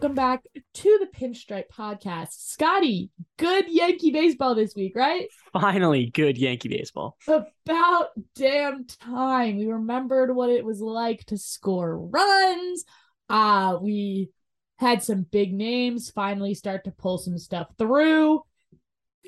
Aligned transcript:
welcome 0.00 0.16
back 0.16 0.42
to 0.72 0.98
the 0.98 1.18
Pinstripe 1.18 1.68
Podcast. 1.70 2.28
Scotty, 2.30 3.10
good 3.36 3.66
Yankee 3.68 4.10
baseball 4.10 4.54
this 4.54 4.74
week, 4.74 4.96
right? 4.96 5.28
Finally, 5.52 6.06
good 6.14 6.38
Yankee 6.38 6.70
baseball. 6.70 7.18
About 7.28 8.08
damn 8.34 8.86
time. 8.86 9.58
We 9.58 9.66
remembered 9.66 10.34
what 10.34 10.48
it 10.48 10.64
was 10.64 10.80
like 10.80 11.26
to 11.26 11.36
score 11.36 11.98
runs. 11.98 12.86
Uh, 13.28 13.76
we 13.82 14.30
had 14.78 15.02
some 15.02 15.26
big 15.30 15.52
names 15.52 16.08
finally 16.08 16.54
start 16.54 16.84
to 16.84 16.92
pull 16.92 17.18
some 17.18 17.36
stuff 17.36 17.66
through. 17.76 18.40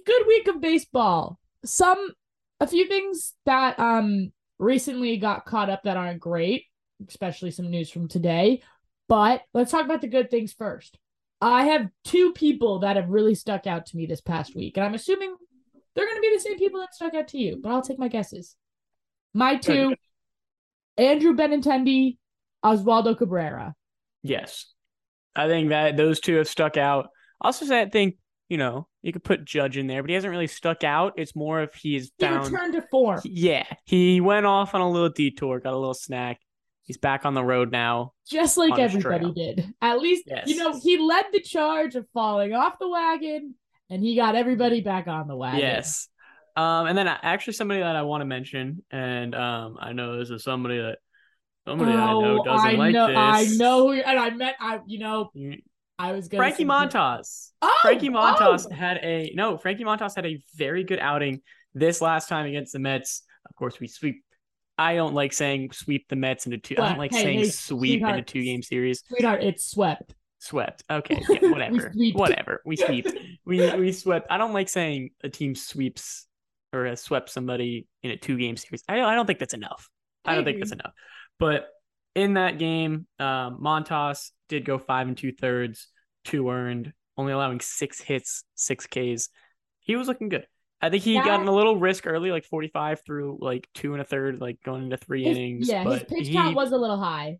Good 0.06 0.26
week 0.26 0.48
of 0.48 0.62
baseball. 0.62 1.38
Some 1.66 2.12
a 2.60 2.66
few 2.66 2.88
things 2.88 3.34
that 3.44 3.78
um 3.78 4.32
recently 4.58 5.18
got 5.18 5.44
caught 5.44 5.68
up 5.68 5.82
that 5.82 5.98
aren't 5.98 6.20
great, 6.20 6.64
especially 7.06 7.50
some 7.50 7.70
news 7.70 7.90
from 7.90 8.08
today. 8.08 8.62
But 9.08 9.42
let's 9.52 9.70
talk 9.70 9.84
about 9.84 10.00
the 10.00 10.08
good 10.08 10.30
things 10.30 10.52
first. 10.52 10.98
I 11.40 11.64
have 11.64 11.88
two 12.04 12.32
people 12.32 12.80
that 12.80 12.96
have 12.96 13.08
really 13.08 13.34
stuck 13.34 13.66
out 13.66 13.86
to 13.86 13.96
me 13.96 14.06
this 14.06 14.20
past 14.20 14.54
week, 14.54 14.76
and 14.76 14.86
I'm 14.86 14.94
assuming 14.94 15.34
they're 15.94 16.06
going 16.06 16.16
to 16.16 16.22
be 16.22 16.34
the 16.34 16.40
same 16.40 16.58
people 16.58 16.80
that 16.80 16.94
stuck 16.94 17.14
out 17.14 17.28
to 17.28 17.38
you, 17.38 17.58
but 17.60 17.72
I'll 17.72 17.82
take 17.82 17.98
my 17.98 18.08
guesses. 18.08 18.56
My 19.34 19.56
two, 19.56 19.94
Andrew 20.96 21.34
Benintendi, 21.34 22.18
Oswaldo 22.64 23.16
Cabrera. 23.18 23.74
Yes. 24.22 24.72
I 25.34 25.48
think 25.48 25.70
that 25.70 25.96
those 25.96 26.20
two 26.20 26.36
have 26.36 26.48
stuck 26.48 26.76
out. 26.76 27.08
Also, 27.40 27.74
I 27.74 27.88
think, 27.88 28.16
you 28.48 28.58
know, 28.58 28.86
you 29.02 29.12
could 29.12 29.24
put 29.24 29.44
Judge 29.44 29.76
in 29.76 29.86
there, 29.86 30.02
but 30.02 30.10
he 30.10 30.14
hasn't 30.14 30.30
really 30.30 30.46
stuck 30.46 30.84
out. 30.84 31.14
It's 31.16 31.34
more 31.34 31.62
if 31.62 31.74
he's 31.74 32.12
He 32.18 32.26
returned 32.26 32.74
to 32.74 32.82
form. 32.90 33.20
Yeah. 33.24 33.66
He 33.84 34.20
went 34.20 34.46
off 34.46 34.74
on 34.74 34.80
a 34.80 34.88
little 34.88 35.08
detour, 35.08 35.58
got 35.58 35.72
a 35.72 35.76
little 35.78 35.94
snack. 35.94 36.38
He's 36.84 36.98
back 36.98 37.24
on 37.24 37.34
the 37.34 37.44
road 37.44 37.70
now. 37.70 38.12
just 38.28 38.56
like 38.56 38.78
everybody 38.78 39.32
trail. 39.32 39.32
did. 39.32 39.72
At 39.80 40.00
least, 40.00 40.24
you 40.46 40.56
know, 40.56 40.78
he 40.80 40.98
led 40.98 41.26
the 41.32 41.40
charge 41.40 41.94
of 41.94 42.06
falling 42.12 42.54
off 42.54 42.78
the 42.80 42.88
wagon 42.88 43.54
and 43.88 44.02
he 44.02 44.16
got 44.16 44.34
everybody 44.34 44.80
back 44.80 45.06
on 45.06 45.28
the 45.28 45.36
wagon. 45.36 45.60
Yes. 45.60 46.08
Um, 46.56 46.86
and 46.86 46.98
then 46.98 47.08
uh, 47.08 47.16
actually 47.22 47.54
somebody 47.54 47.80
that 47.80 47.96
I 47.96 48.02
want 48.02 48.20
to 48.20 48.26
mention, 48.26 48.82
and 48.90 49.34
um, 49.34 49.76
I 49.80 49.92
know 49.92 50.18
this 50.18 50.30
is 50.30 50.42
somebody 50.42 50.78
that 50.78 50.98
somebody 51.66 51.92
I 51.92 51.96
know 51.96 52.40
Oh, 52.40 52.44
doesn't 52.44 52.68
I 52.68 52.72
like 52.72 52.92
know, 52.92 53.06
this. 53.06 53.16
I 53.16 53.56
know, 53.56 53.88
who- 53.88 54.00
and 54.00 54.18
I 54.18 54.30
met, 54.30 54.56
I, 54.60 54.80
you 54.86 54.98
know, 54.98 55.30
I 55.98 56.12
was 56.12 56.28
gonna 56.28 56.40
Frankie 56.42 56.64
Montas. 56.64 57.52
Oh, 57.62 57.78
Frankie 57.82 58.10
Montas 58.10 58.66
oh! 58.70 58.74
had 58.74 58.98
a 58.98 59.32
no. 59.34 59.56
Frankie 59.56 59.84
Montas 59.84 60.16
had 60.16 60.26
a 60.26 60.42
very 60.56 60.84
good 60.84 60.98
outing 60.98 61.40
this 61.74 62.00
last 62.00 62.28
time 62.28 62.46
against 62.46 62.72
the 62.72 62.80
Mets. 62.80 63.22
Of 63.48 63.54
course, 63.56 63.78
we 63.80 63.88
sweep. 63.88 64.22
I 64.82 64.96
don't 64.96 65.14
like 65.14 65.32
saying 65.32 65.70
sweep 65.72 66.08
the 66.08 66.16
Mets 66.16 66.46
into 66.46 66.58
two. 66.58 66.74
I 66.78 66.88
don't 66.88 66.98
like 66.98 67.12
Hey, 67.12 67.22
saying 67.22 67.38
hey, 67.38 67.48
sweep 67.50 67.92
into 68.00 68.06
sweetheart. 68.06 68.26
two 68.26 68.42
game 68.42 68.62
series. 68.62 69.02
Sweetheart, 69.06 69.42
it's 69.42 69.64
swept. 69.64 70.14
Swept. 70.38 70.82
Okay, 70.90 71.22
yeah, 71.28 71.50
whatever. 71.50 71.92
sweeped. 71.94 72.18
whatever. 72.18 72.62
We 72.66 72.76
sweep. 72.86 73.06
we 73.46 73.70
we 73.76 73.92
swept. 73.92 74.26
I 74.30 74.38
don't 74.38 74.52
like 74.52 74.68
saying 74.68 75.10
a 75.22 75.28
team 75.28 75.54
sweeps 75.54 76.26
or 76.72 76.86
has 76.86 77.00
swept 77.00 77.30
somebody 77.30 77.86
in 78.02 78.10
a 78.10 78.16
two 78.16 78.36
game 78.36 78.56
series. 78.56 78.82
I 78.88 78.96
don't, 78.96 79.04
I 79.04 79.14
don't 79.14 79.26
think 79.26 79.38
that's 79.38 79.54
enough. 79.54 79.88
I 80.24 80.32
I 80.32 80.34
don't 80.34 80.44
think 80.44 80.58
that's 80.58 80.72
enough. 80.72 80.92
But 81.38 81.66
in 82.14 82.34
that 82.34 82.58
game, 82.58 83.06
um, 83.18 83.58
Montas 83.62 84.30
did 84.48 84.64
go 84.64 84.78
five 84.78 85.06
and 85.06 85.16
two 85.16 85.32
thirds, 85.32 85.88
two 86.24 86.48
earned, 86.50 86.92
only 87.16 87.32
allowing 87.32 87.60
six 87.60 88.00
hits, 88.00 88.44
six 88.54 88.86
Ks. 88.86 89.28
He 89.80 89.96
was 89.96 90.08
looking 90.08 90.28
good. 90.28 90.46
I 90.84 90.90
think 90.90 91.04
he 91.04 91.14
got 91.14 91.24
That- 91.26 91.40
in 91.42 91.46
a 91.48 91.54
little 91.54 91.76
risk 91.76 92.06
early, 92.06 92.30
like 92.32 92.44
45 92.44 93.02
through 93.06 93.38
like 93.40 93.68
two 93.72 93.92
and 93.92 94.02
a 94.02 94.04
third, 94.04 94.40
like 94.40 94.60
going 94.64 94.82
into 94.84 94.96
three 94.96 95.22
His- 95.24 95.36
innings. 95.38 95.68
yeah, 95.68 95.84
his 95.84 96.02
pitch 96.02 96.26
he, 96.28 96.32
count 96.34 96.56
was 96.56 96.72
a 96.72 96.76
little 96.76 96.98
high. 96.98 97.38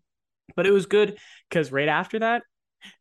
but 0.55 0.65
it 0.65 0.71
was 0.71 0.85
good 0.85 1.17
because 1.49 1.71
right 1.71 1.89
after 1.89 2.19
that, 2.19 2.43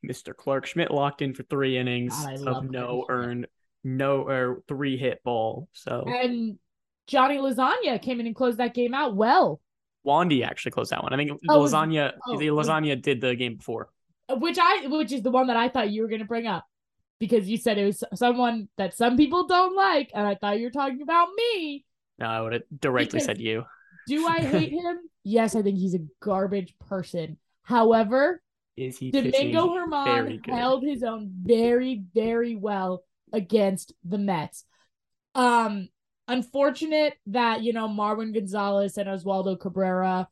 Mr. 0.04 0.34
Clarke 0.36 0.66
Schmidt 0.66 0.90
locked 0.90 1.22
in 1.22 1.32
for 1.34 1.42
three 1.44 1.78
innings 1.78 2.14
God, 2.24 2.46
of 2.46 2.70
no 2.70 3.06
earned, 3.08 3.46
no 3.84 4.22
or 4.26 4.62
three 4.68 4.96
hit 4.96 5.22
ball. 5.24 5.68
So 5.72 6.04
And 6.06 6.58
Johnny 7.06 7.38
Lasagna 7.38 8.00
came 8.02 8.20
in 8.20 8.26
and 8.26 8.34
closed 8.34 8.58
that 8.58 8.74
game 8.74 8.94
out 8.94 9.14
well, 9.16 9.60
Wandy 10.06 10.44
actually 10.44 10.72
closed 10.72 10.90
that 10.90 11.02
one. 11.02 11.12
I 11.12 11.16
think 11.16 11.32
Oh, 11.48 11.60
was- 11.60 11.72
Lasagna, 11.72 12.12
oh, 12.26 12.36
the 12.36 12.50
was- 12.50 12.68
Lasagna 12.68 13.00
did 13.00 13.20
the 13.20 13.34
game 13.36 13.56
before. 13.56 13.90
which 14.30 14.58
I, 14.60 14.86
which 14.88 15.12
is 15.12 15.22
the 15.22 15.30
one 15.30 15.46
that 15.48 15.56
I 15.56 15.68
thought 15.68 15.90
you 15.90 16.02
were 16.02 16.08
gonna 16.08 16.24
bring 16.24 16.46
up 16.46 16.64
because 17.22 17.48
you 17.48 17.56
said 17.56 17.78
it 17.78 17.84
was 17.84 18.02
someone 18.16 18.68
that 18.78 18.96
some 18.96 19.16
people 19.16 19.46
don't 19.46 19.76
like, 19.76 20.10
and 20.12 20.26
I 20.26 20.34
thought 20.34 20.58
you 20.58 20.64
were 20.64 20.72
talking 20.72 21.02
about 21.02 21.28
me. 21.36 21.84
No, 22.18 22.26
I 22.26 22.40
would 22.40 22.52
have 22.52 22.62
directly 22.80 23.20
said 23.20 23.38
you. 23.38 23.62
Do 24.08 24.26
I 24.26 24.40
hate 24.40 24.72
him? 24.72 24.98
Yes, 25.22 25.54
I 25.54 25.62
think 25.62 25.78
he's 25.78 25.94
a 25.94 26.00
garbage 26.20 26.74
person. 26.88 27.36
However, 27.62 28.42
Is 28.76 28.98
he 28.98 29.12
Domingo 29.12 29.68
Germán 29.68 30.44
held 30.50 30.82
his 30.82 31.04
own 31.04 31.30
very, 31.44 32.02
very 32.12 32.56
well 32.56 33.04
against 33.32 33.92
the 34.02 34.18
Mets. 34.18 34.64
Um, 35.36 35.90
unfortunate 36.26 37.14
that 37.26 37.62
you 37.62 37.72
know 37.72 37.86
Marwin 37.86 38.34
Gonzalez 38.34 38.98
and 38.98 39.08
Oswaldo 39.08 39.60
Cabrera 39.60 40.26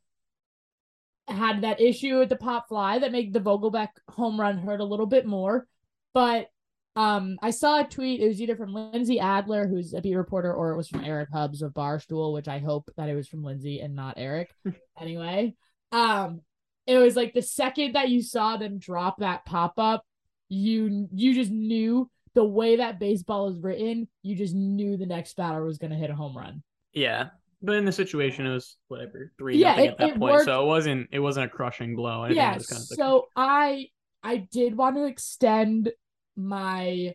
had 1.25 1.61
that 1.61 1.79
issue 1.79 2.19
with 2.19 2.27
the 2.27 2.35
pop 2.35 2.67
fly 2.67 2.99
that 2.99 3.13
made 3.13 3.31
the 3.31 3.39
Vogelbach 3.39 3.91
home 4.09 4.37
run 4.37 4.57
hurt 4.57 4.81
a 4.81 4.85
little 4.85 5.05
bit 5.05 5.25
more. 5.25 5.65
But 6.13 6.49
um, 6.95 7.37
I 7.41 7.51
saw 7.51 7.81
a 7.81 7.87
tweet. 7.87 8.19
It 8.21 8.27
was 8.27 8.41
either 8.41 8.55
from 8.55 8.73
Lindsey 8.73 9.19
Adler, 9.19 9.67
who's 9.67 9.93
a 9.93 10.01
beat 10.01 10.15
reporter, 10.15 10.53
or 10.53 10.71
it 10.71 10.77
was 10.77 10.89
from 10.89 11.03
Eric 11.05 11.29
Hubbs 11.31 11.61
of 11.61 11.73
Barstool, 11.73 12.33
which 12.33 12.47
I 12.47 12.59
hope 12.59 12.89
that 12.97 13.07
it 13.09 13.15
was 13.15 13.27
from 13.27 13.43
Lindsey 13.43 13.79
and 13.79 13.95
not 13.95 14.15
Eric. 14.17 14.49
anyway, 14.99 15.55
um, 15.91 16.41
it 16.87 16.97
was 16.97 17.15
like 17.15 17.33
the 17.33 17.41
second 17.41 17.93
that 17.93 18.09
you 18.09 18.21
saw 18.21 18.57
them 18.57 18.77
drop 18.77 19.19
that 19.19 19.45
pop 19.45 19.73
up, 19.77 20.03
you 20.49 21.07
you 21.13 21.33
just 21.33 21.51
knew 21.51 22.09
the 22.33 22.43
way 22.43 22.77
that 22.77 22.99
baseball 22.99 23.49
is 23.49 23.57
written. 23.59 24.07
You 24.23 24.35
just 24.35 24.55
knew 24.55 24.97
the 24.97 25.05
next 25.05 25.35
batter 25.37 25.63
was 25.63 25.77
going 25.77 25.91
to 25.91 25.97
hit 25.97 26.09
a 26.09 26.15
home 26.15 26.35
run. 26.37 26.61
Yeah, 26.93 27.29
but 27.61 27.75
in 27.75 27.85
the 27.85 27.91
situation, 27.91 28.45
it 28.45 28.53
was 28.53 28.75
whatever 28.89 29.31
three 29.37 29.57
Yeah, 29.57 29.69
nothing 29.71 29.85
it- 29.85 29.91
at 29.91 29.97
that 29.99 30.09
point. 30.11 30.21
worked. 30.33 30.45
So 30.45 30.61
it 30.63 30.67
wasn't 30.67 31.07
it 31.13 31.19
wasn't 31.19 31.45
a 31.45 31.49
crushing 31.49 31.95
blow. 31.95 32.23
I 32.23 32.29
yeah 32.31 32.51
kind 32.51 32.57
of 32.57 32.65
so 32.65 33.27
i 33.35 33.85
i 34.23 34.37
did 34.51 34.75
want 34.75 34.97
to 34.97 35.05
extend 35.05 35.89
my 36.35 37.13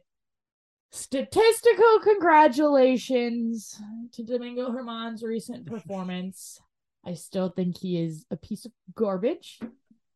statistical 0.93 1.99
congratulations 2.03 3.81
to 4.13 4.23
domingo 4.23 4.71
germán's 4.71 5.23
recent 5.23 5.67
performance 5.73 6.61
i 7.05 7.13
still 7.13 7.49
think 7.49 7.77
he 7.79 8.01
is 8.03 8.25
a 8.31 8.37
piece 8.37 8.65
of 8.65 8.73
garbage 8.95 9.59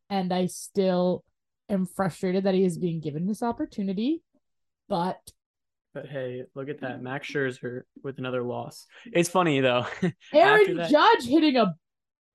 and 0.09 0.33
i 0.33 0.45
still 0.45 1.23
am 1.69 1.85
frustrated 1.85 2.45
that 2.45 2.53
he 2.53 2.63
is 2.63 2.77
being 2.77 2.99
given 2.99 3.27
this 3.27 3.43
opportunity 3.43 4.21
but 4.89 5.19
But 5.93 6.05
hey, 6.07 6.43
look 6.55 6.69
at 6.69 6.81
that, 6.81 7.01
Max 7.01 7.27
Scherzer 7.29 7.81
with 8.03 8.17
another 8.17 8.43
loss. 8.43 8.87
It's 9.11 9.29
funny 9.29 9.59
though. 9.61 9.85
Aaron 10.33 10.77
that- 10.77 10.89
judge 10.89 11.25
hitting 11.25 11.57
a 11.57 11.75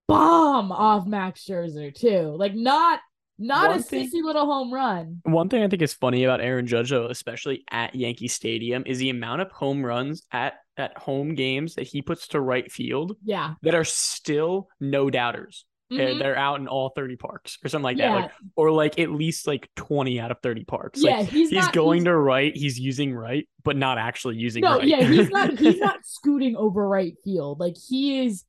bomb 0.09 0.71
off 0.73 1.05
max 1.05 1.45
scherzer 1.45 1.93
too 1.93 2.35
like 2.39 2.55
not 2.55 3.01
not 3.39 3.69
One 3.71 3.79
a 3.79 3.83
thing- 3.83 4.09
sissy 4.11 4.23
little 4.23 4.47
home 4.47 4.73
run 4.73 5.21
One 5.25 5.49
thing 5.49 5.63
I 5.63 5.69
think 5.69 5.83
is 5.83 5.93
funny 5.95 6.25
about 6.25 6.41
Aaron 6.41 6.67
Judge, 6.67 6.91
though, 6.91 7.07
especially 7.07 7.65
at 7.71 7.95
Yankee 7.95 8.29
Stadium, 8.29 8.83
is 8.87 8.99
the 8.99 9.11
amount 9.11 9.43
of 9.43 9.51
home 9.51 9.85
runs 9.85 10.23
at 10.33 10.55
at 10.79 10.97
home 10.99 11.35
games 11.35 11.75
that 11.77 11.87
he 11.87 12.03
puts 12.03 12.29
to 12.29 12.41
right 12.41 12.71
field 12.71 13.17
yeah 13.25 13.55
that 13.63 13.75
are 13.75 13.85
still 13.85 14.69
no 14.81 15.09
doubters. 15.11 15.65
They're- 15.89 16.15
Mhm. 16.15 16.19
They're 16.19 16.37
out 16.37 16.59
in 16.59 16.67
all 16.67 16.89
30 16.97 17.15
parks 17.15 17.59
or 17.65 17.69
something 17.69 17.85
like 17.85 17.97
yeah, 17.97 18.13
that. 18.13 18.21
Like 18.23 18.33
or 18.57 18.73
like 18.73 18.99
at 18.99 19.09
least 19.13 19.47
like 19.47 19.71
20 19.77 20.19
out 20.19 20.33
of 20.33 20.39
30 20.43 20.65
parks. 20.65 21.01
yeah, 21.01 21.19
Like 21.19 21.29
he's, 21.29 21.51
he's, 21.51 21.65
not, 21.65 21.73
going 21.73 21.99
he's- 21.99 22.05
to 22.07 22.17
right, 22.17 22.57
he's 22.57 22.77
using 22.81 23.15
right, 23.15 23.49
but 23.63 23.77
not 23.77 23.97
actually 23.97 24.37
using 24.37 24.63
no, 24.63 24.79
right. 24.79 24.89
yeah, 24.89 25.05
he's 25.05 25.31
not. 25.31 25.51
He's 25.59 25.79
not 25.79 26.05
scooting 26.05 26.57
over 26.57 26.87
right 26.89 27.15
field. 27.23 27.61
Like 27.61 27.77
he 27.89 28.25
is 28.27 28.45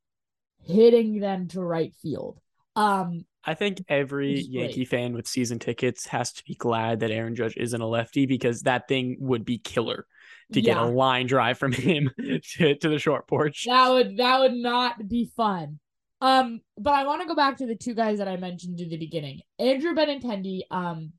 hitting 0.65 1.19
them 1.19 1.47
to 1.49 1.61
right 1.61 1.93
field. 2.01 2.39
Um, 2.75 3.25
I 3.47 3.53
think 3.53 3.83
every 3.87 4.31
Which 4.31 4.39
is 4.41 4.47
great. 4.47 4.61
Yankee 4.61 4.85
fan 4.85 5.13
with 5.13 5.27
season 5.27 5.57
tickets 5.57 6.05
has 6.07 6.33
to 6.33 6.43
be 6.43 6.53
glad 6.53 6.99
that 6.99 7.11
Aaron 7.11 7.33
Judge 7.33 7.55
isn't 7.55 7.81
a 7.81 7.87
lefty 7.87 8.25
because 8.25 8.63
that 8.63 8.89
thing 8.89 9.15
would 9.21 9.45
be 9.45 9.57
killer 9.57 10.05
to 10.51 10.61
get 10.61 10.77
a 10.77 10.85
line 10.85 11.27
drive 11.27 11.57
from 11.57 11.71
him 11.73 12.11
to, 12.17 12.75
to 12.75 12.89
the 12.89 12.99
short 12.99 13.27
porch. 13.27 13.65
that 13.65 13.89
would 13.89 14.17
that 14.17 14.39
would 14.41 14.53
not 14.53 15.07
be 15.07 15.31
fun. 15.35 15.79
Um, 16.19 16.61
but 16.77 16.93
I 16.93 17.05
want 17.05 17.21
to 17.21 17.27
go 17.27 17.35
back 17.35 17.57
to 17.57 17.67
the 17.67 17.75
two 17.75 17.93
guys 17.93 18.17
that 18.17 18.27
I 18.27 18.37
mentioned 18.37 18.79
in 18.79 18.89
the 18.89 18.97
beginning. 18.97 19.41
Andrew 19.59 19.93
Benintendi, 19.93 20.61
um, 20.71 21.13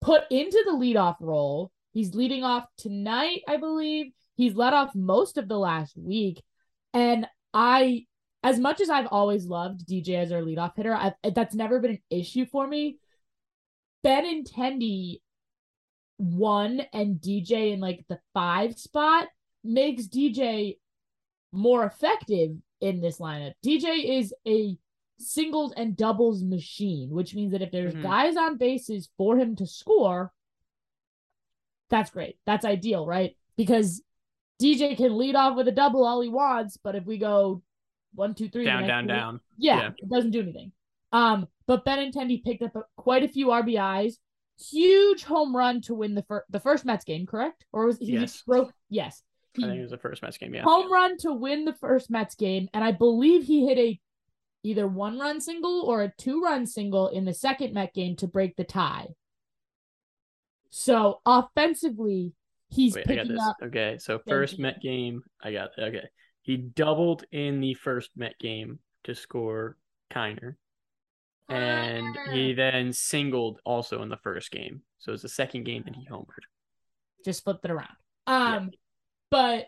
put 0.00 0.24
into 0.30 0.62
the 0.66 0.72
leadoff 0.72 1.16
role. 1.20 1.72
He's 1.92 2.14
leading 2.14 2.44
off 2.44 2.64
tonight, 2.76 3.40
I 3.48 3.56
believe. 3.56 4.12
He's 4.36 4.54
led 4.54 4.74
off 4.74 4.94
most 4.94 5.36
of 5.36 5.48
the 5.48 5.58
last 5.58 5.96
week, 5.96 6.42
and 6.92 7.26
I, 7.52 8.06
as 8.42 8.58
much 8.58 8.80
as 8.80 8.90
I've 8.90 9.08
always 9.10 9.46
loved 9.46 9.86
DJ 9.86 10.16
as 10.16 10.32
our 10.32 10.40
leadoff 10.42 10.72
hitter, 10.76 10.94
I, 10.94 11.14
that's 11.34 11.54
never 11.54 11.78
been 11.78 11.92
an 11.92 12.02
issue 12.10 12.46
for 12.46 12.66
me. 12.66 12.98
Ben 14.02 14.26
and 14.26 14.44
Benintendi 14.46 15.20
one 16.18 16.82
and 16.92 17.16
DJ 17.20 17.72
in 17.72 17.80
like 17.80 18.04
the 18.08 18.18
five 18.34 18.78
spot 18.78 19.28
makes 19.64 20.04
DJ 20.04 20.78
more 21.52 21.84
effective 21.84 22.56
in 22.80 23.00
this 23.00 23.18
lineup. 23.18 23.52
DJ 23.64 24.18
is 24.18 24.34
a 24.46 24.76
singles 25.18 25.72
and 25.76 25.96
doubles 25.96 26.42
machine, 26.42 27.10
which 27.10 27.34
means 27.34 27.52
that 27.52 27.62
if 27.62 27.70
there's 27.70 27.94
Mhm. 27.94 28.02
guys 28.02 28.36
on 28.36 28.56
bases 28.56 29.08
for 29.16 29.36
him 29.36 29.54
to 29.56 29.66
score, 29.66 30.32
that's 31.90 32.10
great. 32.10 32.38
That's 32.44 32.64
ideal, 32.64 33.06
right? 33.06 33.36
Because 33.56 34.02
DJ 34.58 34.96
can 34.96 35.16
lead 35.16 35.36
off 35.36 35.56
with 35.56 35.68
a 35.68 35.72
double 35.72 36.04
all 36.04 36.20
he 36.20 36.28
wants, 36.28 36.76
but 36.76 36.96
if 36.96 37.04
we 37.04 37.18
go 37.18 37.62
one, 38.14 38.34
two, 38.34 38.48
three, 38.48 38.64
down, 38.64 38.86
down, 38.86 39.06
down. 39.06 39.40
yeah, 39.56 39.78
Yeah. 39.80 39.90
it 39.98 40.08
doesn't 40.08 40.30
do 40.32 40.40
anything. 40.40 40.72
Um, 41.12 41.46
but 41.66 41.84
Benintendi 41.84 42.42
picked 42.42 42.62
up 42.62 42.74
a, 42.76 42.82
quite 42.96 43.22
a 43.22 43.28
few 43.28 43.46
RBIs. 43.48 44.14
Huge 44.70 45.24
home 45.24 45.54
run 45.56 45.80
to 45.82 45.94
win 45.94 46.14
the 46.14 46.22
first 46.22 46.46
the 46.50 46.60
first 46.60 46.84
Mets 46.84 47.04
game, 47.04 47.26
correct? 47.26 47.64
Or 47.72 47.86
was 47.86 47.98
he 47.98 48.12
Yes. 48.12 48.42
broke? 48.42 48.72
Yes, 48.90 49.22
I 49.56 49.60
think 49.60 49.72
he 49.72 49.78
it 49.78 49.82
was 49.82 49.90
the 49.90 49.98
first 49.98 50.22
Mets 50.22 50.38
game. 50.38 50.54
Yeah. 50.54 50.62
home 50.62 50.92
run 50.92 51.16
to 51.18 51.32
win 51.32 51.64
the 51.64 51.74
first 51.74 52.10
Mets 52.10 52.34
game, 52.34 52.68
and 52.74 52.84
I 52.84 52.92
believe 52.92 53.44
he 53.44 53.66
hit 53.66 53.78
a 53.78 54.00
either 54.62 54.86
one 54.86 55.18
run 55.18 55.40
single 55.40 55.80
or 55.82 56.02
a 56.02 56.12
two 56.18 56.40
run 56.42 56.66
single 56.66 57.08
in 57.08 57.24
the 57.24 57.34
second 57.34 57.72
Met 57.74 57.92
game 57.94 58.14
to 58.16 58.26
break 58.28 58.54
the 58.56 58.64
tie. 58.64 59.08
So 60.70 61.20
offensively, 61.26 62.32
he's 62.70 62.94
Wait, 62.94 63.04
I 63.10 63.14
got 63.16 63.22
picking 63.22 63.36
this. 63.36 63.42
up. 63.44 63.56
Okay, 63.64 63.96
so 63.98 64.20
first. 64.26 64.58
Met 64.58 64.80
game, 64.80 65.22
I 65.42 65.52
got 65.52 65.70
okay. 65.78 66.08
He 66.42 66.56
doubled 66.56 67.24
in 67.32 67.60
the 67.60 67.74
first 67.74 68.10
Met 68.16 68.38
game 68.38 68.80
to 69.04 69.14
score 69.14 69.76
Kiner, 70.12 70.56
and 71.48 72.16
he 72.32 72.52
then 72.52 72.92
singled 72.92 73.60
also 73.64 74.02
in 74.02 74.08
the 74.08 74.16
first 74.16 74.50
game. 74.50 74.82
So 74.98 75.10
it 75.10 75.12
was 75.12 75.22
the 75.22 75.28
second 75.28 75.64
game 75.64 75.82
that 75.84 75.94
he 75.96 76.06
homered. 76.06 76.44
just 77.24 77.44
flipped 77.44 77.64
it 77.64 77.70
around. 77.70 77.96
Um, 78.26 78.70
but 79.30 79.66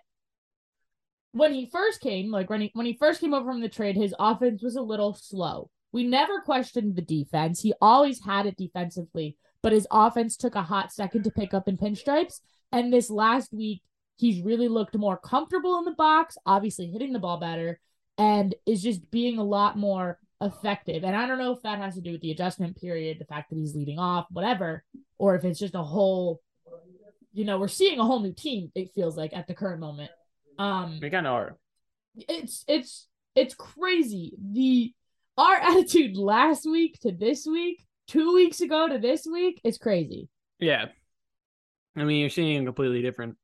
when 1.32 1.52
he 1.52 1.68
first 1.70 2.00
came, 2.00 2.30
like 2.30 2.50
when 2.50 2.60
he 2.60 2.70
when 2.74 2.86
he 2.86 2.96
first 2.96 3.20
came 3.20 3.34
over 3.34 3.50
from 3.50 3.60
the 3.60 3.68
trade, 3.68 3.96
his 3.96 4.14
offense 4.18 4.62
was 4.62 4.76
a 4.76 4.82
little 4.82 5.14
slow. 5.14 5.70
We 5.92 6.04
never 6.04 6.40
questioned 6.40 6.96
the 6.96 7.02
defense. 7.02 7.60
He 7.60 7.72
always 7.80 8.24
had 8.24 8.46
it 8.46 8.56
defensively, 8.56 9.36
but 9.62 9.72
his 9.72 9.86
offense 9.90 10.36
took 10.36 10.56
a 10.56 10.62
hot 10.62 10.92
second 10.92 11.22
to 11.24 11.30
pick 11.30 11.54
up 11.54 11.68
in 11.68 11.76
pinstripes. 11.76 12.40
And 12.72 12.92
this 12.92 13.10
last 13.10 13.52
week, 13.52 13.82
he's 14.16 14.42
really 14.42 14.68
looked 14.68 14.96
more 14.96 15.16
comfortable 15.16 15.78
in 15.78 15.84
the 15.84 15.92
box, 15.92 16.36
obviously 16.46 16.86
hitting 16.86 17.12
the 17.12 17.18
ball 17.18 17.38
better, 17.38 17.80
and 18.18 18.54
is 18.66 18.82
just 18.82 19.10
being 19.10 19.38
a 19.38 19.44
lot 19.44 19.76
more 19.76 20.18
effective. 20.40 21.04
And 21.04 21.16
I 21.16 21.26
don't 21.26 21.38
know 21.38 21.52
if 21.52 21.62
that 21.62 21.78
has 21.78 21.94
to 21.94 22.00
do 22.00 22.12
with 22.12 22.20
the 22.20 22.30
adjustment 22.30 22.80
period, 22.80 23.18
the 23.18 23.24
fact 23.24 23.50
that 23.50 23.56
he's 23.56 23.74
leading 23.74 23.98
off, 23.98 24.26
whatever, 24.30 24.84
or 25.18 25.34
if 25.34 25.44
it's 25.44 25.58
just 25.58 25.74
a 25.74 25.82
whole 25.82 26.40
you 27.36 27.44
know, 27.44 27.58
we're 27.58 27.66
seeing 27.66 27.98
a 27.98 28.04
whole 28.04 28.20
new 28.20 28.32
team, 28.32 28.70
it 28.76 28.92
feels 28.94 29.16
like 29.16 29.32
at 29.32 29.48
the 29.48 29.54
current 29.54 29.80
moment. 29.80 30.10
Um 30.58 31.00
We 31.02 31.10
kind 31.10 31.26
of 31.26 31.32
are. 31.32 31.58
it's 32.14 32.64
it's 32.68 33.08
it's 33.34 33.54
crazy. 33.54 34.34
The 34.38 34.94
our 35.36 35.56
attitude 35.70 36.16
last 36.16 36.64
week 36.64 37.00
to 37.00 37.10
this 37.10 37.44
week, 37.44 37.84
two 38.06 38.32
weeks 38.34 38.60
ago 38.60 38.88
to 38.88 38.98
this 38.98 39.26
week, 39.26 39.60
is 39.64 39.78
crazy. 39.78 40.28
Yeah. 40.60 40.86
I 41.96 42.04
mean, 42.04 42.20
you're 42.20 42.30
seeing 42.30 42.62
a 42.62 42.64
completely 42.64 43.02
different 43.02 43.36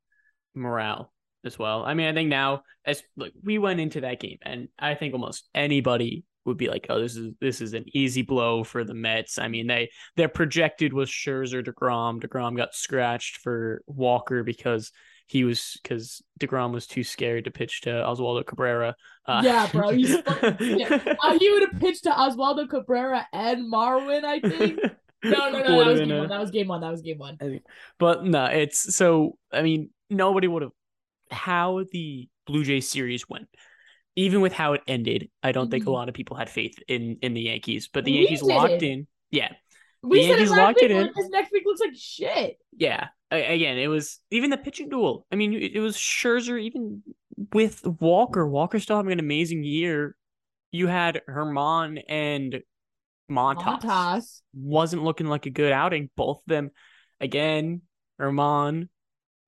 morale 0.55 1.13
as 1.45 1.59
well. 1.59 1.85
I 1.85 1.95
mean, 1.95 2.09
I 2.09 2.13
think 2.15 2.29
now 2.29 2.63
as 2.85 3.03
like 3.17 3.33
we 3.43 3.59
went 3.59 3.81
into 3.81 4.03
that 4.03 4.21
game, 4.21 4.39
and 4.43 4.69
I 4.79 4.95
think 4.95 5.15
almost 5.15 5.49
anybody 5.55 6.25
would 6.45 6.57
be 6.57 6.69
like, 6.69 6.87
"Oh, 6.89 7.01
this 7.01 7.17
is 7.17 7.33
this 7.41 7.61
is 7.61 7.75
an 7.75 7.85
easy 7.95 8.23
blow 8.23 8.65
for 8.65 8.85
the 8.85 8.95
Mets." 8.95 9.39
I 9.39 9.49
mean, 9.49 9.67
they 9.67 9.91
their 10.17 10.29
projected 10.29 10.93
was 10.93 11.11
Scherzer, 11.11 11.65
Degrom. 11.65 12.21
Degrom 12.21 12.57
got 12.57 12.75
scratched 12.75 13.39
for 13.39 13.83
Walker 13.87 14.43
because 14.43 14.93
he 15.27 15.45
was 15.45 15.79
because 15.83 16.23
Degrom 16.41 16.73
was 16.73 16.87
too 16.89 17.05
scared 17.05 17.45
to 17.45 17.51
pitch 17.53 17.83
to 17.83 17.91
Oswaldo 17.91 18.45
Cabrera. 18.45 18.97
Uh, 19.27 19.43
Yeah, 19.45 19.69
bro, 19.71 19.91
he's 19.91 20.09
sick. 20.15 20.27
Uh, 20.27 21.39
he 21.39 21.51
would 21.53 21.71
have 21.71 21.81
pitched 21.81 22.03
to 22.05 22.11
Oswaldo 22.11 22.69
Cabrera 22.69 23.27
and 23.33 23.73
Marwin, 23.73 24.25
I 24.25 24.41
think. 24.41 24.81
No, 25.23 25.51
no, 25.51 25.61
no, 25.63 25.79
that 25.79 25.87
was 25.87 26.01
game 26.01 26.11
a- 26.11 26.19
one. 26.19 26.29
That 26.31 26.41
was 26.41 26.51
game 26.51 26.69
one. 26.69 26.81
That 26.81 26.91
was 26.91 27.03
game 27.03 27.19
one. 27.19 27.39
But 27.99 28.25
no, 28.25 28.45
it's 28.47 28.95
so 28.97 29.37
I 29.53 29.63
mean, 29.63 29.91
nobody 30.09 30.49
would 30.49 30.63
have 30.63 30.73
how 31.31 31.85
the 31.93 32.29
Blue 32.47 32.65
Jays 32.65 32.89
series 32.89 33.29
went. 33.29 33.49
Even 34.17 34.41
with 34.41 34.53
how 34.53 34.73
it 34.73 34.83
ended, 34.89 35.31
I 35.43 35.53
don't 35.53 35.71
think 35.71 35.85
a 35.85 35.87
Mhm. 35.89 35.93
lot 35.93 36.09
of 36.09 36.15
people 36.15 36.37
had 36.37 36.51
faith 36.51 36.75
in 36.89 37.19
in 37.23 37.35
the 37.35 37.43
Yankees. 37.43 37.89
But 37.89 38.05
the 38.05 38.13
We 38.13 38.19
Yankees 38.21 38.43
locked 38.43 38.81
did. 38.81 38.83
in. 38.83 39.07
Yeah. 39.31 39.53
We 40.03 40.23
said 40.23 40.31
it 40.33 40.39
Yankees 40.39 40.51
locked 40.51 40.83
it 40.83 40.91
in. 40.91 41.11
This 41.15 41.29
next 41.29 41.53
week 41.53 41.63
looks 41.67 41.81
like 41.81 41.95
shit. 41.95 42.59
Yeah. 42.77 43.09
A- 43.31 43.55
Again, 43.55 43.79
it 43.79 43.89
was 43.89 44.19
even 44.31 44.51
the 44.51 44.57
pitching 44.59 44.89
duel. 44.89 45.27
I 45.31 45.37
mean, 45.37 45.53
it 45.53 45.77
it 45.77 45.81
was 45.81 45.97
Scherzer 45.97 46.61
even 46.61 47.03
with 47.53 47.87
Walker. 48.01 48.47
Walker 48.47 48.81
still 48.81 48.97
having 48.97 49.13
an 49.13 49.21
amazing 49.21 49.63
year. 49.65 50.17
You 50.73 50.87
had 50.89 51.23
Germán 51.29 52.03
and 52.09 52.63
Montas. 53.31 53.83
Montas. 53.83 54.43
wasn't 54.55 55.03
looking 55.05 55.27
like 55.27 55.47
a 55.47 55.51
good 55.51 55.73
outing. 55.73 56.11
Both 56.17 56.39
of 56.39 56.43
them, 56.47 56.71
again, 57.21 57.83
Germán 58.21 58.89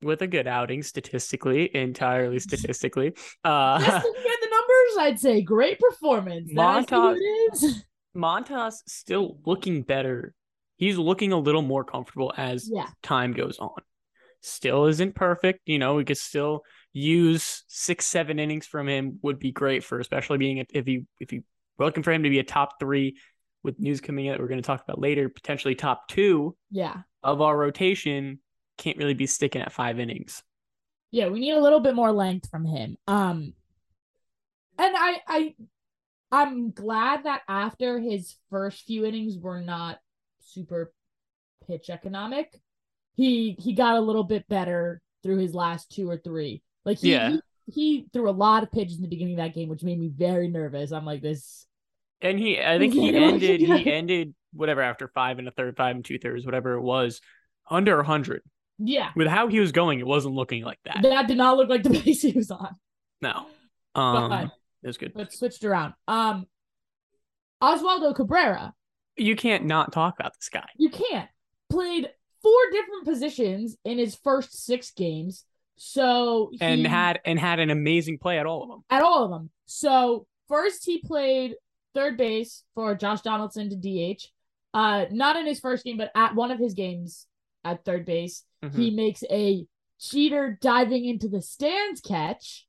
with 0.02 0.22
a 0.22 0.26
good 0.26 0.46
outing 0.46 0.82
statistically, 0.82 1.74
entirely 1.74 2.38
statistically. 2.48 3.14
Uh, 3.44 3.78
Just 3.80 4.04
looking 4.06 4.22
at 4.22 4.40
the 4.40 4.48
numbers, 4.50 4.96
I'd 4.98 5.20
say 5.20 5.42
great 5.42 5.78
performance. 5.78 6.50
Then 6.54 6.58
I 6.64 6.80
see 6.82 6.86
who 6.94 6.96
Montas-. 6.96 7.82
Montas 8.16 8.74
still 8.86 9.38
looking 9.44 9.82
better. 9.82 10.34
He's 10.76 10.98
looking 10.98 11.32
a 11.32 11.38
little 11.38 11.62
more 11.62 11.84
comfortable 11.84 12.32
as 12.36 12.68
Yeah. 12.70 12.86
time 13.02 13.32
goes 13.32 13.58
on. 13.58 13.70
Still 14.40 14.86
isn't 14.86 15.14
perfect. 15.14 15.60
You 15.66 15.78
know, 15.78 15.94
we 15.94 16.04
could 16.04 16.18
still 16.18 16.64
use 16.92 17.62
six, 17.68 18.06
seven 18.06 18.38
innings 18.40 18.66
from 18.66 18.88
him 18.88 19.18
would 19.22 19.38
be 19.38 19.52
great 19.52 19.84
for 19.84 20.00
especially 20.00 20.38
being 20.38 20.58
a, 20.60 20.64
if 20.74 20.88
you 20.88 21.06
if 21.20 21.32
you 21.32 21.44
we're 21.78 21.86
looking 21.86 22.02
for 22.02 22.12
him 22.12 22.24
to 22.24 22.28
be 22.28 22.38
a 22.40 22.44
top 22.44 22.78
three 22.80 23.16
with 23.62 23.78
news 23.78 24.00
coming 24.00 24.28
out 24.28 24.32
that 24.32 24.40
we're 24.40 24.48
going 24.48 24.60
to 24.62 24.66
talk 24.66 24.82
about 24.82 24.98
later, 25.00 25.28
potentially 25.28 25.74
top 25.74 26.08
two 26.08 26.56
Yeah. 26.70 27.02
of 27.22 27.40
our 27.40 27.56
rotation 27.56 28.40
can't 28.78 28.96
really 28.96 29.14
be 29.14 29.26
sticking 29.26 29.62
at 29.62 29.72
five 29.72 30.00
innings. 30.00 30.42
Yeah, 31.10 31.28
we 31.28 31.40
need 31.40 31.52
a 31.52 31.60
little 31.60 31.80
bit 31.80 31.94
more 31.94 32.10
length 32.10 32.48
from 32.50 32.64
him. 32.64 32.96
Um 33.06 33.52
and 34.78 34.94
I 34.96 35.20
I 35.28 35.54
I'm 36.32 36.70
glad 36.70 37.24
that 37.24 37.42
after 37.46 37.98
his 38.00 38.36
first 38.50 38.86
few 38.86 39.04
innings 39.04 39.36
were 39.38 39.60
not 39.60 39.98
super 40.40 40.92
pitch 41.66 41.90
economic, 41.90 42.58
he 43.14 43.54
he 43.60 43.74
got 43.74 43.96
a 43.96 44.00
little 44.00 44.24
bit 44.24 44.48
better 44.48 45.02
through 45.22 45.36
his 45.38 45.54
last 45.54 45.90
two 45.92 46.08
or 46.08 46.16
three. 46.16 46.62
Like 46.84 46.98
he 46.98 47.12
Yeah. 47.12 47.36
he, 47.66 47.72
he 47.72 48.06
threw 48.12 48.28
a 48.28 48.32
lot 48.32 48.62
of 48.62 48.72
pitches 48.72 48.96
in 48.96 49.02
the 49.02 49.08
beginning 49.08 49.34
of 49.34 49.44
that 49.44 49.54
game, 49.54 49.68
which 49.68 49.84
made 49.84 50.00
me 50.00 50.08
very 50.08 50.48
nervous. 50.48 50.90
I'm 50.90 51.04
like 51.04 51.20
this 51.22 51.66
And 52.22 52.38
he, 52.38 52.60
I 52.60 52.78
think 52.78 52.94
he 52.94 53.14
ended, 53.14 53.60
he 53.60 53.90
ended 53.92 54.34
whatever 54.52 54.80
after 54.80 55.08
five 55.08 55.38
and 55.38 55.48
a 55.48 55.50
third, 55.50 55.76
five 55.76 55.96
and 55.96 56.04
two 56.04 56.18
thirds, 56.18 56.44
whatever 56.46 56.74
it 56.74 56.82
was, 56.82 57.20
under 57.70 57.98
a 58.00 58.04
hundred. 58.04 58.42
yeah. 58.78 59.10
With 59.16 59.26
how 59.26 59.48
he 59.48 59.58
was 59.60 59.72
going, 59.72 59.98
it 59.98 60.06
wasn't 60.06 60.34
looking 60.34 60.62
like 60.64 60.78
that. 60.84 61.00
That 61.02 61.26
did 61.28 61.36
not 61.36 61.56
look 61.56 61.68
like 61.68 61.82
the 61.82 61.90
pace 62.00 62.22
he 62.22 62.32
was 62.32 62.50
on. 62.50 62.76
No, 63.20 63.46
um, 63.94 64.28
But- 64.30 64.50
it 64.82 64.86
was 64.88 64.98
good. 64.98 65.12
But 65.14 65.32
switched 65.32 65.64
around. 65.64 65.94
Um 66.08 66.46
Oswaldo 67.62 68.14
Cabrera 68.14 68.74
You 69.16 69.36
can't 69.36 69.64
not 69.66 69.92
talk 69.92 70.18
about 70.18 70.34
this 70.34 70.48
guy. 70.48 70.66
You 70.76 70.90
can't. 70.90 71.28
Played 71.70 72.08
four 72.42 72.58
different 72.72 73.04
positions 73.04 73.76
in 73.84 73.98
his 73.98 74.16
first 74.16 74.64
six 74.66 74.90
games. 74.90 75.44
So 75.76 76.50
he, 76.52 76.58
and 76.60 76.86
had 76.86 77.20
and 77.24 77.38
had 77.38 77.60
an 77.60 77.70
amazing 77.70 78.18
play 78.18 78.38
at 78.38 78.46
all 78.46 78.64
of 78.64 78.68
them. 78.68 78.84
at 78.90 79.02
all 79.02 79.24
of 79.24 79.30
them. 79.30 79.50
So 79.66 80.26
first 80.48 80.84
he 80.84 80.98
played 81.00 81.54
third 81.94 82.16
base 82.16 82.64
for 82.74 82.94
Josh 82.94 83.20
Donaldson 83.22 83.70
to 83.70 83.76
DH. 83.76 84.22
Uh 84.74 85.04
not 85.10 85.36
in 85.36 85.46
his 85.46 85.60
first 85.60 85.84
game, 85.84 85.96
but 85.98 86.10
at 86.14 86.34
one 86.34 86.50
of 86.50 86.58
his 86.58 86.74
games 86.74 87.26
at 87.64 87.84
third 87.84 88.04
base, 88.06 88.44
Mhm. 88.64 88.74
he 88.76 88.90
makes 88.90 89.22
a 89.30 89.66
cheater 90.00 90.58
diving 90.60 91.04
into 91.04 91.28
the 91.28 91.40
stands 91.42 92.00
catch 92.00 92.66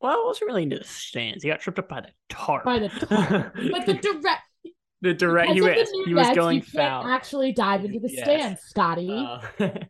Well, 0.00 0.20
it 0.20 0.24
wasn't 0.26 0.48
really 0.48 0.62
into 0.64 0.78
the 0.78 0.84
stands. 0.84 1.42
He 1.44 1.48
got 1.50 1.60
tripped 1.60 1.78
up 1.78 1.88
by 1.88 2.00
the 2.00 2.10
tarp. 2.28 2.64
by 2.64 2.78
the 2.80 2.88
tarp. 3.06 3.54
but 3.54 3.86
the 3.86 3.94
direct 3.94 4.42
the 5.00 5.14
direct 5.14 5.52
he 5.52 5.60
was 5.60 5.90
he 6.06 6.14
was 6.14 6.30
going 6.30 6.56
you 6.56 6.62
can't 6.62 6.72
foul. 6.72 7.06
actually 7.06 7.52
dive 7.52 7.84
into 7.84 7.98
the 8.00 8.10
Yes. 8.10 8.24
stands, 8.24 8.60
Scotty. 8.62 9.10
Uh, 9.10 9.40
then 9.58 9.88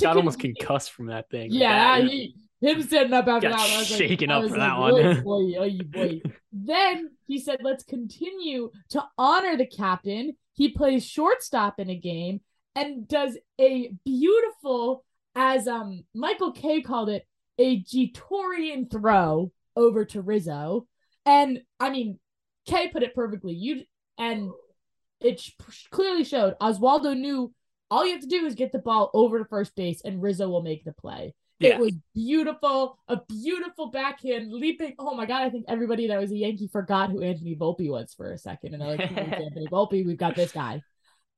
got 0.00 0.16
almost 0.16 0.40
concussed 0.40 0.90
from 0.92 1.06
that 1.06 1.28
thing. 1.30 1.52
Yeah, 1.52 1.98
he, 2.00 2.34
him 2.62 2.82
sitting 2.82 3.12
up 3.12 3.26
after 3.26 3.48
Got 3.48 3.58
that, 3.58 3.68
one, 3.68 3.76
I 3.76 3.78
was 3.80 3.88
shaken 3.88 4.28
like, 4.30 4.36
up 4.36 4.42
was 4.42 4.52
for 4.52 4.58
like, 4.58 4.70
that 4.70 4.78
"Oy, 4.78 4.92
one." 4.92 5.22
boy, 5.24 5.58
oy, 5.58 5.78
boy. 5.84 6.22
then 6.52 7.10
he 7.26 7.38
said, 7.38 7.58
"Let's 7.62 7.84
continue 7.84 8.70
to 8.90 9.04
honor 9.18 9.56
the 9.56 9.66
captain." 9.66 10.36
He 10.54 10.70
plays 10.70 11.04
shortstop 11.04 11.80
in 11.80 11.90
a 11.90 11.96
game 11.96 12.40
and 12.74 13.08
does 13.08 13.36
a 13.60 13.92
beautiful, 14.04 15.04
as 15.34 15.66
um 15.66 16.04
Michael 16.14 16.52
Kay 16.52 16.82
called 16.82 17.08
it, 17.08 17.26
a 17.58 17.82
Jetorian 17.82 18.90
throw 18.90 19.50
over 19.76 20.04
to 20.06 20.22
Rizzo. 20.22 20.86
And 21.26 21.60
I 21.80 21.90
mean, 21.90 22.18
Kay 22.66 22.88
put 22.88 23.02
it 23.02 23.14
perfectly. 23.14 23.54
You 23.54 23.82
and 24.18 24.50
it 25.20 25.40
sh- 25.40 25.52
clearly 25.90 26.24
showed 26.24 26.54
Oswaldo 26.60 27.16
knew 27.16 27.52
all 27.90 28.06
you 28.06 28.12
have 28.12 28.22
to 28.22 28.26
do 28.26 28.46
is 28.46 28.54
get 28.54 28.72
the 28.72 28.78
ball 28.78 29.10
over 29.14 29.38
to 29.38 29.44
first 29.44 29.74
base 29.74 30.00
and 30.04 30.22
Rizzo 30.22 30.48
will 30.48 30.62
make 30.62 30.84
the 30.84 30.92
play. 30.92 31.34
Yeah. 31.62 31.74
It 31.74 31.80
was 31.80 31.94
beautiful, 32.14 32.98
a 33.08 33.20
beautiful 33.28 33.90
backhand 33.90 34.52
leaping. 34.52 34.94
Oh 34.98 35.14
my 35.14 35.26
god! 35.26 35.42
I 35.42 35.50
think 35.50 35.64
everybody 35.68 36.08
that 36.08 36.20
was 36.20 36.30
a 36.32 36.36
Yankee 36.36 36.68
forgot 36.68 37.10
who 37.10 37.22
Anthony 37.22 37.54
Volpe 37.56 37.90
was 37.90 38.14
for 38.14 38.32
a 38.32 38.38
second, 38.38 38.74
and 38.74 38.82
they're 38.82 38.96
like, 38.96 39.00
Anthony 39.16 39.66
Volpe? 39.70 40.04
We've 40.06 40.16
got 40.16 40.34
this 40.36 40.52
guy." 40.52 40.82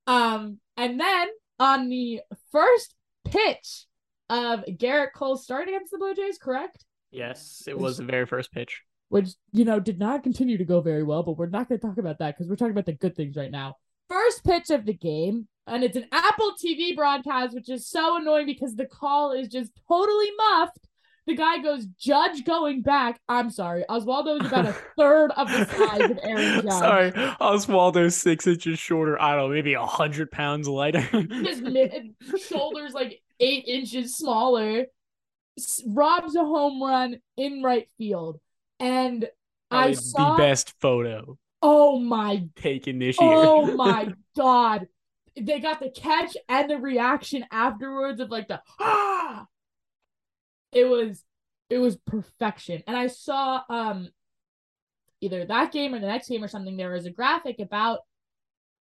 Um, 0.07 0.59
and 0.77 0.99
then 0.99 1.27
on 1.59 1.89
the 1.89 2.21
first 2.51 2.93
pitch 3.23 3.85
of 4.29 4.63
Gerrit 4.65 5.13
Cole 5.15 5.37
starting 5.37 5.73
against 5.75 5.91
the 5.91 5.97
Blue 5.97 6.13
Jays, 6.15 6.37
correct? 6.37 6.83
Yes, 7.11 7.63
it 7.67 7.77
was 7.77 7.97
the 7.97 8.03
very 8.03 8.25
first 8.25 8.51
pitch. 8.51 8.81
which 9.09 9.29
you 9.51 9.63
know 9.65 9.79
did 9.79 9.99
not 9.99 10.23
continue 10.23 10.57
to 10.57 10.65
go 10.65 10.81
very 10.81 11.03
well 11.03 11.21
but 11.23 11.37
we're 11.37 11.47
not 11.47 11.69
going 11.69 11.79
to 11.79 11.87
talk 11.87 11.97
about 11.97 12.17
that 12.19 12.35
because 12.35 12.49
we're 12.49 12.55
talking 12.55 12.71
about 12.71 12.85
the 12.87 12.93
good 12.93 13.15
things 13.15 13.35
right 13.37 13.51
now 13.51 13.75
first 14.09 14.43
pitch 14.43 14.69
of 14.71 14.83
the 14.85 14.93
game 14.93 15.47
and 15.67 15.83
it's 15.83 15.97
an 15.97 16.05
apple 16.11 16.53
tv 16.63 16.95
broadcast 16.95 17.53
which 17.55 17.69
is 17.69 17.87
so 17.87 18.17
annoying 18.17 18.45
because 18.45 18.75
the 18.75 18.85
call 18.85 19.31
is 19.31 19.47
just 19.47 19.71
totally 19.87 20.29
muffed 20.37 20.87
the 21.27 21.35
guy 21.35 21.57
goes 21.61 21.85
judge 21.99 22.45
going 22.45 22.81
back 22.81 23.19
i'm 23.29 23.49
sorry 23.49 23.83
oswaldo 23.89 24.39
is 24.39 24.47
about 24.47 24.65
a 24.67 24.73
third 24.97 25.31
of 25.31 25.47
the 25.47 25.65
size 25.65 26.11
of 26.11 26.19
aaron 26.23 26.61
judge 26.61 26.71
Sorry, 26.71 27.11
Oswaldo's 27.11 28.15
six 28.15 28.45
inches 28.47 28.77
shorter. 28.79 29.19
I 29.21 29.35
don't 29.35 29.49
know, 29.49 29.53
maybe 29.55 29.73
a 29.73 29.85
hundred 29.85 30.31
pounds 30.31 30.67
lighter. 30.67 30.99
his 31.01 31.61
mid- 31.61 32.13
shoulders 32.47 32.93
like 32.93 33.21
eight 33.39 33.65
inches 33.67 34.15
smaller 34.17 34.85
s- 35.57 35.81
robs 35.87 36.35
a 36.35 36.43
home 36.43 36.81
run 36.81 37.17
in 37.37 37.63
right 37.63 37.87
field 37.97 38.39
and 38.79 39.27
i 39.71 39.93
saw 39.93 40.35
the 40.35 40.37
best 40.43 40.73
photo 40.79 41.37
oh 41.61 41.97
my 41.99 42.43
taken 42.55 42.99
this 42.99 43.19
year. 43.19 43.31
Oh 43.33 43.75
my 43.75 44.13
god. 44.37 44.87
They 45.39 45.59
got 45.59 45.79
the 45.79 45.89
catch 45.89 46.37
and 46.47 46.69
the 46.69 46.77
reaction 46.77 47.45
afterwards 47.51 48.19
of 48.19 48.29
like 48.29 48.47
the 48.47 48.61
ah. 48.79 49.45
It 50.71 50.85
was 50.85 51.23
it 51.69 51.79
was 51.79 51.97
perfection. 51.97 52.83
And 52.87 52.95
I 52.95 53.07
saw 53.07 53.61
um 53.69 54.09
either 55.21 55.45
that 55.45 55.71
game 55.71 55.93
or 55.93 55.99
the 55.99 56.07
next 56.07 56.29
game 56.29 56.43
or 56.43 56.47
something 56.47 56.77
there 56.77 56.91
was 56.91 57.05
a 57.05 57.11
graphic 57.11 57.59
about 57.59 57.99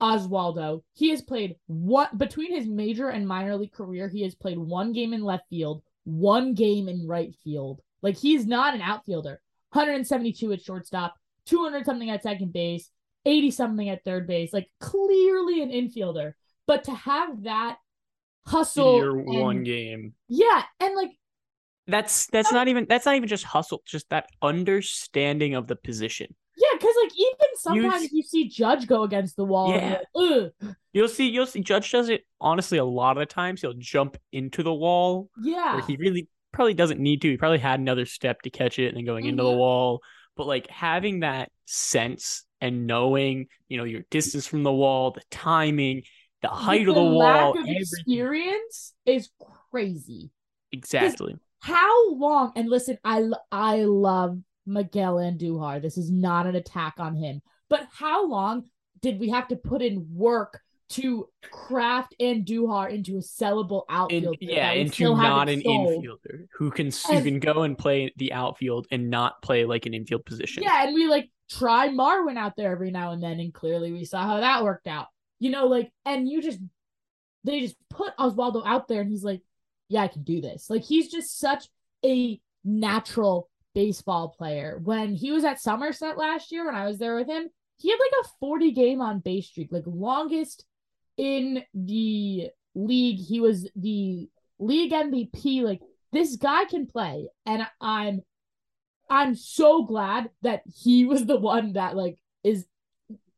Oswaldo. 0.00 0.82
He 0.94 1.10
has 1.10 1.22
played 1.22 1.56
what 1.66 2.16
between 2.16 2.54
his 2.54 2.66
major 2.66 3.08
and 3.08 3.28
minor 3.28 3.56
league 3.56 3.72
career, 3.72 4.08
he 4.08 4.22
has 4.22 4.34
played 4.34 4.58
one 4.58 4.92
game 4.92 5.12
in 5.12 5.22
left 5.22 5.48
field, 5.48 5.82
one 6.04 6.54
game 6.54 6.88
in 6.88 7.06
right 7.06 7.34
field. 7.44 7.80
Like 8.02 8.16
he's 8.16 8.46
not 8.46 8.74
an 8.74 8.80
outfielder. 8.80 9.40
172 9.72 10.52
at 10.52 10.62
shortstop, 10.62 11.14
200 11.46 11.84
something 11.84 12.10
at 12.10 12.22
second 12.22 12.52
base, 12.52 12.90
80 13.24 13.50
something 13.50 13.88
at 13.88 14.04
third 14.04 14.26
base, 14.26 14.52
like 14.52 14.68
clearly 14.80 15.62
an 15.62 15.70
infielder. 15.70 16.32
But 16.66 16.84
to 16.84 16.92
have 16.92 17.42
that 17.44 17.78
hustle, 18.46 18.96
Your 18.98 19.18
and- 19.18 19.40
one 19.40 19.64
game. 19.64 20.14
yeah, 20.28 20.62
and 20.80 20.94
like 20.94 21.10
That's 21.86 22.26
that's 22.26 22.52
not 22.52 22.68
even 22.68 22.86
that's 22.88 23.06
not 23.06 23.16
even 23.16 23.28
just 23.28 23.44
hustle, 23.44 23.82
just 23.86 24.08
that 24.10 24.26
understanding 24.40 25.54
of 25.54 25.66
the 25.66 25.76
position. 25.76 26.34
yeah, 26.56 26.68
because 26.78 26.94
like 27.02 27.12
even 27.18 27.56
sometimes 27.56 28.04
s- 28.04 28.12
you 28.12 28.22
see 28.22 28.48
Judge 28.48 28.86
go 28.86 29.02
against 29.02 29.36
the 29.36 29.44
wall, 29.44 29.72
and 29.72 29.82
you're 30.14 30.30
like, 30.38 30.52
Ugh. 30.62 30.74
You'll 30.92 31.08
see 31.08 31.28
you'll 31.28 31.46
see 31.46 31.60
Judge 31.60 31.90
does 31.90 32.08
it 32.08 32.24
honestly 32.40 32.78
a 32.78 32.84
lot 32.84 33.16
of 33.16 33.20
the 33.20 33.26
times. 33.26 33.60
He'll 33.60 33.74
jump 33.74 34.16
into 34.32 34.62
the 34.62 34.74
wall 34.74 35.28
yeah, 35.42 35.74
where 35.74 35.82
he 35.84 35.96
really 35.96 36.28
probably 36.52 36.74
doesn't 36.74 37.00
need 37.00 37.22
to. 37.22 37.30
He 37.30 37.36
probably 37.36 37.58
had 37.58 37.78
another 37.80 38.04
step 38.06 38.42
to 38.42 38.50
catch 38.50 38.78
it 38.78 38.88
and 38.88 38.96
then 38.96 39.04
going 39.04 39.24
into 39.26 39.42
the 39.42 39.50
Mhm. 39.50 39.56
wall. 39.58 40.02
But 40.36 40.46
like 40.46 40.68
having 40.68 41.20
that 41.20 41.50
sense 41.66 42.44
and 42.60 42.86
knowing, 42.86 43.46
you 43.68 43.78
know, 43.78 43.84
your 43.84 44.02
distance 44.10 44.46
from 44.46 44.62
the 44.62 44.72
wall, 44.72 45.12
the 45.12 45.22
timing, 45.30 46.02
the 46.42 46.48
height 46.48 46.88
of 46.88 46.94
the 46.94 47.02
wall, 47.02 47.52
lack 47.52 47.56
of 47.56 47.64
experience 47.68 48.94
is 49.06 49.30
crazy. 49.70 50.30
Exactly. 50.72 51.36
How 51.60 52.14
long? 52.14 52.52
And 52.56 52.68
listen, 52.68 52.98
I 53.04 53.28
I 53.52 53.84
love 53.84 54.38
Miguel 54.66 55.16
Andujar. 55.16 55.82
This 55.82 55.98
is 55.98 56.10
not 56.10 56.46
an 56.46 56.56
attack 56.56 56.94
on 56.98 57.14
him, 57.14 57.42
but 57.68 57.86
how 57.92 58.26
long 58.26 58.64
did 59.02 59.18
we 59.18 59.30
have 59.30 59.48
to 59.48 59.56
put 59.56 59.82
in 59.82 60.06
work 60.12 60.60
to 60.90 61.28
craft 61.50 62.14
Andujar 62.20 62.90
into 62.90 63.16
a 63.16 63.20
sellable 63.20 63.84
In, 63.88 63.94
outfielder? 64.26 64.38
yeah, 64.40 64.72
into 64.72 65.14
not 65.14 65.48
an 65.48 65.62
sold? 65.62 66.04
infielder 66.04 66.46
who 66.54 66.70
can 66.70 66.86
And- 66.86 66.94
who 67.18 67.22
can 67.22 67.38
go 67.40 67.62
and 67.62 67.78
play 67.78 68.12
the 68.16 68.32
outfield 68.32 68.86
and 68.90 69.08
not 69.08 69.40
play 69.42 69.64
like 69.64 69.86
an 69.86 69.94
infield 69.94 70.24
position. 70.24 70.62
Yeah, 70.62 70.84
and 70.84 70.94
we 70.94 71.06
like 71.08 71.30
try 71.48 71.88
Marwin 71.88 72.36
out 72.36 72.56
there 72.56 72.72
every 72.72 72.90
now 72.90 73.12
and 73.12 73.22
then, 73.22 73.38
and 73.40 73.54
clearly 73.54 73.92
we 73.92 74.04
saw 74.04 74.22
how 74.24 74.40
that 74.40 74.64
worked 74.64 74.86
out. 74.88 75.06
You 75.38 75.50
know, 75.50 75.66
like, 75.66 75.92
and 76.04 76.28
you 76.28 76.42
just 76.42 76.58
they 77.44 77.60
just 77.60 77.76
put 77.88 78.14
Oswaldo 78.18 78.62
out 78.66 78.86
there, 78.88 79.00
and 79.00 79.10
he's 79.10 79.24
like, 79.24 79.40
"Yeah, 79.88 80.02
I 80.02 80.08
can 80.08 80.22
do 80.24 80.40
this." 80.42 80.68
Like, 80.68 80.82
he's 80.82 81.10
just 81.10 81.38
such 81.38 81.68
a 82.04 82.38
natural 82.64 83.48
baseball 83.74 84.28
player. 84.36 84.78
When 84.82 85.14
he 85.14 85.30
was 85.32 85.44
at 85.44 85.60
Somerset 85.60 86.18
last 86.18 86.52
year, 86.52 86.66
when 86.66 86.74
I 86.74 86.86
was 86.86 86.98
there 86.98 87.14
with 87.16 87.28
him, 87.28 87.48
he 87.78 87.88
had 87.90 87.98
like 87.98 88.24
a 88.26 88.28
forty 88.40 88.72
game 88.72 89.00
on 89.00 89.20
base 89.20 89.46
streak, 89.46 89.72
like 89.72 89.84
longest 89.86 90.66
in 91.20 91.62
the 91.74 92.48
league. 92.74 93.18
He 93.18 93.40
was 93.40 93.68
the 93.76 94.28
league 94.58 94.92
MVP. 94.92 95.62
Like, 95.62 95.82
this 96.12 96.36
guy 96.36 96.64
can 96.64 96.86
play, 96.86 97.28
and 97.44 97.66
I'm 97.80 98.22
I'm 99.10 99.34
so 99.34 99.84
glad 99.84 100.30
that 100.42 100.62
he 100.82 101.04
was 101.06 101.26
the 101.26 101.38
one 101.38 101.74
that 101.74 101.94
like 101.94 102.18
is 102.42 102.64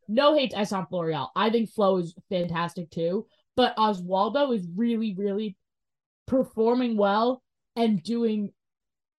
no 0.08 0.36
hate 0.36 0.52
to 0.52 0.60
Estevan 0.60 0.86
Florial. 0.90 1.28
I 1.34 1.50
think 1.50 1.70
Flo 1.70 1.98
is 1.98 2.14
fantastic 2.30 2.90
too, 2.90 3.26
but 3.56 3.76
Oswaldo 3.76 4.54
is 4.56 4.66
really, 4.76 5.14
really 5.16 5.56
performing 6.26 6.96
well 6.96 7.42
and 7.74 8.02
doing 8.02 8.52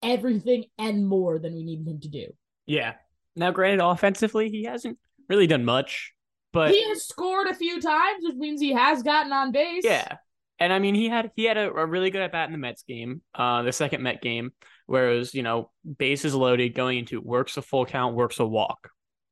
everything 0.01 0.65
and 0.77 1.07
more 1.07 1.39
than 1.39 1.53
we 1.55 1.63
needed 1.63 1.87
him 1.87 1.99
to 2.01 2.09
do. 2.09 2.27
Yeah. 2.65 2.93
Now, 3.35 3.51
granted, 3.51 3.83
offensively, 3.83 4.49
he 4.49 4.65
hasn't 4.65 4.99
really 5.27 5.47
done 5.47 5.65
much, 5.65 6.13
but 6.53 6.71
he 6.71 6.87
has 6.87 7.05
scored 7.05 7.47
a 7.47 7.55
few 7.55 7.81
times, 7.81 8.23
which 8.23 8.35
means 8.35 8.61
he 8.61 8.71
has 8.71 9.03
gotten 9.03 9.33
on 9.33 9.51
base. 9.51 9.83
yeah. 9.83 10.17
And 10.59 10.71
I 10.71 10.79
mean, 10.79 10.95
he 10.95 11.09
had 11.09 11.31
he 11.35 11.43
had 11.45 11.57
a, 11.57 11.73
a 11.73 11.85
really 11.85 12.09
good 12.09 12.21
at 12.21 12.31
bat 12.31 12.45
in 12.45 12.53
the 12.53 12.57
Mets 12.57 12.83
game, 12.83 13.21
uh, 13.35 13.63
the 13.63 13.73
second 13.73 14.03
Met 14.03 14.21
game, 14.21 14.51
where 14.85 15.11
it 15.11 15.17
was 15.17 15.33
you 15.33 15.43
know 15.43 15.71
bases 15.97 16.33
loaded, 16.33 16.75
going 16.75 16.99
into 16.99 17.19
works 17.19 17.57
a 17.57 17.61
full 17.61 17.85
count, 17.85 18.15
works 18.15 18.39
a 18.39 18.45
walk. 18.45 18.89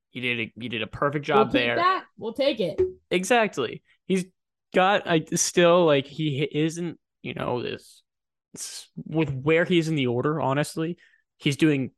He 0.10 0.20
did 0.20 0.40
a, 0.40 0.54
he 0.60 0.68
did 0.68 0.82
a 0.82 0.88
perfect 0.88 1.28
we'll 1.30 1.38
job 1.38 1.52
there. 1.54 1.76
that. 1.76 2.04
We'll 2.18 2.34
take 2.34 2.60
it. 2.60 2.82
Exactly. 3.10 3.82
He's 4.08 4.26
got 4.74 5.08
I 5.08 5.26
still 5.36 5.86
like 5.86 6.06
he 6.06 6.44
isn't 6.52 7.00
you 7.22 7.34
know 7.34 7.62
this 7.62 8.04
with 9.06 9.32
where 9.32 9.64
he's 9.64 9.88
in 9.88 9.96
the 9.96 10.08
order. 10.08 10.42
Honestly, 10.42 10.98
he's 11.38 11.56
doing 11.56 11.92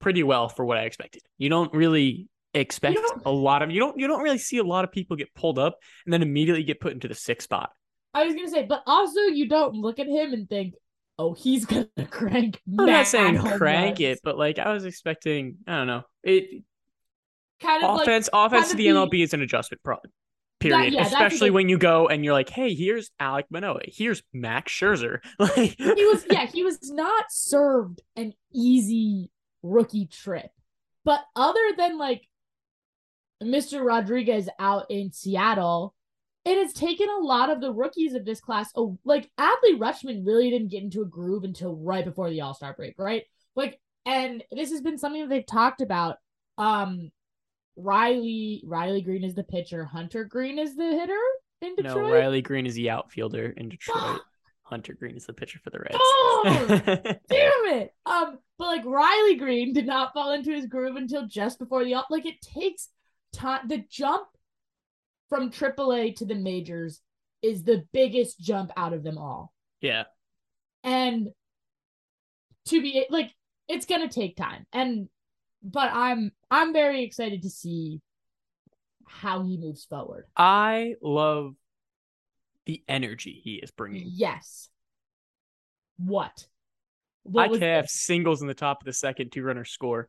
pretty 0.00 0.22
well 0.22 0.48
for 0.48 0.64
what 0.64 0.78
I 0.78 0.82
expected. 0.82 1.22
You 1.38 1.48
don't 1.48 1.72
really 1.72 2.28
expect 2.60 2.96
don't- 2.96 3.22
a 3.26 3.30
lot 3.30 3.62
of 3.62 3.70
you 3.70 3.80
don't 3.80 3.98
you 3.98 4.06
don't 4.06 4.22
really 4.22 4.38
see 4.38 4.58
a 4.58 4.64
lot 4.64 4.84
of 4.84 4.92
people 4.92 5.16
get 5.16 5.34
pulled 5.34 5.58
up 5.58 5.78
and 6.04 6.12
then 6.12 6.22
immediately 6.22 6.62
get 6.64 6.80
put 6.80 6.92
into 6.92 7.08
the 7.08 7.14
sixth 7.14 7.44
spot. 7.44 7.70
I 8.14 8.24
was 8.24 8.34
gonna 8.34 8.48
say, 8.48 8.64
but 8.64 8.82
also 8.86 9.20
you 9.20 9.48
don't 9.48 9.74
look 9.74 9.98
at 9.98 10.06
him 10.06 10.32
and 10.32 10.48
think, 10.48 10.74
oh, 11.18 11.34
he's 11.34 11.64
gonna 11.66 11.88
crank. 12.10 12.60
I'm 12.78 12.86
not 12.86 13.06
saying 13.06 13.38
crank 13.38 14.00
it, 14.00 14.20
but 14.24 14.38
like 14.38 14.58
I 14.58 14.72
was 14.72 14.84
expecting. 14.84 15.56
I 15.66 15.76
don't 15.76 15.86
know. 15.86 16.02
It 16.22 16.62
Kind 17.60 17.82
of 17.84 17.90
like 17.96 18.02
offense 18.02 18.28
offense 18.32 18.50
kind 18.52 18.64
to 18.66 18.72
of 18.72 18.76
the 18.78 18.88
the- 18.90 19.18
MLB 19.18 19.22
is 19.24 19.32
an 19.34 19.42
adjustment 19.42 19.82
problem. 19.82 20.12
Period. 20.58 20.94
yeah, 20.94 21.04
Especially 21.06 21.50
when 21.50 21.68
you 21.68 21.76
go 21.76 22.08
and 22.08 22.24
you're 22.24 22.32
like, 22.32 22.48
hey, 22.48 22.74
here's 22.74 23.10
Alek 23.20 23.44
Manoah, 23.50 23.80
here's 23.86 24.22
Max 24.32 24.72
Scherzer. 24.72 25.18
Like 25.38 25.76
he 25.76 25.84
was 26.06 26.24
yeah 26.30 26.46
he 26.46 26.64
was 26.64 26.78
not 26.90 27.26
served 27.30 28.00
an 28.16 28.32
easy 28.54 29.30
rookie 29.62 30.06
trip 30.06 30.50
but 31.04 31.20
other 31.34 31.60
than 31.76 31.98
like 31.98 32.22
mr 33.42 33.84
rodriguez 33.84 34.48
out 34.58 34.86
in 34.90 35.12
seattle 35.12 35.94
it 36.44 36.56
has 36.58 36.72
taken 36.72 37.08
a 37.08 37.24
lot 37.24 37.50
of 37.50 37.60
the 37.60 37.72
rookies 37.72 38.14
of 38.14 38.24
this 38.24 38.40
class 38.40 38.70
oh 38.76 38.98
like 39.04 39.30
adley 39.38 39.76
rutschman 39.76 40.26
really 40.26 40.50
didn't 40.50 40.70
get 40.70 40.82
into 40.82 41.02
a 41.02 41.06
groove 41.06 41.44
until 41.44 41.76
right 41.76 42.04
before 42.04 42.30
the 42.30 42.40
all-star 42.40 42.74
break 42.74 42.94
right 42.98 43.24
like 43.54 43.78
and 44.06 44.42
this 44.50 44.70
has 44.70 44.80
been 44.80 44.98
something 44.98 45.22
that 45.22 45.28
they've 45.28 45.46
talked 45.46 45.80
about 45.80 46.16
um 46.56 47.10
riley 47.76 48.62
riley 48.66 49.02
greene 49.02 49.24
is 49.24 49.34
the 49.34 49.44
pitcher 49.44 49.84
hunter 49.84 50.24
greene 50.24 50.58
is 50.58 50.76
the 50.76 50.98
hitter 50.98 51.20
in 51.62 51.74
Detroit. 51.74 51.96
No, 51.96 52.12
Riley 52.12 52.42
Greene 52.42 52.66
is 52.66 52.74
the 52.74 52.90
outfielder 52.90 53.54
in 53.56 53.68
Detroit. 53.68 54.20
Hunter 54.62 54.94
Greene 54.94 55.16
is 55.16 55.26
the 55.26 55.32
pitcher 55.32 55.60
for 55.62 55.70
the 55.70 55.78
Reds. 55.78 55.94
Oh! 55.94 56.42
damn 57.28 57.78
it. 57.78 57.94
Um, 58.04 58.38
but 58.58 58.66
like 58.66 58.84
Riley 58.84 59.36
Greene 59.36 59.72
did 59.72 59.86
not 59.86 60.12
fall 60.12 60.32
into 60.32 60.50
his 60.50 60.66
groove 60.66 60.96
until 60.96 61.26
just 61.26 61.58
before 61.58 61.84
the 61.84 61.94
all 61.94 62.04
like 62.10 62.26
it 62.26 62.40
takes 62.40 62.88
time. 63.36 63.68
The 63.68 63.84
jump 63.90 64.26
from 65.28 65.50
AAA 65.50 66.16
to 66.16 66.24
the 66.24 66.34
majors 66.34 67.00
is 67.42 67.62
the 67.64 67.84
biggest 67.92 68.40
jump 68.40 68.70
out 68.76 68.92
of 68.92 69.02
them 69.02 69.18
all, 69.18 69.52
yeah. 69.80 70.04
and 70.82 71.28
to 72.66 72.80
be 72.82 73.06
like 73.10 73.30
it's 73.68 73.86
gonna 73.86 74.08
take 74.08 74.36
time. 74.36 74.66
And 74.72 75.08
but 75.62 75.90
I'm 75.92 76.32
I'm 76.50 76.72
very 76.72 77.02
excited 77.04 77.42
to 77.42 77.50
see 77.50 78.00
how 79.06 79.42
he 79.42 79.56
moves 79.56 79.84
forward. 79.84 80.24
I 80.36 80.94
love 81.02 81.54
the 82.66 82.82
energy 82.88 83.40
he 83.44 83.54
is 83.56 83.70
bringing. 83.70 84.08
Yes. 84.10 84.68
What? 85.98 86.46
what 87.22 87.50
was 87.50 87.60
IKF 87.60 87.88
singles 87.88 88.40
in 88.42 88.48
the 88.48 88.54
top 88.54 88.80
of 88.82 88.86
the 88.86 88.92
second, 88.92 89.32
two 89.32 89.42
runner 89.42 89.64
score. 89.64 90.08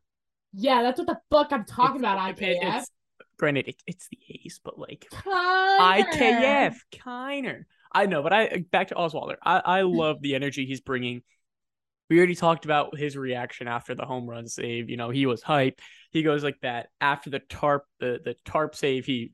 Yeah, 0.53 0.83
that's 0.83 0.97
what 0.99 1.07
the 1.07 1.19
fuck 1.31 1.51
I'm 1.51 1.65
talking 1.65 1.97
It's- 1.97 2.13
about. 2.13 2.29
it- 2.29 2.37
IKF. 2.37 2.55
it's- 2.63 2.91
granted, 3.37 3.67
it, 3.67 3.75
it's 3.85 4.07
the 4.09 4.19
Ace, 4.29 4.59
but 4.63 4.79
like 4.79 5.07
Kiner. 5.11 6.05
IKF, 6.05 6.75
Kiner. 6.91 7.63
I 7.91 8.05
know, 8.05 8.21
but 8.21 8.33
I 8.33 8.65
back 8.71 8.89
to 8.89 8.95
Oswalder. 8.95 9.35
I, 9.43 9.61
I 9.63 9.81
hmm. 9.81 9.95
love 9.95 10.21
the 10.21 10.35
energy 10.35 10.65
he's 10.65 10.81
bringing. 10.81 11.21
We 12.09 12.17
already 12.17 12.35
talked 12.35 12.63
about 12.63 12.97
his 12.97 13.17
reaction 13.17 13.67
after 13.67 13.93
the 13.93 14.05
home 14.05 14.29
run 14.29 14.47
save. 14.47 14.89
You 14.89 14.95
know, 14.97 15.09
he 15.09 15.25
was 15.25 15.41
hype. 15.41 15.81
He 16.11 16.23
goes 16.23 16.43
like 16.43 16.59
that 16.61 16.87
after 17.01 17.29
the 17.29 17.39
tarp, 17.39 17.83
the, 17.99 18.19
the 18.23 18.35
tarp 18.45 18.75
save. 18.75 19.05
He 19.05 19.33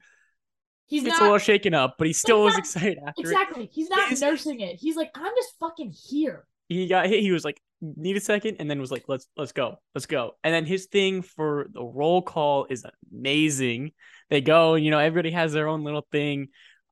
He's 0.87 1.03
gets 1.03 1.19
not 1.19 1.21
a 1.21 1.25
little 1.25 1.37
shaken 1.37 1.73
up, 1.73 1.95
but 1.97 2.07
he 2.07 2.13
still 2.13 2.43
was 2.43 2.53
not- 2.53 2.59
excited 2.59 2.97
after 2.97 3.21
it. 3.21 3.25
exactly. 3.25 3.69
He's 3.71 3.89
not 3.89 4.09
His- 4.09 4.21
nursing 4.21 4.59
it. 4.59 4.75
He's 4.75 4.95
like, 4.95 5.11
I'm 5.15 5.33
just 5.35 5.57
fucking 5.59 5.91
here. 5.91 6.45
He 6.69 6.87
got 6.87 7.07
hit. 7.07 7.19
He 7.19 7.31
was 7.31 7.45
like, 7.45 7.61
need 7.97 8.17
a 8.17 8.21
second, 8.21 8.57
and 8.59 8.69
then 8.69 8.79
was 8.79 8.91
like, 8.91 9.05
let's 9.07 9.27
let's 9.37 9.51
go, 9.51 9.77
let's 9.93 10.05
go. 10.05 10.31
And 10.43 10.53
then 10.53 10.65
his 10.65 10.85
thing 10.85 11.21
for 11.21 11.67
the 11.71 11.83
roll 11.83 12.21
call 12.21 12.65
is 12.69 12.85
amazing. 13.11 13.91
They 14.29 14.41
go, 14.41 14.75
you 14.75 14.91
know, 14.91 14.99
everybody 14.99 15.31
has 15.31 15.53
their 15.53 15.67
own 15.67 15.83
little 15.83 16.07
thing. 16.11 16.47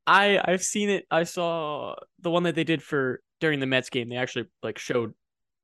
I 0.06 0.40
I've 0.44 0.64
seen 0.64 0.90
it. 0.90 1.06
I 1.10 1.24
saw 1.24 1.96
the 2.20 2.32
one 2.32 2.44
that 2.44 2.56
they 2.56 2.64
did 2.64 2.84
for 2.84 3.22
during 3.40 3.60
the 3.60 3.68
Mets 3.68 3.90
game. 3.90 4.10
They 4.10 4.18
actually 4.18 4.46
like 4.62 4.78
showed 4.78 5.14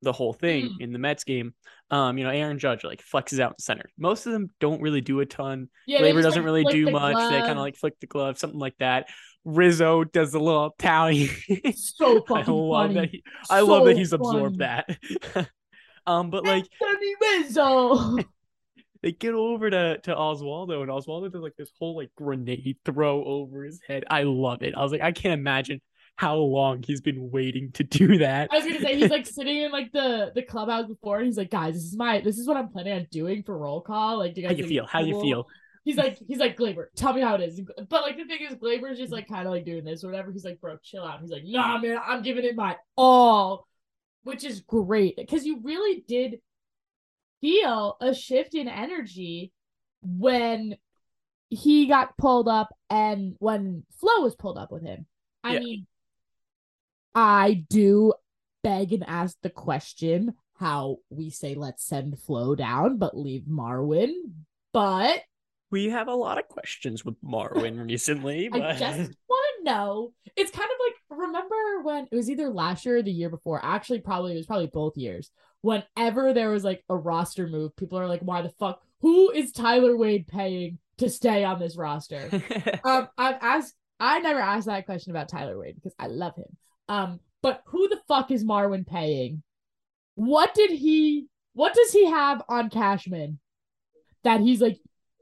the 0.02 0.12
whole 0.12 0.32
thing 0.32 0.66
Mm. 0.66 0.80
in 0.80 0.92
the 0.92 0.98
Mets 0.98 1.24
game. 1.24 1.54
Um, 1.90 2.18
you 2.18 2.24
know, 2.24 2.30
Aaron 2.30 2.58
Judge 2.58 2.84
like 2.84 3.02
flexes 3.02 3.40
out 3.40 3.52
in 3.52 3.58
center. 3.58 3.90
Most 3.98 4.26
of 4.26 4.32
them 4.32 4.50
don't 4.60 4.80
really 4.80 5.00
do 5.00 5.20
a 5.20 5.26
ton. 5.26 5.68
Yeah, 5.86 5.98
just, 6.00 6.22
doesn't 6.22 6.42
like, 6.42 6.44
really 6.44 6.64
do 6.64 6.90
much. 6.90 7.16
They 7.16 7.40
kind 7.40 7.52
of 7.52 7.58
like 7.58 7.76
flick 7.76 7.98
the 7.98 8.06
glove, 8.06 8.38
something 8.38 8.60
like 8.60 8.76
that. 8.78 9.08
Rizzo 9.48 10.04
does 10.04 10.34
a 10.34 10.38
little 10.38 10.74
tally. 10.78 11.28
so 11.74 12.24
I 12.34 12.42
love 12.42 12.88
funny. 12.88 12.94
that. 12.94 13.10
He, 13.10 13.24
I 13.48 13.60
love 13.60 13.86
that 13.86 13.96
he's 13.96 14.12
absorbed 14.12 14.58
funny. 14.58 14.84
that. 15.34 15.48
um, 16.06 16.30
but 16.30 16.44
like 16.44 16.66
Anthony 16.86 17.14
Rizzo. 17.20 18.16
they 19.02 19.12
get 19.12 19.32
over 19.32 19.70
to 19.70 19.98
to 20.02 20.14
Oswaldo, 20.14 20.82
and 20.82 20.90
Oswaldo 20.90 21.32
does 21.32 21.40
like 21.40 21.56
this 21.56 21.70
whole 21.78 21.96
like 21.96 22.10
grenade 22.14 22.76
throw 22.84 23.24
over 23.24 23.64
his 23.64 23.80
head. 23.86 24.04
I 24.10 24.24
love 24.24 24.62
it. 24.62 24.74
I 24.74 24.82
was 24.82 24.92
like, 24.92 25.00
I 25.00 25.12
can't 25.12 25.38
imagine 25.38 25.80
how 26.16 26.36
long 26.36 26.82
he's 26.82 27.00
been 27.00 27.30
waiting 27.30 27.72
to 27.72 27.84
do 27.84 28.18
that. 28.18 28.50
I 28.52 28.56
was 28.56 28.66
gonna 28.66 28.80
say 28.80 28.96
he's 28.96 29.10
like 29.10 29.24
sitting 29.24 29.62
in 29.62 29.72
like 29.72 29.92
the 29.92 30.30
the 30.34 30.42
clubhouse 30.42 30.88
before, 30.88 31.18
and 31.18 31.26
he's 31.26 31.38
like, 31.38 31.50
"Guys, 31.50 31.74
this 31.74 31.84
is 31.84 31.96
my 31.96 32.20
this 32.20 32.36
is 32.38 32.46
what 32.46 32.58
I'm 32.58 32.68
planning 32.68 32.92
on 32.92 33.06
doing 33.10 33.44
for 33.44 33.56
roll 33.56 33.80
call. 33.80 34.18
Like, 34.18 34.34
do 34.34 34.42
you 34.42 34.48
guys 34.48 34.56
How 34.56 34.62
you 34.62 34.68
feel? 34.68 34.84
it's 34.84 34.92
How 34.92 35.00
you 35.00 35.20
feel? 35.22 35.46
He's 35.88 35.96
like, 35.96 36.18
he's 36.28 36.36
like, 36.36 36.54
Gleyber, 36.58 36.88
tell 36.96 37.14
me 37.14 37.22
how 37.22 37.34
it 37.36 37.40
is. 37.40 37.62
But 37.88 38.02
like 38.02 38.18
the 38.18 38.26
thing 38.26 38.40
is, 38.46 38.56
Gleyber's 38.56 38.98
just 38.98 39.10
like 39.10 39.26
kind 39.26 39.46
of 39.46 39.54
like 39.54 39.64
doing 39.64 39.84
this 39.84 40.04
or 40.04 40.08
whatever. 40.08 40.30
He's 40.30 40.44
like, 40.44 40.60
bro, 40.60 40.76
chill 40.82 41.02
out. 41.02 41.22
He's 41.22 41.30
like, 41.30 41.44
nah, 41.46 41.78
man, 41.78 41.98
I'm 42.06 42.20
giving 42.20 42.44
it 42.44 42.54
my 42.54 42.76
all, 42.94 43.66
which 44.22 44.44
is 44.44 44.60
great 44.60 45.16
because 45.16 45.46
you 45.46 45.60
really 45.62 46.04
did 46.06 46.40
feel 47.40 47.96
a 48.02 48.12
shift 48.12 48.54
in 48.54 48.68
energy 48.68 49.50
when 50.02 50.76
he 51.48 51.86
got 51.86 52.18
pulled 52.18 52.48
up 52.48 52.68
and 52.90 53.36
when 53.38 53.84
Flo 53.98 54.20
was 54.20 54.36
pulled 54.36 54.58
up 54.58 54.70
with 54.70 54.82
him. 54.82 55.06
I 55.42 55.54
Yeah. 55.54 55.60
mean, 55.60 55.86
I 57.14 57.64
do 57.70 58.12
beg 58.62 58.92
and 58.92 59.04
ask 59.08 59.38
the 59.40 59.48
question 59.48 60.34
how 60.56 60.98
we 61.08 61.30
say 61.30 61.54
let's 61.54 61.82
send 61.82 62.18
Flo 62.20 62.54
down 62.54 62.98
but 62.98 63.16
leave 63.16 63.44
Marwin. 63.44 64.12
But 64.74 65.22
We 65.70 65.90
have 65.90 66.08
a 66.08 66.14
lot 66.14 66.38
of 66.38 66.48
questions 66.48 67.04
with 67.04 67.22
Marwin 67.22 67.84
recently, 67.88 68.48
but 68.48 68.62
I 68.62 68.76
just 68.76 69.12
want 69.28 69.46
to 69.58 69.64
know. 69.64 70.12
It's 70.36 70.50
kind 70.50 70.68
of 70.70 70.76
like 70.86 71.18
remember 71.20 71.82
when 71.82 72.08
it 72.10 72.14
was 72.14 72.30
either 72.30 72.48
last 72.48 72.84
year 72.86 72.98
or 72.98 73.02
the 73.02 73.10
year 73.10 73.28
before. 73.28 73.60
Actually, 73.62 74.00
probably 74.00 74.32
it 74.32 74.36
was 74.36 74.46
probably 74.46 74.68
both 74.68 74.96
years. 74.96 75.30
Whenever 75.60 76.32
there 76.32 76.50
was 76.50 76.64
like 76.64 76.84
a 76.88 76.96
roster 76.96 77.46
move, 77.48 77.76
people 77.76 77.98
are 77.98 78.08
like, 78.08 78.20
"Why 78.20 78.42
the 78.42 78.50
fuck? 78.50 78.82
Who 79.00 79.30
is 79.30 79.52
Tyler 79.52 79.96
Wade 79.96 80.26
paying 80.26 80.78
to 80.98 81.10
stay 81.10 81.44
on 81.44 81.58
this 81.58 81.76
roster?" 81.76 82.28
um, 82.84 83.08
I've 83.18 83.38
asked. 83.40 83.74
I 84.00 84.20
never 84.20 84.40
asked 84.40 84.66
that 84.66 84.86
question 84.86 85.10
about 85.10 85.28
Tyler 85.28 85.58
Wade 85.58 85.74
because 85.74 85.94
I 85.98 86.06
love 86.06 86.36
him. 86.36 86.56
Um, 86.88 87.20
but 87.42 87.62
who 87.66 87.88
the 87.88 88.00
fuck 88.08 88.30
is 88.30 88.44
Marwin 88.44 88.86
paying? 88.86 89.42
What 90.14 90.54
did 90.54 90.70
he? 90.70 91.26
What 91.52 91.74
does 91.74 91.92
he 91.92 92.06
have 92.06 92.42
on 92.48 92.70
Cashman 92.70 93.38
that 94.24 94.40
he's 94.40 94.60
like? 94.60 94.78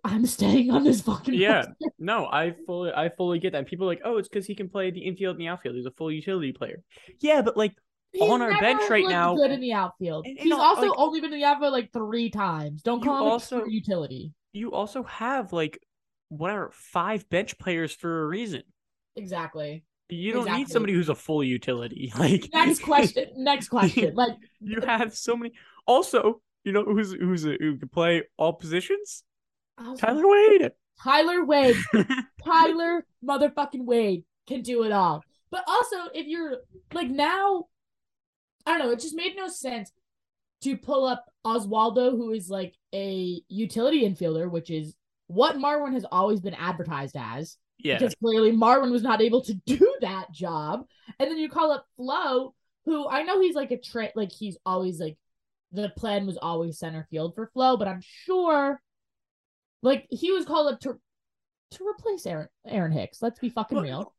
I'm 0.07 0.25
staying 0.27 0.71
on 0.71 0.85
this 0.85 1.01
fucking 1.03 1.35
Yeah. 1.35 1.57
roster." 1.57 1.75
no, 1.99 2.27
I 2.27 2.55
fully 2.67 2.93
I 2.93 3.09
fully 3.11 3.39
get 3.39 3.53
that. 3.53 3.59
And 3.59 3.67
people 3.67 3.87
are 3.87 3.91
like, 3.91 4.03
oh, 4.05 4.19
it's 4.19 4.29
because 4.29 4.47
he 4.47 4.55
can 4.55 4.69
play 4.69 4.91
the 4.91 5.01
infield 5.01 5.37
and 5.37 5.41
the 5.41 5.49
outfield. 5.49 5.77
He's 5.77 5.87
a 5.87 5.91
full 5.91 6.11
utility 6.13 6.53
player. 6.53 6.83
Yeah, 7.21 7.43
but 7.43 7.57
like 7.57 7.73
He's 8.13 8.23
on 8.23 8.41
our 8.41 8.59
bench 8.61 8.83
right 8.89 9.07
now- 9.07 9.35
good 9.37 9.51
in 9.51 9.61
the 9.61 9.73
outfield. 9.75 10.27
And- 10.27 10.39
and 10.39 10.45
He's 10.45 10.53
al- 10.53 10.61
also 10.61 10.83
like- 10.89 10.99
only 10.99 11.21
been 11.21 11.33
in 11.33 11.41
the 11.41 11.45
outfield 11.45 11.73
like 11.73 11.93
three 11.93 12.31
times. 12.31 12.83
Don't 12.83 13.03
call 13.03 13.19
him 13.19 13.31
also- 13.33 13.57
also 13.59 13.69
utility. 13.69 14.33
you 14.53 14.73
also 14.73 15.03
have 15.03 15.53
like 15.53 15.79
whatever 16.29 16.71
five 16.73 17.29
bench 17.29 17.59
players 17.59 17.93
for 17.95 18.23
a 18.23 18.27
reason. 18.27 18.63
Exactly. 19.17 19.85
You 20.09 20.33
don't 20.33 20.51
need 20.53 20.69
somebody 20.69 20.93
who's 20.93 21.09
a 21.09 21.15
full 21.15 21.43
utility. 21.43 22.13
Like 22.19 22.49
Next 22.53 22.81
question. 22.83 23.27
Next 23.37 23.69
question. 23.69 24.15
Like 24.15 24.35
you 24.61 24.81
have 24.83 25.15
so 25.17 25.37
many. 25.37 25.53
Also, 25.87 26.41
you 26.65 26.73
know 26.73 26.85
who's 26.85 27.13
who's 27.13 27.45
a, 27.45 27.57
who 27.61 27.77
can 27.77 27.89
play 27.89 28.23
all 28.37 28.53
positions? 28.53 29.25
Was- 29.79 30.01
Tyler 30.01 30.23
Wade. 30.27 30.73
Tyler 31.03 31.45
Wade. 31.45 31.77
Tyler 32.45 33.05
motherfucking 33.25 33.85
Wade 33.85 34.25
can 34.47 34.63
do 34.63 34.85
it 34.85 34.93
all. 34.93 35.23
But 35.51 35.65
also, 35.67 35.97
if 36.15 36.27
you're 36.27 36.59
like 36.93 37.09
now, 37.09 37.65
I 38.65 38.77
don't 38.77 38.87
know, 38.87 38.93
it 38.93 39.01
just 39.01 39.15
made 39.15 39.35
no 39.37 39.49
sense 39.49 39.91
to 40.63 40.77
pull 40.77 41.05
up 41.05 41.25
Oswaldo, 41.45 42.11
who 42.13 42.33
is 42.33 42.49
like 42.49 42.75
a 42.95 43.41
utility 43.49 44.03
infielder, 44.09 44.51
which 44.51 44.71
is 44.71 44.95
what 45.29 45.57
Marwin 45.57 45.93
has 45.93 46.07
always 46.11 46.41
been 46.41 46.55
advertised 46.55 47.17
as. 47.19 47.59
yeah, 47.79 47.99
Because 47.99 48.15
clearly 48.15 48.53
Marwin 48.53 48.91
was 48.91 49.03
not 49.03 49.21
able 49.21 49.43
to 49.43 49.55
do 49.67 49.95
that 50.01 50.33
job. 50.33 50.87
And 51.19 51.31
then 51.31 51.39
you 51.39 51.49
call 51.49 51.73
up 51.73 51.85
Flo, 51.97 52.55
who 52.87 53.09
I 53.09 53.23
know 53.23 53.41
he's 53.41 53.55
like 53.55 53.71
a 53.71 53.79
tra- 53.79 54.13
like 54.17 54.33
he's 54.33 54.57
always 54.65 54.99
like 55.01 55.19
the 55.73 55.91
plan 55.97 56.27
was 56.27 56.39
always 56.39 56.79
center 56.79 57.07
field 57.11 57.35
for 57.35 57.51
Flo, 57.53 57.77
but 57.77 57.89
I'm 57.89 58.01
sure 58.03 58.81
like 59.87 60.07
he 60.11 60.33
was 60.33 60.45
called 60.45 60.73
up 60.73 60.81
to 60.81 60.99
to 61.73 61.87
replace 61.87 62.27
Aaron 62.27 62.49
Aaron 62.67 62.93
Hicks. 62.93 63.21
Let's 63.23 63.39
be 63.39 63.49
fucking 63.49 63.77
Well, 63.77 63.85
real. 63.85 64.15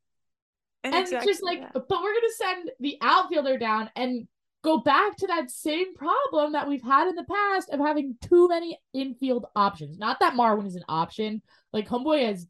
and, 0.83 0.93
And 0.93 1.03
exactly 1.03 1.31
just 1.31 1.43
like, 1.43 1.61
that. 1.61 1.73
but 1.73 2.01
we're 2.01 2.13
gonna 2.13 2.33
send 2.37 2.71
the 2.79 2.97
outfielder 3.01 3.57
down 3.57 3.89
and 3.95 4.27
go 4.63 4.79
back 4.79 5.15
to 5.17 5.27
that 5.27 5.49
same 5.51 5.95
problem 5.95 6.53
that 6.53 6.67
we've 6.67 6.83
had 6.83 7.07
in 7.07 7.15
the 7.15 7.23
past 7.23 7.69
of 7.69 7.79
having 7.79 8.15
too 8.21 8.47
many 8.49 8.77
infield 8.93 9.45
options. 9.55 9.97
Not 9.97 10.19
that 10.19 10.33
Marwin 10.33 10.65
is 10.67 10.75
an 10.75 10.83
option. 10.89 11.41
Like 11.71 11.87
Homeboy 11.87 12.25
has 12.27 12.47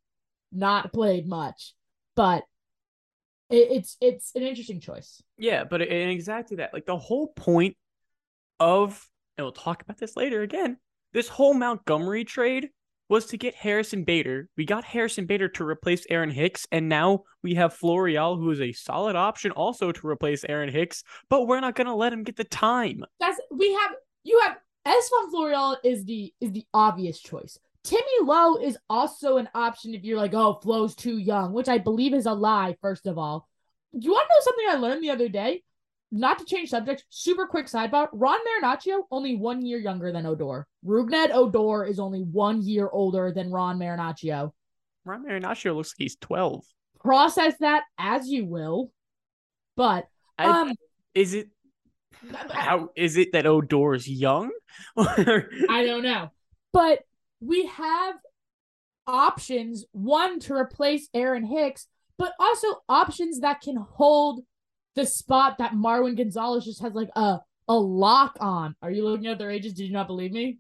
not 0.51 0.91
played 0.93 1.27
much, 1.27 1.73
but 2.15 2.43
it, 3.49 3.67
it's 3.71 3.97
it's 4.01 4.31
an 4.35 4.41
interesting 4.43 4.79
choice. 4.79 5.21
Yeah, 5.37 5.63
but 5.63 5.81
it- 5.81 6.09
exactly 6.09 6.57
that. 6.57 6.73
Like 6.73 6.85
the 6.85 6.97
whole 6.97 7.27
point 7.27 7.77
of, 8.59 9.05
and 9.37 9.45
we'll 9.45 9.51
talk 9.51 9.81
about 9.83 9.97
this 9.97 10.15
later 10.17 10.41
again. 10.41 10.77
This 11.13 11.27
whole 11.29 11.53
Montgomery 11.53 12.23
trade 12.25 12.69
was 13.09 13.25
to 13.27 13.37
get 13.37 13.55
Harrison 13.55 14.03
Bader. 14.03 14.49
We 14.57 14.65
got 14.65 14.83
Harrison 14.83 15.25
Bader 15.25 15.49
to 15.49 15.65
replace 15.65 16.05
Aaron 16.09 16.29
Hicks, 16.29 16.67
and 16.71 16.89
now 16.89 17.23
we 17.43 17.55
have 17.55 17.77
Florial, 17.77 18.37
who 18.37 18.51
is 18.51 18.61
a 18.61 18.71
solid 18.71 19.15
option 19.15 19.51
also 19.51 19.91
to 19.91 20.07
replace 20.07 20.43
Aaron 20.43 20.71
Hicks. 20.71 21.03
But 21.29 21.47
we're 21.47 21.59
not 21.59 21.75
gonna 21.75 21.95
let 21.95 22.13
him 22.13 22.23
get 22.23 22.35
the 22.35 22.43
time. 22.43 23.03
That's 23.19 23.39
we 23.51 23.73
have 23.73 23.91
you 24.23 24.41
have 24.45 24.57
Estevan 24.85 25.31
Florial 25.31 25.77
is 25.83 26.05
the 26.05 26.33
is 26.41 26.51
the 26.51 26.65
obvious 26.73 27.19
choice. 27.19 27.57
Timmy 27.83 28.01
Lowe 28.23 28.57
is 28.57 28.77
also 28.89 29.37
an 29.37 29.47
option 29.55 29.93
if 29.93 30.03
you're 30.03 30.17
like, 30.17 30.33
oh, 30.33 30.59
Flo's 30.61 30.93
too 30.93 31.17
young, 31.17 31.53
which 31.53 31.69
I 31.69 31.77
believe 31.77 32.13
is 32.13 32.25
a 32.25 32.33
lie, 32.33 32.75
first 32.81 33.07
of 33.07 33.17
all. 33.17 33.47
Do 33.93 34.05
you 34.05 34.11
want 34.11 34.27
to 34.27 34.33
know 34.33 34.41
something 34.43 34.65
I 34.69 34.75
learned 34.75 35.03
the 35.03 35.11
other 35.11 35.29
day? 35.29 35.63
Not 36.11 36.39
to 36.39 36.45
change 36.45 36.69
subject, 36.69 37.03
super 37.09 37.47
quick 37.47 37.65
sidebar. 37.65 38.07
Ron 38.13 38.39
Marinaccio, 38.39 39.03
only 39.11 39.35
one 39.35 39.65
year 39.65 39.77
younger 39.77 40.11
than 40.11 40.25
Odor. 40.25 40.65
Rougned 40.85 41.31
Odor 41.33 41.83
is 41.83 41.99
only 41.99 42.21
one 42.21 42.61
year 42.61 42.89
older 42.89 43.31
than 43.33 43.51
Ron 43.51 43.77
Marinaccio. 43.77 44.51
Ron 45.03 45.25
Marinaccio 45.25 45.75
looks 45.75 45.89
like 45.89 46.05
he's 46.05 46.15
twelve. 46.15 46.63
Process 47.03 47.55
that 47.59 47.83
as 47.97 48.27
you 48.29 48.45
will. 48.45 48.91
But 49.75 50.07
I, 50.37 50.45
um 50.45 50.73
is 51.13 51.33
it 51.33 51.49
how 52.49 52.89
is 52.95 53.17
it 53.17 53.33
that 53.33 53.45
Odor 53.45 53.93
is 53.93 54.07
young? 54.07 54.51
I 54.97 55.83
don't 55.85 56.03
know. 56.03 56.31
But 56.73 56.99
we 57.39 57.65
have 57.67 58.15
options, 59.05 59.85
one 59.91 60.39
to 60.41 60.53
replace 60.53 61.09
Aaron 61.13 61.45
Hicks, 61.45 61.87
but 62.17 62.33
also 62.39 62.67
options 62.89 63.41
that 63.41 63.61
can 63.61 63.77
hold 63.77 64.41
the 64.97 65.05
spot 65.05 65.59
that 65.59 65.73
Marwin 65.73 66.17
Gonzalez 66.17 66.65
just 66.65 66.81
has 66.81 66.93
like 66.93 67.09
a 67.15 67.39
a 67.69 67.75
lock 67.75 68.35
on. 68.39 68.75
Are 68.81 68.91
you 68.91 69.05
looking 69.05 69.27
at 69.27 69.37
their 69.37 69.51
ages? 69.51 69.73
Did 69.73 69.85
you 69.85 69.93
not 69.93 70.07
believe 70.07 70.31
me? 70.31 70.57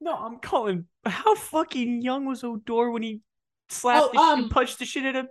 No, 0.00 0.14
I'm 0.14 0.38
calling. 0.38 0.86
How 1.04 1.34
fucking 1.34 2.00
young 2.00 2.24
was 2.24 2.44
Odor 2.44 2.90
when 2.90 3.02
he 3.02 3.20
slapped 3.68 4.06
Oh, 4.06 4.10
the 4.12 4.18
um, 4.18 4.42
and 4.42 4.50
punched 4.50 4.78
the 4.78 4.84
shit 4.84 5.04
out 5.04 5.16
of 5.16 5.26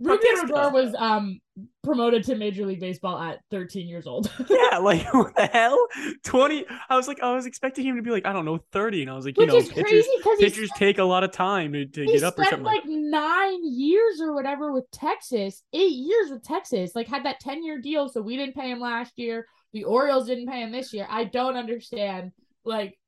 Ruben 0.00 0.18
Bautista. 0.22 0.54
Odor 0.54 0.70
was 0.70 0.94
um 0.96 1.40
promoted 1.82 2.22
to 2.24 2.36
Major 2.36 2.66
League 2.66 2.80
Baseball 2.80 3.18
at 3.18 3.40
13 3.50 3.88
years 3.88 4.06
old. 4.06 4.30
Yeah, 4.48 4.78
like 4.78 5.02
what 5.14 5.34
the 5.34 5.46
hell? 5.46 5.78
20 6.24 6.64
I 6.88 6.96
was 6.96 7.08
like 7.08 7.20
I 7.22 7.34
was 7.34 7.46
expecting 7.46 7.84
him 7.84 7.96
to 7.96 8.02
be 8.02 8.10
like, 8.10 8.26
I 8.26 8.32
don't 8.32 8.44
know, 8.44 8.58
30 8.72 9.02
and 9.02 9.10
I 9.10 9.14
was 9.14 9.24
like, 9.24 9.36
Which 9.36 9.48
you 9.48 9.52
know, 9.52 9.58
is 9.58 9.68
pitchers 9.68 9.84
crazy 9.84 10.08
because 10.18 10.38
he 10.38 10.44
pitchers 10.44 10.70
take 10.76 10.98
a 10.98 11.04
lot 11.04 11.24
of 11.24 11.32
time 11.32 11.72
to, 11.72 11.86
to 11.86 12.06
get 12.06 12.22
up 12.22 12.38
or 12.38 12.44
spent 12.44 12.50
something. 12.50 12.64
like 12.64 12.84
nine 12.86 13.60
years 13.64 14.20
or 14.20 14.34
whatever 14.34 14.72
with 14.72 14.90
Texas, 14.92 15.62
eight 15.72 15.92
years 15.92 16.30
with 16.30 16.44
Texas, 16.44 16.92
like 16.94 17.08
had 17.08 17.24
that 17.24 17.40
10 17.40 17.64
year 17.64 17.80
deal. 17.80 18.08
So 18.08 18.22
we 18.22 18.36
didn't 18.36 18.54
pay 18.54 18.70
him 18.70 18.80
last 18.80 19.14
year. 19.16 19.46
The 19.72 19.84
Orioles 19.84 20.26
didn't 20.26 20.46
pay 20.46 20.62
him 20.62 20.72
this 20.72 20.92
year. 20.92 21.06
I 21.10 21.24
don't 21.24 21.56
understand. 21.56 22.32
Like, 22.64 22.98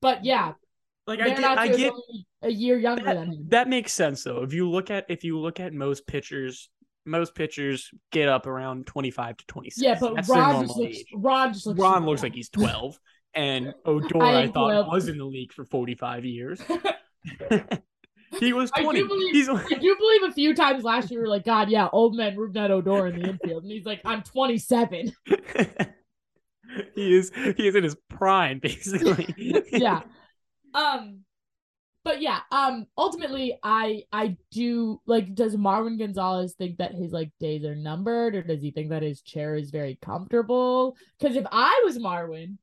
but 0.00 0.24
yeah, 0.24 0.52
like 1.06 1.20
I 1.20 1.28
get 1.30 1.38
Marinaccio 1.38 1.58
I 1.58 1.68
get 1.68 1.92
a 2.42 2.50
year 2.50 2.78
younger 2.78 3.04
that, 3.04 3.14
than 3.14 3.32
him. 3.32 3.46
that 3.48 3.68
makes 3.68 3.92
sense 3.92 4.22
though. 4.24 4.42
If 4.42 4.52
you 4.52 4.68
look 4.68 4.90
at 4.90 5.06
if 5.08 5.24
you 5.24 5.38
look 5.38 5.60
at 5.60 5.72
most 5.72 6.06
pitchers, 6.06 6.68
most 7.04 7.34
pitchers 7.34 7.90
get 8.12 8.28
up 8.28 8.46
around 8.46 8.86
25 8.86 9.36
to 9.38 9.46
26. 9.46 9.82
yeah, 9.84 9.96
but 10.00 10.14
That's 10.16 10.28
their 10.28 10.36
Ron 10.38 10.66
just 10.66 10.76
looks. 10.76 10.96
age. 10.98 11.06
Ron 11.14 11.52
just 11.52 11.66
looks. 11.66 11.80
Ron 11.80 12.04
looks 12.06 12.22
like 12.22 12.34
he's 12.34 12.48
12 12.50 12.98
and 13.34 13.74
Odor 13.84 14.22
I 14.22 14.42
I, 14.42 14.46
thought 14.46 14.70
12. 14.70 14.86
was 14.88 15.08
in 15.08 15.18
the 15.18 15.24
league 15.24 15.52
for 15.52 15.64
45 15.64 16.24
years. 16.24 16.60
he 18.40 18.52
was 18.52 18.70
I 18.74 18.80
do 18.80 18.84
20. 18.84 19.02
believe- 19.04 19.32
He's 19.34 19.48
I 19.48 19.62
do 19.68 19.96
believe 19.96 20.22
a 20.24 20.32
few 20.32 20.54
times 20.54 20.82
last 20.84 21.10
year, 21.10 21.20
we 21.20 21.26
were 21.26 21.30
like, 21.30 21.44
God, 21.44 21.68
yeah, 21.70 21.88
old 21.92 22.16
man 22.16 22.36
Ruben 22.36 22.70
Odor 22.70 23.06
in 23.06 23.20
the 23.20 23.28
infield, 23.30 23.62
and 23.62 23.70
he's 23.72 23.86
like, 23.86 24.00
I'm 24.04 24.22
27. 24.22 25.12
he 26.94 27.14
is 27.14 27.30
he 27.56 27.68
is 27.68 27.74
in 27.76 27.84
his 27.84 27.96
prime 28.10 28.58
basically. 28.58 29.32
yeah. 29.70 30.02
Um 30.76 31.24
but 32.04 32.22
yeah, 32.22 32.40
um 32.52 32.86
ultimately 32.96 33.58
I 33.64 34.04
I 34.12 34.36
do 34.52 35.00
like 35.06 35.34
does 35.34 35.56
Marwin 35.56 35.98
Gonzalez 35.98 36.54
think 36.54 36.78
that 36.78 36.94
his 36.94 37.10
like 37.10 37.32
days 37.40 37.64
are 37.64 37.74
numbered 37.74 38.36
or 38.36 38.42
does 38.42 38.62
he 38.62 38.70
think 38.70 38.90
that 38.90 39.02
his 39.02 39.22
chair 39.22 39.56
is 39.56 39.70
very 39.70 39.98
comfortable? 40.00 40.96
Cuz 41.20 41.34
if 41.34 41.46
I 41.50 41.82
was 41.84 41.98
Marwin 41.98 42.58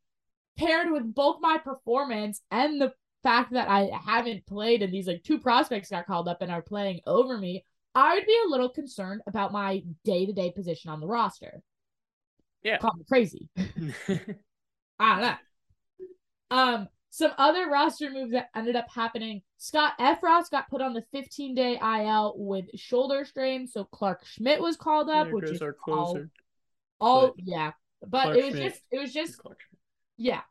paired 0.57 0.91
with 0.91 1.13
both 1.13 1.41
my 1.41 1.57
performance 1.57 2.41
and 2.51 2.79
the 2.79 2.93
fact 3.23 3.53
that 3.53 3.69
I 3.69 3.89
haven't 4.05 4.45
played 4.45 4.81
and 4.81 4.93
these 4.93 5.07
like 5.07 5.23
two 5.23 5.39
prospects 5.39 5.89
got 5.89 6.05
called 6.05 6.27
up 6.27 6.41
and 6.41 6.51
are 6.51 6.61
playing 6.61 7.01
over 7.07 7.37
me, 7.37 7.65
I 7.95 8.15
would 8.15 8.25
be 8.25 8.37
a 8.45 8.49
little 8.49 8.69
concerned 8.69 9.21
about 9.27 9.51
my 9.51 9.83
day-to-day 10.03 10.51
position 10.51 10.89
on 10.89 10.99
the 10.99 11.07
roster. 11.07 11.61
Yeah. 12.63 12.77
Call 12.77 12.93
me 12.95 13.03
crazy. 13.07 13.49
I 14.99 15.15
don't 15.15 15.21
know. 15.21 15.35
Um, 16.51 16.87
some 17.13 17.29
other 17.37 17.69
roster 17.69 18.09
moves 18.09 18.31
that 18.31 18.49
ended 18.55 18.75
up 18.75 18.87
happening. 18.89 19.43
Scott 19.59 19.93
Effross 19.99 20.49
got 20.49 20.67
put 20.67 20.81
on 20.81 20.93
the 20.93 21.03
15 21.11 21.53
day 21.53 21.77
IL 21.79 22.33
with 22.35 22.65
shoulder 22.73 23.23
strain, 23.23 23.67
so 23.67 23.83
Clarke 23.83 24.25
Schmidt 24.25 24.59
was 24.59 24.77
called 24.77 25.11
up, 25.11 25.27
There 25.27 25.35
which 25.35 25.51
is 25.51 25.61
our 25.61 25.75
all, 25.87 26.13
closer. 26.13 26.29
all 26.99 27.27
but 27.27 27.33
yeah. 27.37 27.71
But 28.01 28.23
Clark 28.23 28.37
it 28.37 28.45
was 28.45 28.53
Schmidt 28.55 28.73
just 28.73 28.81
it 28.91 28.97
was 28.99 29.13
just 29.13 29.39
yeah. 30.17 30.41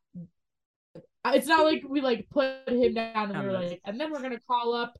It's 1.24 1.48
not 1.48 1.64
like 1.64 1.82
we 1.88 2.00
like 2.00 2.28
put 2.30 2.68
him 2.68 2.94
down 2.94 3.32
and 3.32 3.40
we 3.40 3.46
were 3.46 3.54
like, 3.54 3.80
and 3.84 3.98
then 3.98 4.12
we're 4.12 4.22
gonna 4.22 4.38
call 4.46 4.72
up. 4.72 4.96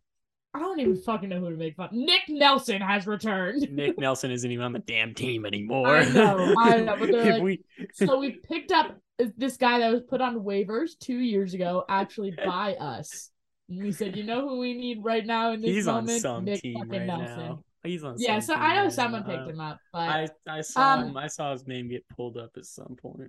I 0.55 0.59
don't 0.59 0.79
even 0.81 0.97
fucking 0.97 1.29
know 1.31 1.41
who 1.41 1.51
to 1.51 1.57
make 1.57 1.77
fun. 1.77 1.89
Nick 1.93 2.23
Nelson 2.29 2.81
has 2.83 3.07
returned. 3.07 3.63
Nick 3.71 3.99
Nelson 3.99 4.31
isn't 4.31 4.51
even 4.51 4.65
on 4.65 4.73
the 4.73 4.81
damn 4.81 5.15
team 5.15 5.47
anymore. 5.47 5.89
I 5.89 6.05
know, 6.11 6.55
I 6.59 6.77
know, 6.81 6.97
but 6.99 7.11
they're 7.11 7.33
like- 7.35 7.43
we- 7.43 7.65
so 7.95 8.19
we 8.19 8.33
picked 8.33 8.71
up 8.71 8.99
this 9.37 9.57
guy 9.57 9.79
that 9.79 9.91
was 9.93 10.03
put 10.03 10.21
on 10.21 10.41
waivers 10.41 10.91
two 10.99 11.17
years 11.19 11.55
ago, 11.55 11.85
actually 11.89 12.33
by 12.33 12.75
us. 12.75 13.31
And 13.71 13.83
we 13.83 13.93
said, 13.93 14.17
you 14.17 14.25
know 14.25 14.47
who 14.47 14.59
we 14.59 14.75
need 14.75 14.99
right 15.03 15.25
now 15.25 15.53
in 15.53 15.63
this 15.63 15.71
he's 15.71 15.89
on 15.89 16.05
moment? 16.05 16.21
some 16.23 16.45
Nick 16.45 16.61
team 16.61 16.77
right 16.91 17.07
Nelson. 17.07 17.39
now. 17.39 17.65
He's 17.85 18.05
on. 18.05 18.17
Yeah, 18.19 18.39
so 18.39 18.55
I 18.55 18.77
know 18.77 18.83
right 18.85 18.93
someone 18.93 19.23
now. 19.27 19.37
picked 19.37 19.51
him 19.51 19.61
up, 19.61 19.79
but 19.93 19.99
I 20.09 20.29
I 20.47 20.61
saw 20.61 20.95
Um, 20.95 21.09
him. 21.09 21.17
I 21.17 21.27
saw 21.29 21.53
his 21.53 21.67
name 21.67 21.89
get 21.89 22.07
pulled 22.09 22.37
up 22.37 22.51
at 22.57 22.65
some 22.67 22.95
point. 23.01 23.21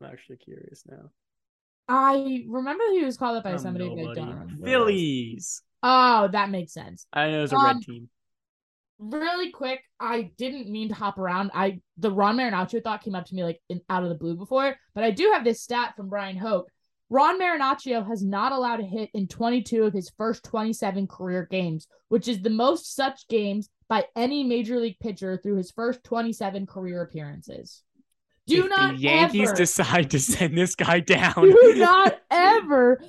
I'm 0.00 0.10
actually 0.10 0.36
curious 0.36 0.82
now. 0.88 1.10
I 1.88 2.44
remember 2.48 2.84
he 2.92 3.04
was 3.04 3.16
called 3.16 3.38
up 3.38 3.44
by 3.44 3.52
From 3.52 3.58
somebody. 3.58 3.88
but 3.88 4.10
I 4.10 4.14
don't 4.14 4.28
remember. 4.28 4.44
who 4.52 4.56
it 4.56 4.60
was. 4.60 4.70
Phillies. 4.70 5.62
Oh, 5.82 6.28
that 6.32 6.50
makes 6.50 6.72
sense. 6.74 7.06
I 7.12 7.30
know 7.30 7.38
it 7.38 7.42
was 7.42 7.52
a 7.52 7.56
Um, 7.56 7.64
red 7.66 7.82
team. 7.82 8.08
Really 9.00 9.52
quick, 9.52 9.80
I 10.00 10.32
didn't 10.38 10.68
mean 10.68 10.88
to 10.88 10.94
hop 10.96 11.18
around. 11.18 11.52
I 11.54 11.80
the 11.98 12.10
Ron 12.10 12.36
Marinaccio 12.36 12.82
thought 12.82 13.02
came 13.04 13.14
up 13.14 13.26
to 13.26 13.34
me 13.34 13.44
like 13.44 13.60
in, 13.68 13.80
out 13.88 14.02
of 14.02 14.08
the 14.08 14.16
blue 14.16 14.34
before, 14.36 14.74
but 14.94 15.04
I 15.04 15.12
do 15.12 15.30
have 15.32 15.44
this 15.44 15.62
stat 15.62 15.94
from 15.96 16.08
Bryan 16.08 16.36
Hoch. 16.36 16.66
Ron 17.08 17.40
Marinaccio 17.40 18.04
has 18.06 18.24
not 18.24 18.50
allowed 18.52 18.80
a 18.80 18.84
hit 18.84 19.08
in 19.14 19.28
22 19.28 19.84
of 19.84 19.92
his 19.94 20.10
first 20.18 20.42
27 20.44 21.06
career 21.06 21.46
games, 21.50 21.86
which 22.08 22.26
is 22.26 22.42
the 22.42 22.50
most 22.50 22.94
such 22.96 23.26
games 23.28 23.70
by 23.88 24.04
any 24.16 24.42
major 24.44 24.78
league 24.80 24.98
pitcher 25.00 25.38
through 25.42 25.56
his 25.56 25.70
first 25.70 26.02
27 26.04 26.66
career 26.66 27.00
appearances. 27.00 27.82
Do 28.48 28.64
if 28.64 28.70
not 28.70 28.94
the 28.96 29.00
Yankees 29.00 29.48
ever, 29.50 29.56
decide 29.56 30.10
to 30.10 30.18
send 30.20 30.56
this 30.56 30.74
guy 30.74 31.00
down, 31.00 31.34
do 31.36 31.74
not 31.76 32.18
ever, 32.30 33.00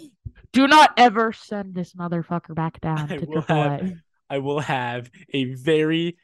do 0.53 0.67
not 0.67 0.91
ever 0.97 1.31
send 1.33 1.73
this 1.75 1.93
motherfucker 1.93 2.53
back 2.55 2.79
down 2.81 3.11
I 3.11 3.17
to 3.17 3.25
will 3.25 3.41
AAA. 3.43 3.79
have- 3.81 3.93
I 4.31 4.37
will 4.37 4.59
have 4.59 5.09
a 5.33 5.45
very 5.55 6.17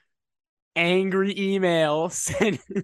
angry 0.76 1.34
email 1.38 2.10
sent. 2.12 2.60
I'm 2.70 2.84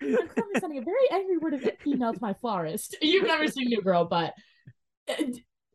currently 0.00 0.60
sending 0.60 0.78
a 0.78 0.82
very 0.82 1.08
angry 1.12 1.38
word 1.38 1.54
of 1.54 1.64
email 1.86 2.12
to 2.12 2.18
my 2.20 2.32
florist. 2.34 2.96
You've 3.00 3.26
never 3.28 3.46
seen 3.46 3.68
New 3.68 3.80
Girl, 3.82 4.06
but 4.06 4.32
uh, 5.08 5.14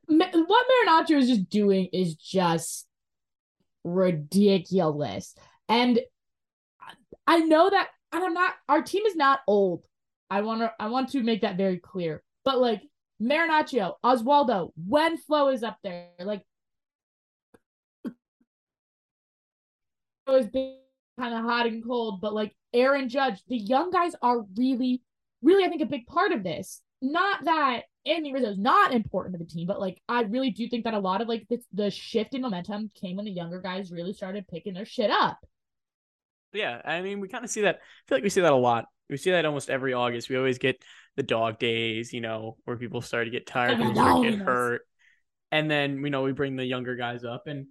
what 0.08 0.32
Marinaccio 0.34 1.18
is 1.20 1.30
just 1.30 1.50
doing 1.50 1.88
is 1.94 2.16
just 2.16 2.86
ridiculous. 3.86 5.36
And 5.70 6.00
I 7.28 7.40
know 7.40 7.70
that, 7.70 7.88
and 8.16 8.26
I'm 8.26 8.34
not. 8.34 8.54
Our 8.70 8.82
team 8.82 9.06
is 9.06 9.16
not 9.16 9.42
old. 9.48 9.84
I 10.30 10.42
want 10.42 10.62
to. 10.62 10.72
I 10.80 10.88
want 10.88 11.10
to 11.10 11.24
make 11.24 11.42
that 11.42 11.58
very 11.58 11.78
clear. 11.78 12.24
But 12.44 12.60
like 12.60 12.82
Marinaccio, 13.22 13.94
Oswaldo, 14.04 14.72
when 14.76 15.18
Flo 15.18 15.50
is 15.50 15.64
up 15.64 15.78
there, 15.84 16.10
like 16.20 16.44
has 20.28 20.48
been 20.48 20.78
kind 21.20 21.34
of 21.34 21.44
hot 21.44 21.68
and 21.68 21.84
cold, 21.86 22.22
but 22.22 22.34
like 22.34 22.56
Aaron 22.74 23.10
Judge, 23.10 23.42
the 23.48 23.58
young 23.58 23.92
guys 23.92 24.14
are 24.22 24.42
really, 24.58 25.02
really, 25.42 25.64
I 25.64 25.70
think, 25.70 25.82
a 25.82 25.86
big 25.86 26.08
part 26.08 26.32
of 26.32 26.44
this. 26.44 26.82
Not 27.02 27.46
that 27.46 27.84
Anthony 28.06 28.34
Rizzo 28.34 28.50
is 28.50 28.58
not 28.58 28.94
important 28.94 29.34
to 29.34 29.44
the 29.44 29.50
team, 29.50 29.68
but 29.68 29.80
like 29.80 30.02
I 30.10 30.22
really 30.24 30.52
do 30.52 30.68
think 30.68 30.84
that 30.86 30.94
a 30.94 31.00
lot 31.00 31.22
of 31.22 31.28
like 31.28 31.46
the, 31.50 31.60
the 31.74 31.92
shift 31.92 32.34
in 32.34 32.42
momentum 32.42 32.92
came 32.96 33.18
when 33.18 33.26
the 33.26 33.32
younger 33.32 33.62
guys 33.62 33.92
really 33.92 34.14
started 34.14 34.48
picking 34.48 34.74
their 34.74 34.86
shit 34.86 35.12
up. 35.12 35.38
Yeah, 36.56 36.82
I 36.84 37.02
mean, 37.02 37.20
we 37.20 37.28
kind 37.28 37.44
of 37.44 37.50
see 37.52 37.62
that. 37.62 37.76
I 37.76 38.04
feel 38.08 38.18
like 38.18 38.24
we 38.24 38.30
see 38.30 38.42
that 38.42 38.54
a 38.54 38.56
lot. 38.58 38.86
We 39.10 39.18
see 39.18 39.32
that 39.32 39.46
almost 39.46 39.70
every 39.70 39.94
August. 39.94 40.30
We 40.30 40.38
always 40.38 40.58
get 40.58 40.84
the 41.16 41.24
dog 41.24 41.60
days, 41.60 42.12
you 42.12 42.22
know, 42.22 42.58
where 42.66 42.78
people 42.78 43.02
start 43.02 43.26
to 43.26 43.32
get 43.32 43.46
tired, 43.46 43.78
people 43.78 43.94
start 43.94 44.24
to 44.24 44.32
get 44.32 44.40
hurt, 44.40 44.82
and 45.52 45.70
then 45.70 46.04
you 46.04 46.10
know 46.10 46.24
we 46.24 46.32
bring 46.32 46.56
the 46.56 46.66
younger 46.66 46.96
guys 46.96 47.24
up, 47.24 47.44
and 47.48 47.68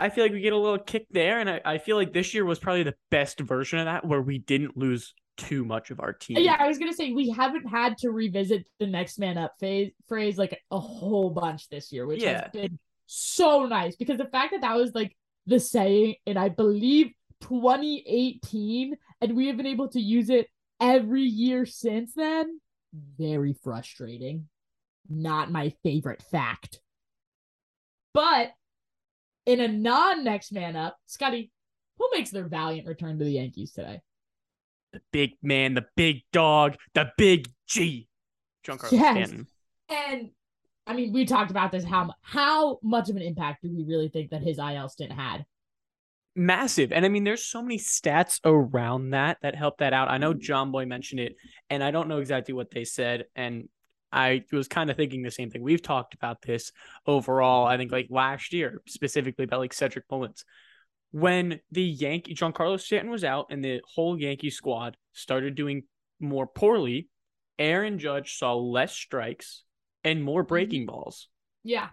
I 0.00 0.10
feel 0.10 0.24
like 0.24 0.32
we 0.32 0.40
get 0.40 0.52
a 0.52 0.58
little 0.58 0.78
kick 0.78 1.06
there. 1.10 1.40
And 1.40 1.48
I, 1.50 1.60
I 1.64 1.78
feel 1.78 1.96
like 1.96 2.12
this 2.12 2.34
year 2.34 2.44
was 2.44 2.58
probably 2.58 2.82
the 2.84 2.94
best 3.10 3.40
version 3.40 3.78
of 3.78 3.86
that, 3.86 4.04
where 4.04 4.22
we 4.22 4.38
didn't 4.38 4.76
lose 4.76 5.14
too 5.36 5.64
much 5.64 5.90
of 5.90 6.00
our 6.00 6.12
team. 6.12 6.38
Yeah, 6.38 6.56
I 6.58 6.66
was 6.66 6.78
gonna 6.78 6.92
say 6.92 7.12
we 7.12 7.30
haven't 7.30 7.66
had 7.68 7.96
to 7.98 8.10
revisit 8.10 8.66
the 8.80 8.86
next 8.86 9.18
man 9.18 9.38
up 9.38 9.54
phase 9.60 9.92
phrase 10.08 10.36
like 10.36 10.60
a 10.70 10.78
whole 10.78 11.30
bunch 11.30 11.68
this 11.68 11.92
year, 11.92 12.06
which 12.06 12.22
Yeah. 12.22 12.42
has 12.42 12.50
been 12.52 12.78
so 13.06 13.64
nice 13.64 13.96
because 13.96 14.18
the 14.18 14.26
fact 14.26 14.52
that 14.52 14.60
that 14.62 14.76
was 14.76 14.94
like 14.94 15.16
the 15.46 15.58
saying 15.60 16.16
and 16.26 16.38
I 16.38 16.48
believe 16.50 17.12
2018, 17.42 18.96
and 19.20 19.36
we 19.36 19.46
have 19.48 19.56
been 19.56 19.66
able 19.66 19.88
to 19.88 20.00
use 20.00 20.30
it 20.30 20.48
every 20.80 21.22
year 21.22 21.66
since 21.66 22.14
then. 22.14 22.60
Very 23.18 23.54
frustrating. 23.62 24.48
Not 25.08 25.50
my 25.50 25.72
favorite 25.82 26.22
fact. 26.22 26.80
But 28.14 28.52
in 29.46 29.60
a 29.60 29.68
non 29.68 30.24
next 30.24 30.52
man 30.52 30.76
up, 30.76 30.96
Scotty, 31.06 31.50
who 31.98 32.08
makes 32.12 32.30
their 32.30 32.48
valiant 32.48 32.86
return 32.86 33.18
to 33.18 33.24
the 33.24 33.32
Yankees 33.32 33.72
today? 33.72 34.00
the 34.92 35.00
big 35.12 35.32
man, 35.42 35.74
the 35.74 35.84
big 35.96 36.22
dog, 36.32 36.76
the 36.94 37.10
big 37.16 37.48
G, 37.66 38.08
Giancarlo 38.66 38.92
Yes. 38.92 39.16
Stanton. 39.16 39.46
And 39.88 40.30
I 40.86 40.94
mean, 40.94 41.12
we 41.12 41.26
talked 41.26 41.50
about 41.50 41.72
this. 41.72 41.84
How 41.84 42.12
how 42.22 42.78
much 42.82 43.10
of 43.10 43.16
an 43.16 43.22
impact 43.22 43.62
do 43.62 43.70
we 43.70 43.84
really 43.84 44.08
think 44.08 44.30
that 44.30 44.42
his 44.42 44.58
IL 44.58 44.88
stint 44.88 45.12
had? 45.12 45.44
Massive. 46.38 46.92
And 46.92 47.04
I 47.04 47.08
mean, 47.08 47.24
there's 47.24 47.44
so 47.44 47.60
many 47.60 47.78
stats 47.78 48.38
around 48.44 49.10
that 49.10 49.38
that 49.42 49.56
help 49.56 49.78
that 49.78 49.92
out. 49.92 50.08
I 50.08 50.18
know 50.18 50.32
mm. 50.32 50.40
Jomboy 50.40 50.86
mentioned 50.86 51.18
it, 51.18 51.34
and 51.68 51.82
I 51.82 51.90
don't 51.90 52.06
know 52.06 52.18
exactly 52.18 52.54
what 52.54 52.70
they 52.70 52.84
said. 52.84 53.24
And 53.34 53.68
I 54.12 54.44
was 54.52 54.68
kind 54.68 54.88
of 54.88 54.96
thinking 54.96 55.22
the 55.22 55.32
same 55.32 55.50
thing. 55.50 55.62
We've 55.62 55.82
talked 55.82 56.14
about 56.14 56.40
this 56.40 56.70
overall, 57.08 57.66
I 57.66 57.76
think 57.76 57.90
like 57.90 58.06
last 58.08 58.52
year, 58.52 58.80
specifically 58.86 59.46
about 59.46 59.58
like 59.58 59.72
Cedric 59.72 60.04
Mullins. 60.08 60.44
When 61.10 61.58
the 61.72 61.82
Yankee 61.82 62.36
Giancarlo 62.36 62.78
Stanton 62.78 63.10
was 63.10 63.24
out 63.24 63.46
and 63.50 63.64
the 63.64 63.80
whole 63.92 64.16
Yankee 64.16 64.50
squad 64.50 64.96
started 65.14 65.56
doing 65.56 65.82
more 66.20 66.46
poorly, 66.46 67.08
Aaron 67.58 67.98
Judge 67.98 68.36
saw 68.38 68.54
less 68.54 68.94
strikes 68.94 69.64
and 70.04 70.22
more 70.22 70.42
mm-hmm. 70.42 70.48
breaking 70.48 70.86
balls. 70.86 71.26
Yeah, 71.64 71.88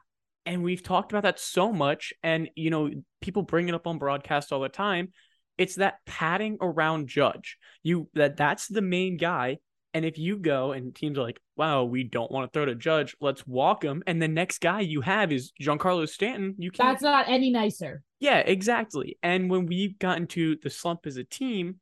And 0.46 0.64
we've 0.64 0.84
talked 0.84 1.12
about 1.12 1.24
that 1.24 1.40
so 1.40 1.72
much. 1.72 2.14
And, 2.22 2.50
you 2.56 2.70
know, 2.70 2.90
people 3.22 3.42
bring 3.42 3.70
it 3.70 3.76
up 3.76 3.88
on 3.88 3.98
broadcast 3.98 4.52
all 4.52 4.62
the 4.62 4.70
time. 4.70 5.12
It's 5.58 5.76
that 5.76 5.96
padding 6.06 6.58
around 6.62 7.08
Judge. 7.08 7.58
You 7.82 8.10
that 8.14 8.38
that's 8.38 8.68
the 8.68 8.82
main 8.82 9.18
guy. 9.18 9.58
And 9.94 10.04
if 10.04 10.18
you 10.18 10.38
go 10.38 10.74
and 10.74 10.94
teams 10.94 11.18
are 11.18 11.24
like, 11.24 11.40
wow, 11.56 11.86
we 11.86 12.04
don't 12.04 12.30
want 12.30 12.52
to 12.52 12.58
throw 12.58 12.66
to 12.66 12.76
Judge, 12.76 13.16
let's 13.22 13.48
walk 13.48 13.82
him. 13.82 14.04
And 14.06 14.22
the 14.22 14.28
next 14.28 14.60
guy 14.60 14.82
you 14.82 15.00
have 15.00 15.32
is 15.32 15.54
Giancarlo 15.62 16.10
Stanton. 16.10 16.56
You 16.58 16.70
can't. 16.70 16.90
That's 16.90 17.02
not 17.02 17.30
any 17.30 17.50
nicer. 17.50 18.04
Yeah, 18.20 18.40
exactly. 18.40 19.18
And 19.24 19.50
when 19.50 19.66
we've 19.68 19.98
gotten 19.98 20.28
to 20.28 20.58
the 20.62 20.70
slump 20.70 21.06
as 21.06 21.16
a 21.16 21.24
team, 21.24 21.80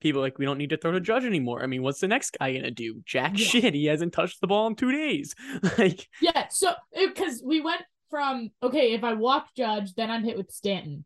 people 0.00 0.20
like 0.20 0.38
we 0.38 0.44
don't 0.44 0.58
need 0.58 0.70
to 0.70 0.76
throw 0.76 0.92
to 0.92 1.00
Judge 1.00 1.24
anymore. 1.24 1.62
I 1.62 1.66
mean, 1.66 1.82
what's 1.82 2.00
the 2.00 2.08
next 2.08 2.36
guy 2.38 2.52
gonna 2.54 2.70
do? 2.70 3.02
Jack 3.04 3.38
Yeah. 3.38 3.44
shit. 3.46 3.74
He 3.74 3.86
hasn't 3.86 4.12
touched 4.12 4.40
the 4.40 4.46
ball 4.46 4.66
in 4.66 4.74
two 4.74 4.92
days. 4.92 5.34
like, 5.78 6.08
Yeah, 6.20 6.48
so 6.48 6.72
because 6.96 7.42
we 7.44 7.60
went 7.60 7.82
from 8.10 8.50
okay, 8.62 8.92
if 8.92 9.04
I 9.04 9.14
walk 9.14 9.48
Judge, 9.56 9.94
then 9.94 10.10
I'm 10.10 10.24
hit 10.24 10.36
with 10.36 10.50
Stanton. 10.50 11.04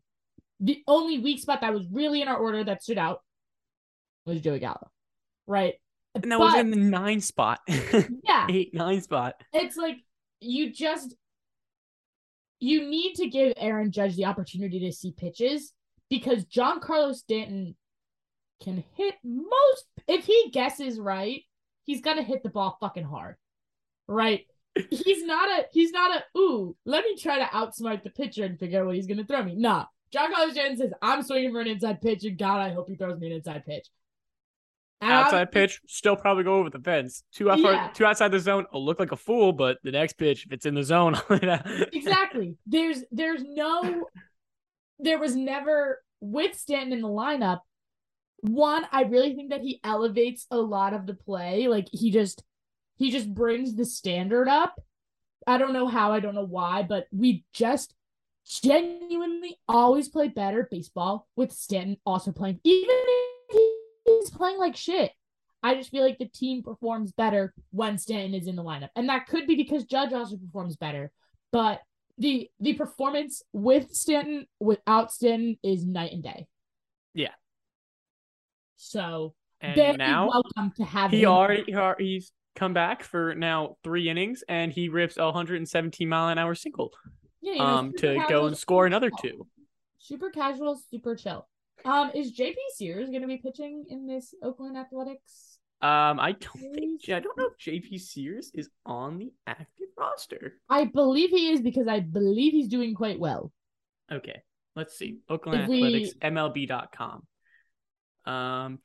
The 0.59 0.81
only 0.87 1.19
weak 1.19 1.39
spot 1.41 1.61
that 1.61 1.73
was 1.73 1.85
really 1.91 2.21
in 2.21 2.27
our 2.27 2.37
order 2.37 2.63
that 2.63 2.81
stood 2.81 2.97
out 2.97 3.21
was 4.25 4.41
Joey 4.41 4.59
Gallo, 4.59 4.89
right? 5.47 5.75
and 6.15 6.31
that 6.31 6.39
was 6.39 6.55
in 6.55 6.71
the 6.71 6.77
nine 6.77 7.19
spot, 7.19 7.59
Yeah, 8.23 8.47
eight 8.49 8.73
nine 8.73 9.01
spot. 9.01 9.35
it's 9.53 9.75
like 9.75 9.97
you 10.39 10.71
just 10.71 11.13
you 12.59 12.89
need 12.89 13.15
to 13.15 13.27
give 13.27 13.53
Aaron 13.57 13.91
Judge 13.91 14.15
the 14.15 14.25
opportunity 14.25 14.79
to 14.79 14.91
see 14.93 15.11
pitches 15.11 15.73
because 16.09 16.45
Giancarlo 16.45 17.13
Stanton 17.13 17.75
can 18.63 18.83
hit 18.95 19.15
most 19.23 19.85
if 20.07 20.25
he 20.25 20.49
guesses 20.51 20.99
right, 20.99 21.41
he's 21.85 22.01
gonna 22.01 22.23
hit 22.23 22.43
the 22.43 22.49
ball 22.49 22.77
fucking 22.79 23.03
hard. 23.05 23.35
Right? 24.07 24.45
He's 24.89 25.23
not 25.23 25.47
a 25.49 25.65
he's 25.71 25.91
not 25.91 26.11
a 26.15 26.37
ooh, 26.37 26.75
let 26.85 27.05
me 27.05 27.15
try 27.17 27.39
to 27.39 27.45
outsmart 27.45 28.03
the 28.03 28.09
pitcher 28.09 28.43
and 28.43 28.59
figure 28.59 28.81
out 28.81 28.87
what 28.87 28.95
he's 28.95 29.07
gonna 29.07 29.23
throw 29.23 29.41
me. 29.41 29.55
Nah. 29.55 29.85
Giancarlo 30.13 30.51
Stanton 30.51 30.77
says, 30.77 30.91
I'm 31.01 31.23
swinging 31.23 31.51
for 31.51 31.61
an 31.61 31.67
inside 31.67 32.01
pitch, 32.01 32.23
and 32.25 32.37
God, 32.37 32.59
I 32.59 32.73
hope 32.73 32.89
he 32.89 32.95
throws 32.95 33.17
me 33.19 33.27
an 33.27 33.33
inside 33.33 33.65
pitch. 33.65 33.87
And 35.01 35.11
I'm- 35.13 35.25
Outside 35.25 35.51
pitch, 35.51 35.81
still 35.87 36.15
probably 36.15 36.43
go 36.43 36.55
over 36.55 36.69
the 36.69 36.79
fence. 36.79 37.23
Two 37.33 37.49
out, 37.49 37.59
Yeah. 37.59 37.89
two 37.93 38.05
outside 38.05 38.31
the 38.31 38.39
zone. 38.39 38.65
I'll 38.73 38.83
look 38.85 38.99
like 38.99 39.11
a 39.11 39.17
fool, 39.17 39.51
but 39.53 39.77
the 39.83 39.91
next 39.91 40.13
pitch, 40.13 40.45
if 40.45 40.51
it's 40.51 40.65
in 40.65 40.75
the 40.75 40.83
zone, 40.83 41.15
exactly. 41.93 42.57
There's 42.65 43.03
there's 43.11 43.43
no 43.43 44.07
there 44.99 45.19
was 45.19 45.35
never 45.35 46.01
with 46.21 46.57
Stanton 46.57 46.93
in 46.93 47.01
the 47.01 47.07
lineup. 47.07 47.59
One, 48.41 48.85
I 48.91 49.03
really 49.03 49.35
think 49.35 49.49
that 49.49 49.61
he 49.61 49.79
elevates 49.83 50.45
a 50.51 50.57
lot 50.57 50.93
of 50.93 51.05
the 51.05 51.13
play. 51.13 51.67
Like 51.67 51.87
he 51.91 52.11
just 52.11 52.43
he 52.97 53.11
just 53.11 53.33
brings 53.33 53.75
the 53.75 53.85
standard 53.85 54.47
up. 54.47 54.79
I 55.47 55.57
don't 55.57 55.73
know 55.73 55.87
how, 55.87 56.11
I 56.11 56.19
don't 56.19 56.35
know 56.35 56.45
why, 56.45 56.83
but 56.83 57.07
we 57.11 57.43
just 57.53 57.93
genuinely 58.45 59.57
always 59.67 60.07
play 60.07 60.27
better 60.27 60.67
baseball 60.69 61.27
with 61.35 61.51
Stanton 61.51 61.97
also 62.05 62.31
playing 62.31 62.59
even 62.63 62.95
if 63.49 63.71
he's 64.05 64.29
playing 64.29 64.59
like 64.59 64.75
shit. 64.75 65.11
I 65.63 65.73
just 65.73 65.89
feel 65.89 66.03
like 66.03 66.19
the 66.19 66.27
team 66.27 66.61
performs 66.61 67.11
better 67.11 67.53
when 67.71 67.97
Stanton 67.97 68.35
is 68.39 68.47
in 68.47 68.55
the 68.55 68.63
lineup. 68.63 68.89
And 68.95 69.09
that 69.09 69.25
could 69.25 69.47
be 69.47 69.55
because 69.55 69.83
Judge 69.85 70.13
also 70.13 70.37
performs 70.37 70.75
better. 70.75 71.11
But 71.51 71.81
the 72.17 72.49
the 72.59 72.73
performance 72.73 73.41
with 73.51 73.91
Stanton 73.91 74.45
without 74.59 75.11
Stanton 75.11 75.57
is 75.63 75.85
night 75.85 76.11
and 76.11 76.23
day. 76.23 76.47
Yeah. 77.15 77.31
So 78.77 79.33
and 79.61 79.75
very 79.75 79.97
now 79.97 80.29
welcome 80.29 80.71
to 80.77 80.83
have 80.83 81.11
he 81.11 81.21
him. 81.23 81.29
already 81.29 81.63
he 81.67 81.73
al- 81.73 81.95
he's 81.97 82.31
come 82.55 82.73
back 82.73 83.03
for 83.03 83.35
now 83.35 83.77
three 83.83 84.09
innings, 84.09 84.43
and 84.47 84.71
he 84.71 84.89
rips 84.89 85.17
a 85.17 85.25
117 85.25 86.07
mile 86.07 86.29
an 86.29 86.37
hour 86.37 86.55
single 86.55 86.91
Yeah, 87.41 87.53
you 87.53 87.59
know, 87.59 87.65
um 87.65 87.93
to 87.99 88.23
go 88.29 88.45
and 88.47 88.57
score 88.57 88.85
another 88.85 89.09
chill. 89.09 89.31
two. 89.31 89.47
Super 89.97 90.29
casual, 90.29 90.79
super 90.91 91.15
chill. 91.15 91.47
Um, 91.83 92.11
is 92.15 92.33
JP 92.37 92.55
Sears 92.75 93.09
gonna 93.09 93.27
be 93.27 93.37
pitching 93.37 93.85
in 93.89 94.07
this 94.07 94.33
Oakland 94.43 94.77
Athletics? 94.77 95.59
Um, 95.81 96.19
I 96.19 96.31
don't 96.39 96.73
think 96.73 97.01
I 97.09 97.19
don't 97.19 97.37
know 97.37 97.49
if 97.51 97.57
JP 97.57 97.99
Sears 97.99 98.51
is 98.53 98.69
on 98.85 99.17
the 99.19 99.33
active 99.45 99.87
roster. 99.97 100.53
I 100.69 100.85
believe 100.85 101.29
he 101.31 101.49
is 101.51 101.61
because 101.61 101.87
I 101.87 101.99
believe 101.99 102.53
he's 102.53 102.67
doing 102.69 102.93
quite 102.95 103.19
well. 103.19 103.51
Okay, 104.11 104.41
let's 104.75 104.97
see. 104.97 105.17
Oakland 105.29 105.63
If 105.63 105.67
we- 105.69 105.83
Athletics, 105.83 106.13
MLB.com. 106.21 107.27
Um, 108.25 108.79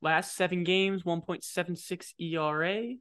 last 0.00 0.36
seven 0.36 0.64
games, 0.64 1.02
1.76 1.02 2.12
ERA, 2.20 2.94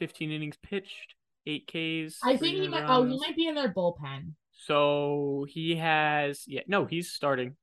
15 0.00 0.30
innings 0.30 0.56
pitched, 0.62 1.14
eight 1.46 1.66
Ks. 1.66 2.18
I 2.22 2.36
think 2.36 2.58
he 2.58 2.68
might. 2.68 2.84
Oh, 2.86 3.04
he 3.04 3.18
might 3.18 3.36
be 3.36 3.46
in 3.48 3.54
their 3.54 3.72
bullpen. 3.72 4.32
So 4.52 5.46
he 5.48 5.76
has, 5.76 6.42
yeah, 6.46 6.62
no, 6.66 6.84
he's 6.84 7.12
starting. 7.12 7.56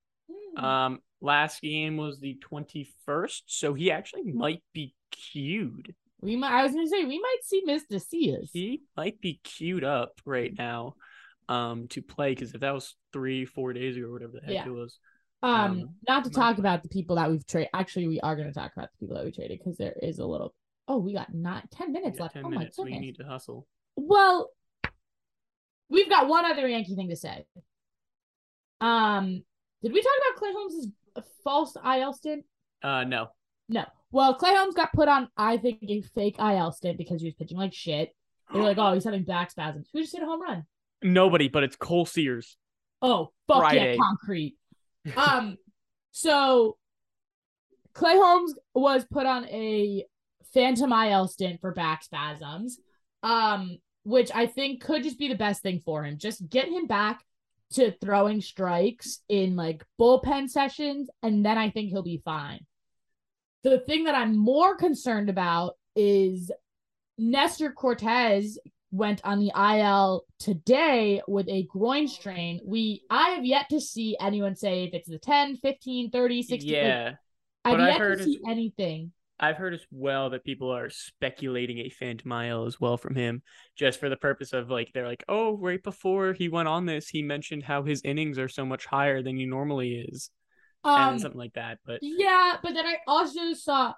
Hmm. 0.58 0.66
Um, 0.66 1.00
last 1.22 1.62
game 1.62 1.98
was 1.98 2.20
the 2.20 2.40
21st, 2.52 3.42
so 3.48 3.74
he 3.74 3.92
actually 3.92 4.24
might 4.32 4.64
be 4.74 4.96
queued. 5.12 5.94
we 6.22 6.36
might. 6.36 6.54
I 6.58 6.64
was 6.64 6.72
gonna 6.74 6.88
say 6.88 7.04
we 7.04 7.20
might 7.20 7.38
see 7.44 7.62
Mr. 7.68 8.02
Sears. 8.02 8.50
He 8.54 8.82
might 8.96 9.20
be 9.22 9.40
queued 9.44 9.84
up 9.84 10.14
right 10.26 10.54
now, 10.58 10.96
um, 11.50 11.88
to 11.90 12.02
play 12.02 12.32
because 12.32 12.54
if 12.56 12.62
that 12.62 12.74
was 12.74 12.96
three, 13.14 13.46
four 13.46 13.74
days 13.74 13.98
ago 13.98 14.08
or 14.08 14.14
whatever 14.14 14.32
the 14.34 14.42
heck 14.42 14.54
Yeah. 14.54 14.66
it 14.68 14.72
was. 14.74 14.98
Um, 15.46 15.72
Um, 15.72 15.90
not 16.08 16.24
to 16.24 16.32
talk 16.32 16.58
about 16.58 16.82
the 16.82 16.90
people 16.90 17.18
that 17.18 17.30
we've 17.30 17.46
traded. 17.46 17.70
Actually, 17.74 18.08
we 18.08 18.20
are 18.22 18.36
going 18.36 18.48
to 18.48 18.54
talk 18.54 18.72
about 18.76 18.90
the 18.92 18.98
people 19.00 19.16
that 19.16 19.26
we 19.26 19.32
traded 19.32 19.60
because 19.60 19.78
there 19.78 19.94
is 20.02 20.18
a 20.18 20.26
little. 20.26 20.56
Oh, 20.88 20.98
we 20.98 21.14
got 21.14 21.34
not 21.34 21.70
ten 21.72 21.92
minutes 21.92 22.20
left. 22.20 22.34
10 22.34 22.46
oh 22.46 22.50
minutes. 22.50 22.78
my 22.78 22.84
We 22.84 22.98
need 22.98 23.18
to 23.18 23.24
hustle. 23.24 23.68
Well, 23.96 24.50
we've 25.90 26.10
got 26.10 26.28
one 26.28 26.46
other 26.46 26.68
Yankee 26.68 26.96
thing 26.96 27.10
to 27.10 27.16
say. 27.16 27.46
Um, 28.82 29.44
did 29.84 29.94
we 29.94 30.02
talk 30.02 30.12
about 30.28 30.40
Clay 30.40 30.54
Holmes' 30.54 30.88
false 31.44 31.76
IL 31.76 32.14
stint? 32.14 32.46
Uh, 32.84 33.04
no. 33.04 33.28
No. 33.70 33.86
Well, 34.12 34.34
Clay 34.36 34.56
Holmes 34.56 34.76
got 34.76 34.94
put 34.94 35.08
on, 35.08 35.30
I 35.38 35.58
think, 35.58 35.80
a 35.84 36.02
fake 36.02 36.38
IL 36.40 36.72
stint 36.72 36.98
because 36.98 37.22
he 37.22 37.28
was 37.28 37.36
pitching 37.36 37.58
like 37.58 37.74
shit. 37.74 38.16
They 38.52 38.60
were 38.60 38.66
like, 38.66 38.78
"Oh, 38.78 38.94
he's 38.94 39.04
having 39.04 39.24
back 39.24 39.52
spasms." 39.52 39.90
Who 39.94 40.02
just 40.02 40.14
hit 40.14 40.24
a 40.24 40.26
home 40.26 40.42
run? 40.42 40.66
Nobody, 41.04 41.50
but 41.50 41.64
it's 41.64 41.76
Cole 41.76 42.06
Sears. 42.06 42.58
Oh, 43.02 43.32
fuck 43.48 43.58
Friday. 43.60 43.94
yeah, 43.94 43.98
concrete. 44.00 44.56
Um, 45.16 45.58
so 46.12 46.78
Clay 47.94 48.16
Holmes 48.16 48.56
was 48.74 49.06
put 49.06 49.26
on 49.26 49.46
a 49.46 50.06
phantom 50.54 50.92
IL 50.92 51.28
stint 51.28 51.62
for 51.62 51.72
back 51.74 52.04
spasms, 52.04 52.80
um, 53.24 53.78
which 54.04 54.32
I 54.34 54.48
think 54.48 54.84
could 54.84 55.04
just 55.04 55.20
be 55.20 55.28
the 55.28 55.36
best 55.36 55.62
thing 55.62 55.82
for 55.86 56.04
him. 56.04 56.18
Just 56.18 56.50
get 56.50 56.68
him 56.68 56.88
back 56.88 57.24
to 57.74 57.92
throwing 58.02 58.42
strikes 58.42 59.20
in 59.30 59.56
like 59.56 59.84
bullpen 60.00 60.50
sessions, 60.50 61.10
and 61.24 61.46
then 61.46 61.58
I 61.58 61.70
think 61.70 61.90
he'll 61.90 62.04
be 62.04 62.22
fine. 62.24 62.66
The 63.64 63.80
thing 63.80 64.06
that 64.06 64.16
I'm 64.16 64.38
more 64.38 64.76
concerned 64.76 65.30
about 65.30 65.76
is 65.96 66.52
Nestor 67.18 67.72
Cortes 67.72 68.58
went 68.96 69.22
on 69.24 69.40
the 69.40 69.52
IL 69.56 70.26
today 70.40 71.22
with 71.28 71.48
a 71.50 71.64
groin 71.64 72.08
strain. 72.08 72.62
We 72.66 73.04
I 73.10 73.32
have 73.32 73.46
yet 73.46 73.68
to 73.70 73.82
see 73.82 74.16
anyone 74.20 74.56
say 74.56 74.86
if 74.86 74.94
it's 74.94 75.10
the 75.10 75.20
10, 75.20 75.58
15, 75.58 76.12
30, 76.12 76.44
60. 76.44 76.72
like, 76.72 76.76
Yeah. 76.76 77.12
I've 77.64 77.78
but 77.78 77.82
I've 77.82 77.98
heard 77.98 78.18
to 78.20 78.24
see 78.24 78.40
anything. 78.48 79.12
I've 79.38 79.58
heard 79.58 79.74
as 79.74 79.86
well 79.92 80.30
that 80.30 80.46
people 80.46 80.70
are 80.70 80.90
speculating 80.90 81.80
a 81.80 81.90
phantom 81.90 82.32
IL 82.32 82.66
as 82.66 82.80
well 82.80 82.96
from 82.96 83.16
him, 83.16 83.42
just 83.76 84.00
for 84.00 84.08
the 84.08 84.16
purpose 84.16 84.54
of 84.54 84.70
like 84.70 84.92
they're 84.94 85.08
like, 85.08 85.26
oh, 85.28 85.58
right 85.58 85.84
before 85.84 86.32
he 86.34 86.48
went 86.48 86.70
on 86.70 86.86
this, 86.86 87.10
he 87.10 87.22
mentioned 87.22 87.64
how 87.64 87.84
his 87.84 88.02
innings 88.06 88.40
are 88.40 88.48
so 88.48 88.66
much 88.66 88.86
higher 88.86 89.22
than 89.22 89.36
he 89.36 89.46
normally 89.46 90.06
is, 90.08 90.30
Um 90.86 91.14
and 91.14 91.22
something 91.22 91.40
like 91.40 91.54
that. 91.54 91.80
But 91.86 92.00
yeah, 92.02 92.56
but 92.64 92.74
then 92.74 92.86
I 92.86 92.98
also 93.08 93.54
saw 93.54 93.94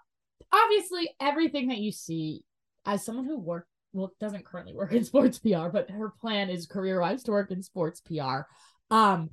obviously 0.51 1.11
everything 1.21 1.67
that 1.67 1.77
you 1.77 1.91
see 1.91 2.41
as 2.85 3.05
someone 3.05 3.25
who 3.25 3.37
work 3.37 3.67
well 3.97 4.13
doesn't 4.19 4.45
currently 4.45 4.73
work 4.73 4.93
in 4.93 5.03
sports 5.03 5.39
PR, 5.39 5.67
but 5.67 5.89
her 5.89 6.13
plan 6.21 6.49
is 6.49 6.65
career 6.65 7.01
wise 7.01 7.23
to 7.23 7.31
work 7.31 7.51
in 7.51 7.61
sports 7.61 8.01
PR. 8.01 8.41
Um 8.89 9.31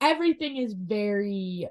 everything 0.00 0.56
is 0.56 0.74
very 0.74 1.68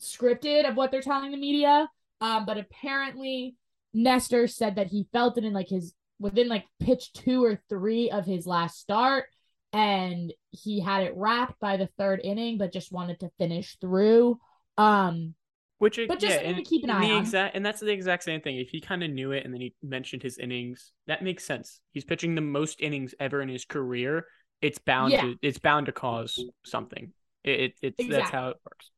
scripted 0.00 0.68
of 0.68 0.76
what 0.76 0.90
they're 0.90 1.00
telling 1.00 1.30
the 1.30 1.36
media. 1.36 1.88
Um, 2.20 2.44
but 2.44 2.58
apparently 2.58 3.56
Nestor 3.94 4.46
said 4.46 4.76
that 4.76 4.88
he 4.88 5.08
felt 5.12 5.38
it 5.38 5.44
in 5.44 5.52
like 5.52 5.68
his 5.68 5.94
within 6.18 6.48
like 6.48 6.66
pitch 6.78 7.12
two 7.12 7.44
or 7.44 7.60
three 7.68 8.10
of 8.10 8.24
his 8.24 8.46
last 8.46 8.78
start, 8.78 9.26
and 9.72 10.32
he 10.50 10.80
had 10.80 11.02
it 11.02 11.14
wrapped 11.16 11.58
by 11.60 11.76
the 11.76 11.88
third 11.98 12.20
inning, 12.22 12.58
but 12.58 12.72
just 12.72 12.92
wanted 12.92 13.20
to 13.20 13.30
finish 13.38 13.76
through. 13.80 14.38
Um, 14.78 15.34
which 15.82 15.98
it, 15.98 16.06
But 16.08 16.20
just 16.20 16.30
yeah, 16.30 16.36
something 16.36 16.54
and, 16.54 16.64
to 16.64 16.68
keep 16.70 16.84
an 16.84 16.90
eye 16.90 17.06
the 17.08 17.12
on. 17.14 17.20
exact 17.22 17.56
and 17.56 17.66
that's 17.66 17.80
the 17.80 17.90
exact 17.90 18.22
same 18.22 18.40
thing. 18.40 18.56
If 18.58 18.68
he 18.70 18.80
kind 18.80 19.02
of 19.02 19.10
knew 19.10 19.32
it 19.32 19.44
and 19.44 19.52
then 19.52 19.60
he 19.60 19.74
mentioned 19.82 20.22
his 20.22 20.38
innings, 20.38 20.92
that 21.08 21.24
makes 21.24 21.44
sense. 21.44 21.80
He's 21.90 22.04
pitching 22.04 22.36
the 22.36 22.40
most 22.40 22.80
innings 22.80 23.16
ever 23.18 23.42
in 23.42 23.48
his 23.48 23.64
career. 23.64 24.26
It's 24.60 24.78
bound 24.78 25.12
Yeah. 25.12 25.22
to 25.22 25.36
it's 25.42 25.58
bound 25.58 25.86
to 25.86 25.92
cause 25.92 26.38
something. 26.64 27.12
It, 27.42 27.74
it 27.82 27.94
it's 27.98 28.08
that's 28.08 28.30
how 28.30 28.50
it 28.50 28.56
works. 28.64 28.90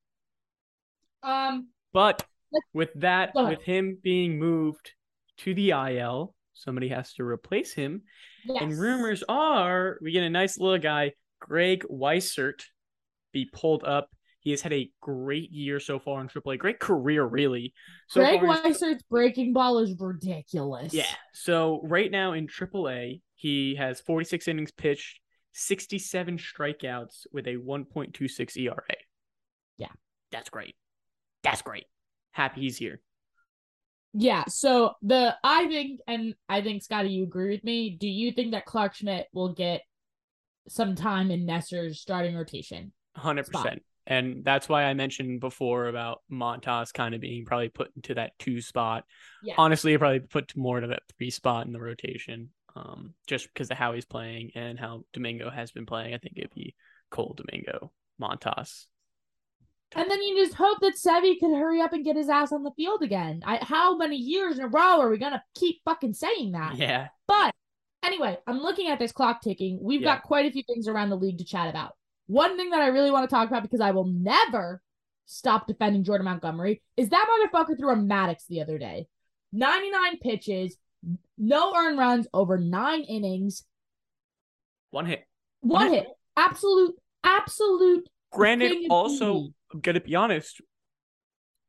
um, 1.22 1.68
But 1.94 2.22
with 2.74 2.90
that, 2.96 3.30
with 3.34 3.62
him 3.62 3.96
being 4.02 4.38
moved 4.38 4.92
to 5.38 5.54
the 5.54 5.70
IL, 5.70 6.34
somebody 6.52 6.88
has 6.88 7.14
to 7.14 7.24
replace 7.24 7.72
him. 7.72 8.02
Yes. 8.44 8.62
And 8.62 8.78
rumors 8.78 9.24
are 9.26 9.96
we 10.02 10.12
get 10.12 10.22
a 10.22 10.28
nice 10.28 10.58
little 10.58 10.78
guy, 10.78 11.12
Greg 11.40 11.84
Weissert, 11.90 12.62
be 13.32 13.48
pulled 13.50 13.84
up. 13.84 14.10
He 14.44 14.50
has 14.50 14.60
had 14.60 14.74
a 14.74 14.90
great 15.00 15.50
year 15.50 15.80
so 15.80 15.98
far 15.98 16.20
in 16.20 16.28
AAA, 16.28 16.58
great 16.58 16.78
career 16.78 17.24
really. 17.24 17.72
So 18.08 18.20
Greg 18.20 18.40
Weissert's 18.40 19.02
breaking 19.10 19.54
ball 19.54 19.78
is 19.78 19.94
ridiculous. 19.98 20.92
yeah. 20.92 21.06
So 21.32 21.80
right 21.82 22.10
now 22.10 22.34
in 22.34 22.46
AAA, 22.46 23.22
he 23.36 23.74
has 23.76 24.00
46 24.00 24.46
innings 24.46 24.70
pitched, 24.70 25.18
67 25.54 26.36
strikeouts 26.38 27.26
with 27.32 27.46
a 27.46 27.56
1.26 27.56 28.56
ERA. 28.58 28.82
Yeah. 29.78 29.88
That's 30.30 30.50
great. 30.50 30.76
That's 31.42 31.62
great. 31.62 31.86
Happy 32.32 32.60
he's 32.60 32.76
here. 32.76 33.00
Yeah. 34.12 34.44
So 34.48 34.92
the 35.00 35.36
I 35.42 35.66
think 35.68 36.00
and 36.06 36.34
I 36.50 36.60
think 36.60 36.82
Scotty, 36.82 37.08
you 37.08 37.24
agree 37.24 37.50
with 37.50 37.64
me. 37.64 37.96
Do 37.98 38.08
you 38.08 38.30
think 38.32 38.52
that 38.52 38.66
Clarke 38.66 38.94
Schmidt 38.94 39.26
will 39.32 39.54
get 39.54 39.82
some 40.68 40.94
time 40.94 41.30
in 41.30 41.46
Nesser's 41.46 42.00
starting 42.00 42.36
rotation? 42.36 42.92
100%. 43.16 43.46
Spot. 43.46 43.78
And 44.06 44.44
that's 44.44 44.68
why 44.68 44.84
I 44.84 44.94
mentioned 44.94 45.40
before 45.40 45.86
about 45.86 46.20
Montas 46.30 46.92
kind 46.92 47.14
of 47.14 47.20
being 47.20 47.44
probably 47.44 47.70
put 47.70 47.90
into 47.96 48.14
that 48.14 48.32
two 48.38 48.60
spot. 48.60 49.04
Yeah. 49.42 49.54
Honestly, 49.56 49.96
probably 49.96 50.20
put 50.20 50.56
more 50.56 50.80
to 50.80 50.88
that 50.88 51.02
three 51.16 51.30
spot 51.30 51.66
in 51.66 51.72
the 51.72 51.80
rotation. 51.80 52.50
Um, 52.76 53.14
just 53.28 53.46
because 53.46 53.70
of 53.70 53.76
how 53.76 53.92
he's 53.92 54.04
playing 54.04 54.50
and 54.56 54.78
how 54.78 55.04
Domingo 55.12 55.48
has 55.48 55.70
been 55.70 55.86
playing. 55.86 56.12
I 56.12 56.18
think 56.18 56.34
it'd 56.36 56.52
be 56.54 56.74
Cole 57.10 57.36
Domingo, 57.36 57.92
Montas. 58.20 58.86
And 59.94 60.10
then 60.10 60.20
you 60.22 60.44
just 60.44 60.54
hope 60.56 60.80
that 60.80 60.96
Sevy 60.96 61.38
can 61.38 61.54
hurry 61.54 61.80
up 61.80 61.92
and 61.92 62.04
get 62.04 62.16
his 62.16 62.28
ass 62.28 62.50
on 62.50 62.64
the 62.64 62.72
field 62.72 63.02
again. 63.02 63.42
I, 63.46 63.58
how 63.62 63.96
many 63.96 64.16
years 64.16 64.58
in 64.58 64.64
a 64.64 64.68
row 64.68 65.00
are 65.00 65.08
we 65.08 65.18
gonna 65.18 65.42
keep 65.54 65.82
fucking 65.84 66.14
saying 66.14 66.52
that? 66.52 66.76
Yeah. 66.76 67.08
But 67.28 67.54
anyway, 68.02 68.38
I'm 68.46 68.58
looking 68.60 68.88
at 68.88 68.98
this 68.98 69.12
clock 69.12 69.40
ticking. 69.40 69.78
We've 69.80 70.02
Yeah. 70.02 70.16
got 70.16 70.24
quite 70.24 70.46
a 70.46 70.50
few 70.50 70.64
things 70.64 70.88
around 70.88 71.10
the 71.10 71.16
league 71.16 71.38
to 71.38 71.44
chat 71.44 71.68
about. 71.70 71.92
One 72.26 72.56
thing 72.56 72.70
that 72.70 72.80
I 72.80 72.88
really 72.88 73.10
want 73.10 73.28
to 73.28 73.34
talk 73.34 73.48
about 73.48 73.62
because 73.62 73.80
I 73.80 73.90
will 73.90 74.06
never 74.06 74.82
stop 75.26 75.66
defending 75.66 76.04
Jordan 76.04 76.24
Montgomery 76.26 76.82
is 76.96 77.08
that 77.10 77.26
motherfucker 77.28 77.78
threw 77.78 77.92
a 77.92 77.96
Maddux 77.96 78.46
the 78.48 78.60
other 78.62 78.78
day. 78.78 79.06
99 79.52 80.18
pitches, 80.18 80.76
no 81.38 81.74
earned 81.76 81.98
runs 81.98 82.26
over 82.34 82.58
nine 82.58 83.02
innings, 83.02 83.64
One 84.90 85.06
hit. 85.06 85.24
one 85.60 85.92
hit. 85.92 86.06
Absolute, 86.36 86.94
absolute. 87.22 88.08
Granted, 88.32 88.86
also, 88.90 89.48
I'm 89.72 89.80
gonna 89.80 90.00
be 90.00 90.14
honest. 90.16 90.60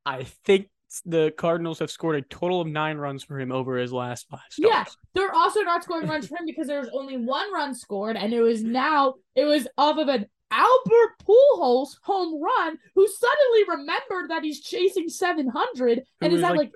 I 0.05 0.23
think 0.23 0.69
the 1.05 1.31
Cardinals 1.37 1.79
have 1.79 1.91
scored 1.91 2.15
a 2.15 2.21
total 2.21 2.61
of 2.61 2.67
nine 2.67 2.97
runs 2.97 3.23
for 3.23 3.39
him 3.39 3.51
over 3.51 3.77
his 3.77 3.91
last 3.93 4.27
five 4.29 4.39
starts. 4.49 4.57
Yeah, 4.59 4.85
they're 5.13 5.33
also 5.33 5.61
not 5.61 5.83
scoring 5.83 6.07
runs 6.07 6.27
for 6.27 6.37
him 6.37 6.45
because 6.45 6.67
there 6.67 6.79
was 6.79 6.89
only 6.93 7.17
one 7.17 7.51
run 7.53 7.75
scored, 7.75 8.15
and 8.17 8.33
it 8.33 8.41
was 8.41 8.63
now 8.63 9.15
it 9.35 9.45
was 9.45 9.67
off 9.77 9.97
of 9.97 10.07
an 10.07 10.25
Albert 10.55 11.15
Pujols 11.27 11.97
home 12.03 12.41
run, 12.41 12.77
who 12.95 13.07
suddenly 13.07 13.63
remembered 13.67 14.29
that 14.31 14.43
he's 14.43 14.61
chasing 14.61 15.09
seven 15.09 15.47
hundred, 15.49 16.03
and 16.21 16.31
Who 16.31 16.37
is 16.37 16.43
at 16.43 16.51
like, 16.51 16.57
like, 16.59 16.71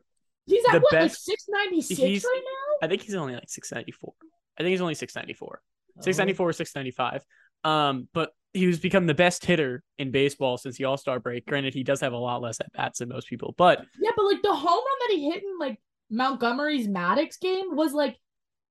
he's 0.45 0.65
at 0.65 0.81
what 0.81 0.91
like 0.93 1.01
best- 1.03 1.23
six 1.23 1.45
he's- 1.87 2.25
right 2.25 2.41
I 2.81 2.87
think 2.87 3.01
he's 3.01 3.15
only 3.15 3.33
like 3.33 3.49
694. 3.49 4.13
I 4.57 4.63
think 4.63 4.71
he's 4.71 4.81
only 4.81 4.95
694. 4.95 5.61
now. 5.97 6.01
694 6.01 6.49
or 6.49 6.53
695. 6.53 7.25
Um, 7.65 8.07
but 8.13 8.31
he 8.53 8.67
was 8.67 8.79
become 8.79 9.05
the 9.05 9.13
best 9.13 9.45
hitter 9.45 9.83
in 9.97 10.11
baseball 10.11 10.57
since 10.57 10.77
the 10.77 10.85
All 10.85 10.97
Star 10.97 11.19
break. 11.19 11.45
Granted, 11.45 11.73
he 11.73 11.83
does 11.83 11.99
have 12.01 12.13
a 12.13 12.17
lot 12.17 12.41
less 12.41 12.59
at 12.61 12.71
bats 12.73 12.99
than 12.99 13.09
most 13.09 13.27
people, 13.27 13.53
but 13.57 13.85
Yeah, 13.99 14.11
but 14.15 14.23
like 14.25 14.41
the 14.41 14.55
home 14.55 14.65
run 14.77 14.99
that 15.09 15.11
he 15.15 15.29
hit 15.29 15.43
in 15.43 15.59
like 15.59 15.79
Montgomery's 16.09 16.87
Maddux 16.87 17.39
game 17.39 17.75
was 17.75 17.93
like 17.93 18.17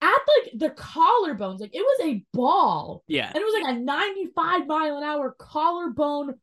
at 0.01 0.11
like 0.11 0.53
the 0.55 0.71
collarbones, 0.71 1.61
like 1.61 1.75
it 1.75 1.81
was 1.81 2.01
a 2.07 2.25
ball. 2.33 3.03
yeah, 3.09 3.27
And 3.29 3.37
it 3.37 3.45
was 3.45 3.63
like 3.63 3.77
a 3.77 3.79
95 3.81 4.67
mile 4.67 4.97
an 4.99 5.05
hour 5.05 5.35
collarbone 5.39 6.35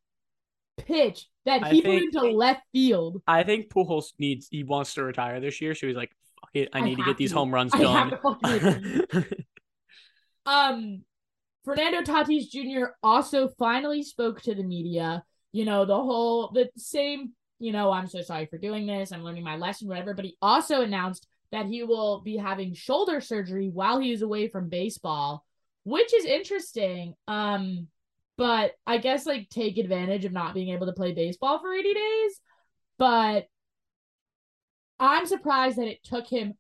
pitch 0.77 1.27
that 1.45 1.65
he 1.67 1.81
put 1.81 1.91
into 2.01 2.21
left 2.21 2.61
field. 2.73 3.21
I 3.27 3.43
think 3.43 3.69
Pujols 3.69 4.13
needs 4.19 4.47
he 4.49 4.63
wants 4.63 4.93
to 4.95 5.03
retire 5.03 5.39
this 5.39 5.61
year, 5.61 5.73
so 5.75 5.87
he's 5.87 5.95
like, 5.95 6.11
"Fuck 6.41 6.49
it, 6.53 6.69
I 6.73 6.79
I 6.79 6.81
need 6.81 6.97
to 6.97 7.03
get 7.03 7.17
these 7.17 7.31
to. 7.31 7.37
home 7.37 7.53
runs 7.53 7.73
I 7.73 7.79
done." 7.79 8.09
to 8.11 8.17
fucking 8.17 8.49
agree. 8.51 9.25
Um, 10.45 11.03
Fernando 11.63 12.01
Tatis 12.01 12.49
Jr. 12.51 12.89
also 13.01 13.49
finally 13.57 14.03
spoke 14.03 14.41
to 14.43 14.53
the 14.53 14.63
media. 14.63 15.23
You 15.51 15.65
know, 15.65 15.85
the 15.85 15.95
whole, 15.95 16.51
the 16.53 16.69
same, 16.77 17.31
you 17.59 17.71
know, 17.71 17.91
I'm 17.91 18.07
so 18.07 18.21
sorry 18.21 18.45
for 18.45 18.57
doing 18.57 18.85
this. 18.85 19.11
I'm 19.11 19.23
learning 19.23 19.43
my 19.43 19.55
lesson, 19.57 19.87
whatever. 19.87 20.13
But 20.13 20.25
he 20.25 20.37
also 20.41 20.81
announced 20.81 21.27
that 21.55 21.67
he 21.67 21.83
will 21.83 22.19
be 22.19 22.35
having 22.35 22.73
shoulder 22.73 23.21
surgery 23.21 23.69
while 23.69 23.97
he 23.97 24.11
is 24.11 24.21
away 24.21 24.49
from 24.49 24.67
baseball, 24.67 25.45
which 25.85 26.13
is 26.13 26.25
interesting. 26.25 27.13
Um, 27.29 27.87
but 28.37 28.73
I 28.85 28.97
guess 28.97 29.25
like 29.25 29.49
take 29.49 29.77
advantage 29.77 30.25
of 30.25 30.33
not 30.33 30.53
being 30.53 30.69
able 30.69 30.87
to 30.87 30.93
play 30.93 31.13
baseball 31.13 31.59
for 31.59 31.73
80 31.73 31.93
days. 31.93 32.41
But 32.97 33.45
I'm 34.99 35.25
surprised 35.25 35.77
that 35.77 35.87
it 35.87 36.03
took 36.03 36.27
him 36.27 36.55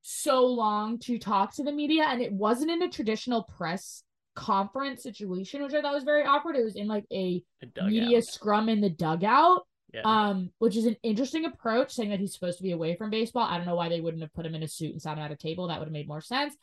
so 0.00 0.46
long 0.46 0.98
to 1.00 1.18
talk 1.18 1.54
to 1.56 1.62
the 1.62 1.72
media 1.72 2.04
and 2.08 2.22
it 2.22 2.32
wasn't 2.32 2.70
in 2.70 2.82
a 2.82 2.88
traditional 2.88 3.42
press 3.42 4.02
conference 4.34 5.02
situation, 5.02 5.62
which 5.62 5.74
I 5.74 5.82
thought 5.82 5.94
was 5.94 6.04
very 6.04 6.24
awkward. 6.24 6.56
It 6.56 6.64
was 6.64 6.76
in 6.76 6.88
like 6.88 7.04
a 7.12 7.42
media 7.82 8.22
scrum 8.22 8.70
in 8.70 8.80
the 8.80 8.88
dugout. 8.88 9.66
Yeah. 9.92 10.02
Um, 10.04 10.50
which 10.58 10.76
is 10.76 10.84
an 10.84 10.96
interesting 11.02 11.46
approach, 11.46 11.92
saying 11.92 12.10
that 12.10 12.20
he's 12.20 12.34
supposed 12.34 12.58
to 12.58 12.62
be 12.62 12.72
away 12.72 12.94
from 12.94 13.10
baseball. 13.10 13.44
I 13.44 13.56
don't 13.56 13.66
know 13.66 13.74
why 13.74 13.88
they 13.88 14.00
wouldn't 14.00 14.22
have 14.22 14.34
put 14.34 14.44
him 14.44 14.54
in 14.54 14.62
a 14.62 14.68
suit 14.68 14.92
and 14.92 15.00
sat 15.00 15.16
him 15.16 15.24
at 15.24 15.32
a 15.32 15.36
table. 15.36 15.68
That 15.68 15.78
would 15.78 15.86
have 15.86 15.92
made 15.92 16.08
more 16.08 16.20
sense 16.20 16.54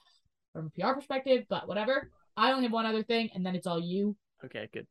from 0.53 0.67
a 0.67 0.81
PR 0.81 0.93
perspective, 0.93 1.45
but 1.49 1.67
whatever. 1.67 2.11
I 2.37 2.51
only 2.51 2.63
have 2.63 2.71
one 2.71 2.85
other 2.85 3.03
thing, 3.03 3.29
and 3.33 3.45
then 3.45 3.55
it's 3.55 3.67
all 3.67 3.79
you. 3.79 4.15
okay, 4.43 4.69
good. 4.71 4.85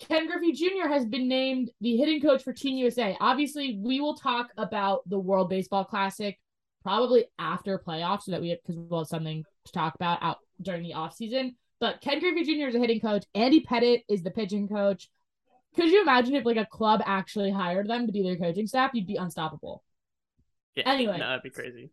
Ken 0.00 0.26
Griffey 0.26 0.52
Jr. 0.52 0.88
has 0.88 1.04
been 1.04 1.28
named 1.28 1.70
the 1.80 1.96
hitting 1.96 2.22
coach 2.22 2.42
for 2.42 2.52
Team 2.52 2.78
USA. 2.78 3.16
Obviously, 3.20 3.78
we 3.82 4.00
will 4.00 4.16
talk 4.16 4.48
about 4.56 5.08
the 5.08 5.18
World 5.18 5.50
Baseball 5.50 5.84
Classic 5.84 6.38
probably 6.82 7.26
after 7.38 7.78
playoffs 7.78 8.22
so 8.22 8.32
that 8.32 8.40
we 8.40 8.48
have 8.48 8.58
because 8.66 8.80
we'll 8.88 9.00
have 9.00 9.08
something 9.08 9.44
to 9.66 9.72
talk 9.72 9.94
about 9.94 10.22
out 10.22 10.38
during 10.62 10.82
the 10.82 10.94
offseason. 10.94 11.54
But 11.80 12.00
Ken 12.00 12.18
Griffey 12.18 12.44
Jr. 12.44 12.68
is 12.68 12.74
a 12.74 12.78
hitting 12.78 13.00
coach. 13.00 13.24
Andy 13.34 13.60
Pettitte 13.62 14.04
is 14.08 14.22
the 14.22 14.30
pitching 14.30 14.68
coach. 14.68 15.10
Could 15.76 15.90
you 15.90 16.02
imagine 16.02 16.34
if 16.34 16.44
like 16.44 16.56
a 16.56 16.66
club 16.66 17.02
actually 17.04 17.52
hired 17.52 17.88
them 17.88 18.06
to 18.06 18.12
be 18.12 18.22
their 18.22 18.36
coaching 18.36 18.66
staff? 18.66 18.90
You'd 18.94 19.06
be 19.06 19.16
unstoppable. 19.16 19.82
Yeah. 20.74 20.84
Anyway. 20.86 21.18
no, 21.18 21.28
that'd 21.28 21.42
be 21.42 21.50
crazy. 21.50 21.90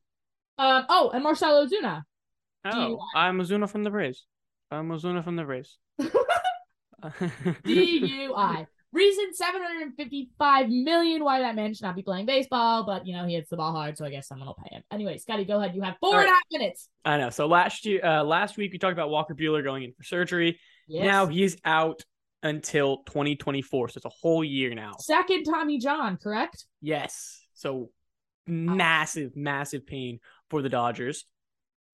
Um. 0.57 0.85
Oh, 0.89 1.11
and 1.13 1.23
Marcell 1.23 1.65
Ozuna. 1.65 2.03
Oh, 2.65 2.87
you- 2.87 2.99
I'm 3.15 3.39
Ozuna 3.39 3.69
from 3.69 3.83
the 3.83 3.89
Braves. 3.91 4.25
I'm 4.71 4.89
Ozuna 4.89 5.23
from 5.23 5.35
the 5.35 5.43
Braves. 5.43 5.77
DUI. 7.03 8.67
Reason 8.93 9.33
755 9.33 10.69
million 10.69 11.23
why 11.23 11.39
that 11.41 11.55
man 11.55 11.73
should 11.73 11.83
not 11.83 11.95
be 11.95 12.01
playing 12.01 12.25
baseball, 12.25 12.85
but 12.85 13.05
you 13.05 13.15
know, 13.15 13.25
he 13.25 13.35
hits 13.35 13.49
the 13.49 13.57
ball 13.57 13.73
hard, 13.73 13.97
so 13.97 14.05
I 14.05 14.09
guess 14.09 14.27
someone 14.27 14.47
will 14.47 14.55
pay 14.55 14.75
him. 14.75 14.81
Anyway, 14.91 15.17
Scotty, 15.17 15.43
go 15.45 15.59
ahead. 15.59 15.75
You 15.75 15.81
have 15.81 15.97
four 15.99 16.15
All 16.15 16.19
and 16.19 16.29
a 16.29 16.31
half 16.31 16.41
minutes. 16.51 16.87
I 17.03 17.17
know. 17.17 17.29
So 17.29 17.47
last 17.47 17.85
year, 17.85 18.03
uh, 18.03 18.23
last 18.23 18.57
week 18.57 18.71
we 18.71 18.79
talked 18.79 18.93
about 18.93 19.09
Walker 19.09 19.35
Buehler 19.35 19.63
going 19.63 19.83
in 19.83 19.93
for 19.93 20.03
surgery. 20.03 20.59
Yes. 20.87 21.05
Now 21.05 21.27
he's 21.27 21.57
out 21.65 22.01
until 22.43 22.97
2024, 23.05 23.89
so 23.89 23.97
it's 23.97 24.05
a 24.05 24.09
whole 24.09 24.43
year 24.43 24.73
now. 24.75 24.93
second 24.99 25.43
Tommy 25.43 25.79
John, 25.79 26.17
correct? 26.17 26.65
Yes. 26.81 27.41
So 27.53 27.89
massive, 28.45 29.35
massive 29.35 29.85
pain 29.85 30.19
for 30.49 30.61
the 30.61 30.69
Dodgers. 30.69 31.25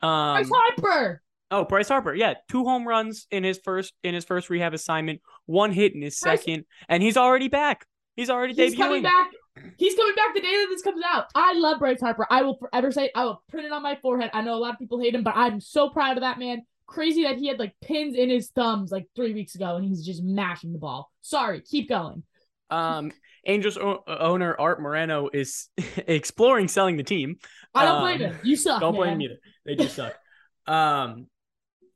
Um, 0.01 0.35
Bryce 0.35 0.49
Harper. 0.53 1.21
oh, 1.51 1.63
Bryce 1.65 1.87
Harper, 1.87 2.13
yeah, 2.13 2.33
two 2.49 2.63
home 2.65 2.87
runs 2.87 3.25
in 3.31 3.43
his 3.43 3.59
first 3.63 3.93
in 4.03 4.13
his 4.13 4.25
first 4.25 4.49
rehab 4.49 4.73
assignment, 4.73 5.21
one 5.45 5.71
hit 5.71 5.95
in 5.95 6.01
his 6.01 6.19
Bryce- 6.19 6.41
second, 6.41 6.65
and 6.89 7.01
he's 7.01 7.17
already 7.17 7.47
back. 7.47 7.85
He's 8.15 8.29
already 8.29 8.53
He's 8.53 8.75
debuting. 8.75 8.77
coming 8.77 9.03
back. 9.03 9.31
He's 9.77 9.95
coming 9.95 10.13
back 10.15 10.35
the 10.35 10.41
day 10.41 10.51
that 10.51 10.67
this 10.69 10.81
comes 10.83 11.01
out. 11.05 11.25
I 11.33 11.53
love 11.53 11.79
Bryce 11.79 11.99
Harper. 12.01 12.27
I 12.29 12.41
will 12.43 12.57
forever 12.57 12.91
say 12.91 13.05
it. 13.05 13.11
I 13.15 13.23
will 13.25 13.41
print 13.49 13.65
it 13.65 13.71
on 13.71 13.81
my 13.81 13.95
forehead. 14.01 14.29
I 14.33 14.41
know 14.41 14.53
a 14.55 14.59
lot 14.59 14.73
of 14.73 14.79
people 14.79 14.99
hate 14.99 15.15
him, 15.15 15.23
but 15.23 15.35
I'm 15.35 15.59
so 15.61 15.89
proud 15.89 16.17
of 16.17 16.21
that 16.21 16.37
man. 16.37 16.63
Crazy 16.85 17.23
that 17.23 17.37
he 17.37 17.47
had 17.47 17.59
like 17.59 17.73
pins 17.81 18.15
in 18.15 18.29
his 18.29 18.49
thumbs 18.49 18.91
like 18.91 19.07
three 19.15 19.33
weeks 19.33 19.55
ago 19.55 19.75
and 19.77 19.85
he's 19.85 20.05
just 20.05 20.21
mashing 20.23 20.73
the 20.73 20.79
ball. 20.79 21.11
Sorry, 21.21 21.61
keep 21.61 21.89
going. 21.89 22.23
Um, 22.69 23.11
Angels 23.45 23.77
o- 23.77 24.03
owner 24.07 24.55
Art 24.59 24.81
Moreno 24.81 25.29
is 25.31 25.69
exploring 26.07 26.67
selling 26.67 26.97
the 26.97 27.03
team. 27.03 27.37
I 27.75 27.85
don't 27.85 28.01
blame 28.01 28.21
Um, 28.21 28.35
him. 28.35 28.39
You 28.43 28.55
suck. 28.55 28.79
Don't 28.81 28.95
blame 28.95 29.11
man. 29.11 29.19
them 29.19 29.21
either. 29.23 29.39
They 29.65 29.75
do 29.75 29.87
suck. 29.87 30.13
Um, 30.65 31.27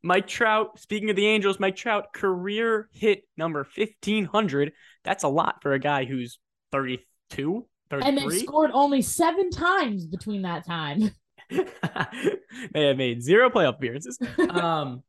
Mike 0.04 0.28
Trout. 0.28 0.78
Speaking 0.80 1.10
of 1.10 1.16
the 1.16 1.26
Angels, 1.26 1.58
Mike 1.58 1.78
Trout 1.78 2.12
career 2.14 2.90
hit 2.92 3.24
number 3.38 3.64
fifteen 3.64 4.26
hundred. 4.26 4.74
That's 5.06 5.24
a 5.24 5.30
lot 5.30 5.62
for 5.62 5.72
a 5.72 5.80
guy 5.80 6.04
who's 6.04 6.38
32, 6.74 7.66
And 7.92 8.18
they 8.18 8.28
scored 8.40 8.72
only 8.74 9.02
seven 9.02 9.50
times 9.52 10.06
between 10.06 10.42
that 10.42 10.66
time. 10.66 11.12
they 12.74 12.88
have 12.88 12.98
made 12.98 13.22
zero 13.24 13.50
playoff 13.50 13.76
appearances. 13.76 14.20
Um, 14.50 15.04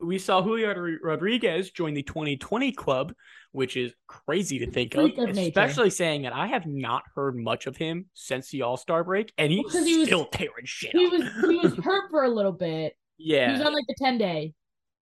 we 0.00 0.18
saw 0.18 0.42
Julio 0.42 0.74
Rodriguez 1.02 1.70
join 1.70 1.94
the 1.94 2.02
2020 2.02 2.72
club, 2.72 3.14
which 3.52 3.76
is 3.76 3.94
crazy 4.06 4.58
to 4.60 4.70
think 4.70 4.94
Freak 4.94 5.16
of, 5.18 5.30
of 5.30 5.38
especially 5.38 5.90
saying 5.90 6.22
that 6.22 6.32
I 6.34 6.46
have 6.48 6.66
not 6.66 7.02
heard 7.14 7.36
much 7.36 7.66
of 7.66 7.76
him 7.76 8.06
since 8.14 8.50
the 8.50 8.62
All 8.62 8.76
Star 8.76 9.02
break, 9.04 9.32
and 9.38 9.50
he's 9.50 9.64
Because 9.64 9.86
he 9.86 9.98
was- 9.98 10.08
still 10.08 10.26
tearing 10.26 10.64
shit 10.64 10.92
He 10.92 11.06
up. 11.06 11.12
was 11.12 11.22
he 11.50 11.56
was 11.56 11.74
hurt 11.84 12.10
for 12.10 12.24
a 12.24 12.28
little 12.28 12.52
bit. 12.52 12.94
Yeah, 13.18 13.46
he 13.46 13.52
was 13.52 13.62
on 13.66 13.72
like 13.72 13.84
the 13.88 13.94
10 13.98 14.18
day. 14.18 14.52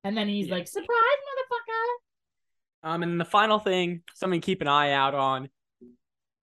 And 0.04 0.16
then 0.16 0.28
he's 0.28 0.46
Yeah. 0.48 0.54
like, 0.56 0.68
surprise, 0.68 0.86
motherfucker. 0.92 2.90
Um, 2.90 3.02
and 3.02 3.18
the 3.20 3.24
final 3.24 3.58
thing, 3.58 4.02
something 4.14 4.40
to 4.40 4.44
keep 4.44 4.60
an 4.60 4.68
eye 4.68 4.92
out 4.92 5.14
on, 5.14 5.48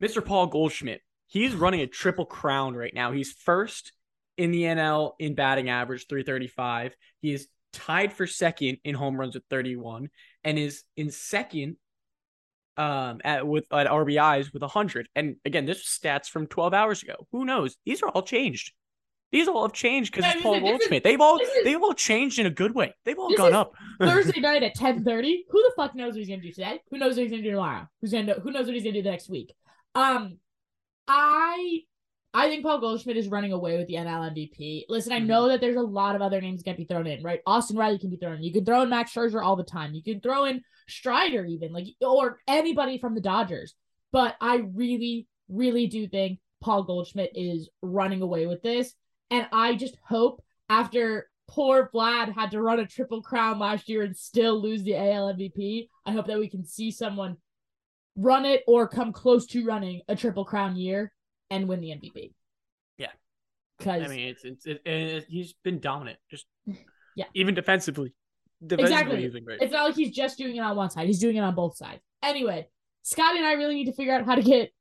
Mr. 0.02 0.26
Paul 0.26 0.48
Goldschmidt. 0.48 1.02
He's 1.32 1.56
running 1.56 1.80
a 1.80 1.88
triple 1.88 2.26
crown 2.26 2.76
right 2.76 2.94
now. 2.94 3.14
He's 3.14 3.32
first 3.32 3.94
in 4.38 4.52
the 4.52 4.64
NL 4.64 5.14
in 5.18 5.34
batting 5.34 5.70
average, 5.70 6.08
335. 6.10 6.94
He 7.22 7.32
is 7.34 7.48
tied 7.72 8.12
for 8.12 8.28
second 8.28 8.80
in 8.84 8.96
home 8.96 9.16
runs 9.18 9.36
with 9.36 9.46
31, 9.50 10.10
and 10.44 10.60
is 10.60 10.84
in 10.98 11.10
second 11.10 11.78
um 12.76 13.22
at 13.24 13.48
with 13.48 13.66
at 13.72 13.88
RBIs 13.88 14.52
with 14.52 14.62
100. 14.62 15.08
And 15.16 15.38
again, 15.46 15.66
this 15.66 15.84
stats 15.86 16.28
from 16.28 16.48
12 16.48 16.74
hours 16.74 17.02
ago. 17.02 17.16
Who 17.32 17.46
knows? 17.46 17.78
These 17.86 18.04
are 18.04 18.10
all 18.10 18.24
changed. 18.24 18.74
These 19.32 19.48
all 19.48 19.62
have 19.62 19.72
changed 19.72 20.12
because 20.12 20.26
Yeah, 20.26 20.34
it's 20.34 20.42
Paul 20.42 20.56
is- 20.56 20.62
this 20.62 20.68
is- 20.72 20.78
Goldschmidt. 20.80 21.04
They've 21.06 21.22
all 21.22 21.40
they've 21.64 21.82
all 21.82 21.94
changed 21.94 22.40
in 22.40 22.46
a 22.46 22.50
good 22.50 22.76
way. 22.76 22.94
They've 23.06 23.18
all 23.18 23.34
gone 23.36 23.54
up. 23.54 23.72
Thursday 24.02 24.42
night 24.42 24.64
at 24.64 24.76
10:30. 24.76 25.44
Who 25.50 25.62
the 25.62 25.72
fuck 25.78 25.96
knows 25.96 26.12
what 26.14 26.20
he's 26.20 26.28
gonna 26.28 26.42
do 26.42 26.52
today? 26.52 26.82
Who 26.90 26.98
knows 26.98 27.16
what 27.16 27.22
he's 27.24 27.32
gonna 27.32 27.44
do 27.44 27.52
tomorrow? 27.52 27.88
Who's 28.02 28.12
gonna 28.12 28.26
know, 28.26 28.34
who 28.44 28.52
knows 28.52 28.66
what 28.66 28.74
he's 28.74 28.84
gonna 28.84 28.96
do 28.96 29.02
the 29.04 29.12
next 29.12 29.30
week? 29.30 29.54
Um 29.96 30.40
I 31.12 31.82
I 32.34 32.48
think 32.48 32.64
Paul 32.64 32.80
Goldschmidt 32.80 33.18
is 33.18 33.28
running 33.28 33.52
away 33.52 33.78
with 33.78 33.88
the 33.88 33.96
NL 33.96 34.24
MVP. 34.32 34.86
Listen, 34.88 35.12
I 35.12 35.20
Mhm. 35.20 35.26
know 35.26 35.48
that 35.50 35.60
there's 35.60 35.76
a 35.76 35.82
lot 35.82 36.16
of 36.16 36.22
other 36.22 36.40
names 36.40 36.64
that 36.64 36.64
can 36.64 36.78
be 36.78 36.86
thrown 36.86 37.06
in, 37.06 37.22
right? 37.22 37.42
Austin 37.46 37.76
Riley 37.76 38.00
can 38.00 38.10
be 38.10 38.16
thrown 38.16 38.38
in. 38.38 38.44
You 38.44 38.54
can 38.54 38.64
throw 38.64 38.84
in 38.84 38.90
Max 38.90 39.14
Scherzer 39.14 39.44
all 39.44 39.58
the 39.58 39.66
time. 39.66 39.94
You 39.94 40.02
can 40.02 40.22
throw 40.22 40.46
in 40.46 40.62
Strider 40.88 41.44
even, 41.46 41.74
like 41.74 41.88
or 42.00 42.40
anybody 42.48 42.98
from 42.98 43.16
the 43.16 43.22
Dodgers. 43.22 43.76
But 44.14 44.38
I 44.40 44.58
really, 44.74 45.28
really 45.50 45.88
do 45.88 46.08
think 46.08 46.40
Paul 46.62 46.84
Goldschmidt 46.84 47.32
is 47.36 47.70
running 47.82 48.22
away 48.22 48.48
with 48.48 48.62
this. 48.62 48.96
And 49.30 49.46
I 49.52 49.76
just 49.76 49.98
hope 50.08 50.42
after 50.70 51.30
poor 51.50 51.90
Vlad 51.94 52.34
had 52.34 52.52
to 52.52 52.62
run 52.62 52.80
a 52.80 52.88
triple 52.88 53.22
crown 53.22 53.60
last 53.60 53.90
year 53.90 54.04
and 54.04 54.16
still 54.16 54.62
lose 54.62 54.84
the 54.84 54.96
AL 54.96 55.28
MVP, 55.34 55.90
I 56.06 56.14
hope 56.14 56.28
that 56.28 56.40
we 56.40 56.48
can 56.48 56.64
see 56.64 56.92
someone 56.92 57.36
run 58.16 58.46
it 58.46 58.64
or 58.68 58.88
come 58.88 59.12
close 59.14 59.46
to 59.48 59.66
running 59.66 60.02
a 60.08 60.16
triple 60.16 60.46
crown 60.46 60.76
year 60.76 61.12
and 61.50 61.68
win 61.68 61.82
the 61.82 61.90
MVP. 61.90 62.34
Yeah. 62.98 63.08
Because 63.78 64.04
I 64.04 64.08
mean, 64.08 64.28
it's 64.30 64.44
it's 64.44 64.66
it, 64.66 64.82
it, 64.86 65.26
he's 65.30 65.54
been 65.64 65.80
dominant. 65.80 66.20
Just 66.30 66.46
Yeah. 67.16 67.26
even 67.34 67.56
defensively. 67.56 68.14
Defensively, 68.66 68.94
Exactly. 68.96 69.22
he's 69.24 69.34
been 69.34 69.44
great. 69.44 69.62
it's 69.62 69.74
not 69.74 69.84
like 69.86 69.96
he's 69.96 70.12
just 70.16 70.38
doing 70.38 70.56
it 70.56 70.60
on 70.60 70.76
one 70.78 70.90
side, 70.90 71.08
he's 71.08 71.20
doing 71.20 71.36
it 71.36 71.42
on 71.42 71.56
both 71.56 71.76
sides. 71.76 72.02
Anyway, 72.24 72.68
Scotty 73.02 73.38
and 73.38 73.46
I 73.48 73.54
really 73.54 73.76
need 73.76 73.86
to 73.86 73.94
figure 73.94 74.14
out 74.14 74.26
how 74.26 74.36
to 74.36 74.42
get 74.44 74.72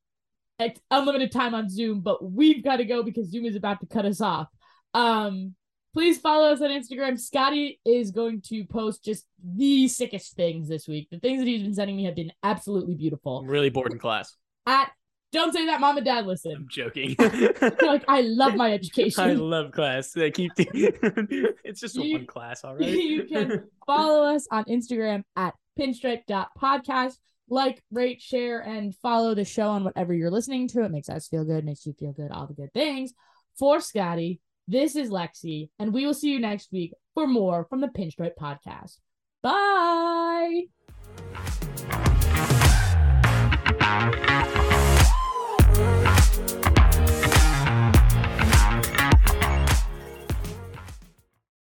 unlimited 0.90 1.32
time 1.32 1.54
on 1.54 1.68
Zoom, 1.68 2.00
but 2.02 2.22
we've 2.22 2.62
got 2.62 2.76
to 2.76 2.84
go 2.84 3.02
because 3.02 3.30
Zoom 3.30 3.46
is 3.46 3.56
about 3.56 3.80
to 3.80 3.86
cut 3.86 4.04
us 4.04 4.20
off. 4.20 4.48
Um, 4.92 5.54
please 5.92 6.18
follow 6.18 6.52
us 6.52 6.60
on 6.60 6.70
Instagram. 6.70 7.18
Scotty 7.18 7.80
is 7.84 8.10
going 8.10 8.40
to 8.42 8.64
post 8.64 9.04
just 9.04 9.26
the 9.44 9.88
sickest 9.88 10.34
things 10.36 10.68
this 10.68 10.86
week. 10.88 11.08
The 11.10 11.18
things 11.18 11.40
that 11.40 11.46
he's 11.48 11.62
been 11.62 11.74
sending 11.74 11.96
me 11.96 12.04
have 12.04 12.14
been 12.16 12.32
absolutely 12.42 12.94
beautiful. 12.94 13.38
I'm 13.38 13.46
really 13.46 13.70
bored 13.70 13.92
in 13.92 13.98
class. 13.98 14.36
At 14.66 14.90
don't 15.32 15.52
say 15.52 15.66
that, 15.66 15.80
mom 15.80 15.96
and 15.96 16.04
dad 16.04 16.26
Listen, 16.26 16.52
I'm 16.56 16.66
joking. 16.68 17.14
like 17.82 18.04
I 18.08 18.22
love 18.22 18.56
my 18.56 18.72
education. 18.74 19.22
I 19.22 19.32
love 19.34 19.70
class. 19.70 20.10
They 20.12 20.30
keep 20.32 20.50
it's 20.58 21.80
just 21.80 21.94
You- 21.94 22.14
one 22.14 22.26
class, 22.26 22.64
all 22.64 22.74
right. 22.74 22.88
you 22.88 23.24
can 23.24 23.64
follow 23.86 24.34
us 24.34 24.48
on 24.50 24.64
Instagram 24.64 25.22
at 25.36 25.54
pinstripe.podcast. 25.78 27.14
Like, 27.52 27.82
rate, 27.90 28.22
share, 28.22 28.60
and 28.60 28.94
follow 28.96 29.34
the 29.34 29.44
show 29.44 29.68
on 29.70 29.82
whatever 29.82 30.14
you're 30.14 30.30
listening 30.30 30.68
to. 30.68 30.84
It 30.84 30.92
makes 30.92 31.08
us 31.08 31.26
feel 31.26 31.44
good, 31.44 31.64
makes 31.64 31.84
you 31.84 31.92
feel 31.94 32.12
good, 32.12 32.30
all 32.30 32.46
the 32.46 32.54
good 32.54 32.72
things. 32.72 33.12
For 33.58 33.80
Scotty, 33.80 34.40
this 34.70 34.94
is 34.94 35.10
Lexi, 35.10 35.68
and 35.78 35.92
we 35.92 36.06
will 36.06 36.14
see 36.14 36.30
you 36.30 36.38
next 36.38 36.70
week 36.72 36.94
for 37.14 37.26
more 37.26 37.66
from 37.68 37.80
the 37.80 37.88
Pinstripe 37.88 38.36
Podcast. 38.40 38.98
Bye. 39.42 40.66